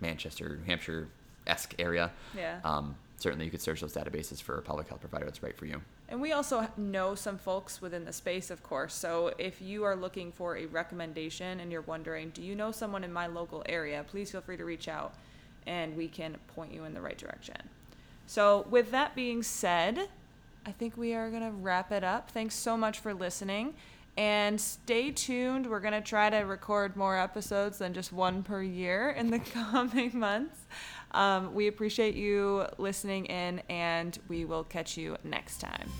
Manchester, 0.00 0.58
New 0.60 0.64
Hampshire 0.64 1.08
esque 1.46 1.74
area, 1.78 2.10
yeah. 2.36 2.60
Um, 2.64 2.96
certainly 3.16 3.44
you 3.44 3.50
could 3.50 3.60
search 3.60 3.80
those 3.80 3.94
databases 3.94 4.42
for 4.42 4.58
a 4.58 4.62
pelvic 4.62 4.88
health 4.88 5.00
provider 5.00 5.24
that's 5.24 5.42
right 5.42 5.56
for 5.56 5.66
you. 5.66 5.80
And 6.08 6.20
we 6.20 6.32
also 6.32 6.68
know 6.76 7.14
some 7.14 7.38
folks 7.38 7.80
within 7.80 8.04
the 8.04 8.12
space, 8.12 8.50
of 8.50 8.62
course. 8.62 8.94
So 8.94 9.32
if 9.38 9.62
you 9.62 9.84
are 9.84 9.96
looking 9.96 10.32
for 10.32 10.56
a 10.56 10.66
recommendation 10.66 11.60
and 11.60 11.72
you're 11.72 11.82
wondering, 11.82 12.30
do 12.30 12.42
you 12.42 12.54
know 12.54 12.72
someone 12.72 13.04
in 13.04 13.12
my 13.12 13.26
local 13.26 13.62
area, 13.66 14.04
please 14.06 14.30
feel 14.30 14.40
free 14.40 14.56
to 14.56 14.64
reach 14.64 14.88
out 14.88 15.14
and 15.66 15.96
we 15.96 16.08
can 16.08 16.36
point 16.54 16.74
you 16.74 16.84
in 16.84 16.92
the 16.92 17.00
right 17.00 17.16
direction. 17.16 17.56
So, 18.26 18.66
with 18.70 18.90
that 18.90 19.14
being 19.14 19.42
said, 19.42 20.08
I 20.66 20.72
think 20.72 20.96
we 20.96 21.14
are 21.14 21.30
going 21.30 21.42
to 21.42 21.50
wrap 21.50 21.92
it 21.92 22.04
up. 22.04 22.30
Thanks 22.30 22.54
so 22.54 22.76
much 22.76 23.00
for 23.00 23.12
listening. 23.12 23.74
And 24.16 24.60
stay 24.60 25.10
tuned. 25.10 25.68
We're 25.68 25.80
going 25.80 25.94
to 25.94 26.00
try 26.00 26.30
to 26.30 26.38
record 26.38 26.96
more 26.96 27.18
episodes 27.18 27.78
than 27.78 27.94
just 27.94 28.12
one 28.12 28.42
per 28.42 28.62
year 28.62 29.10
in 29.10 29.30
the 29.30 29.38
coming 29.72 30.16
months. 30.16 30.56
Um, 31.10 31.54
we 31.54 31.68
appreciate 31.68 32.14
you 32.14 32.66
listening 32.78 33.26
in, 33.26 33.62
and 33.68 34.18
we 34.28 34.44
will 34.44 34.64
catch 34.64 34.96
you 34.96 35.16
next 35.24 35.58
time. 35.60 35.90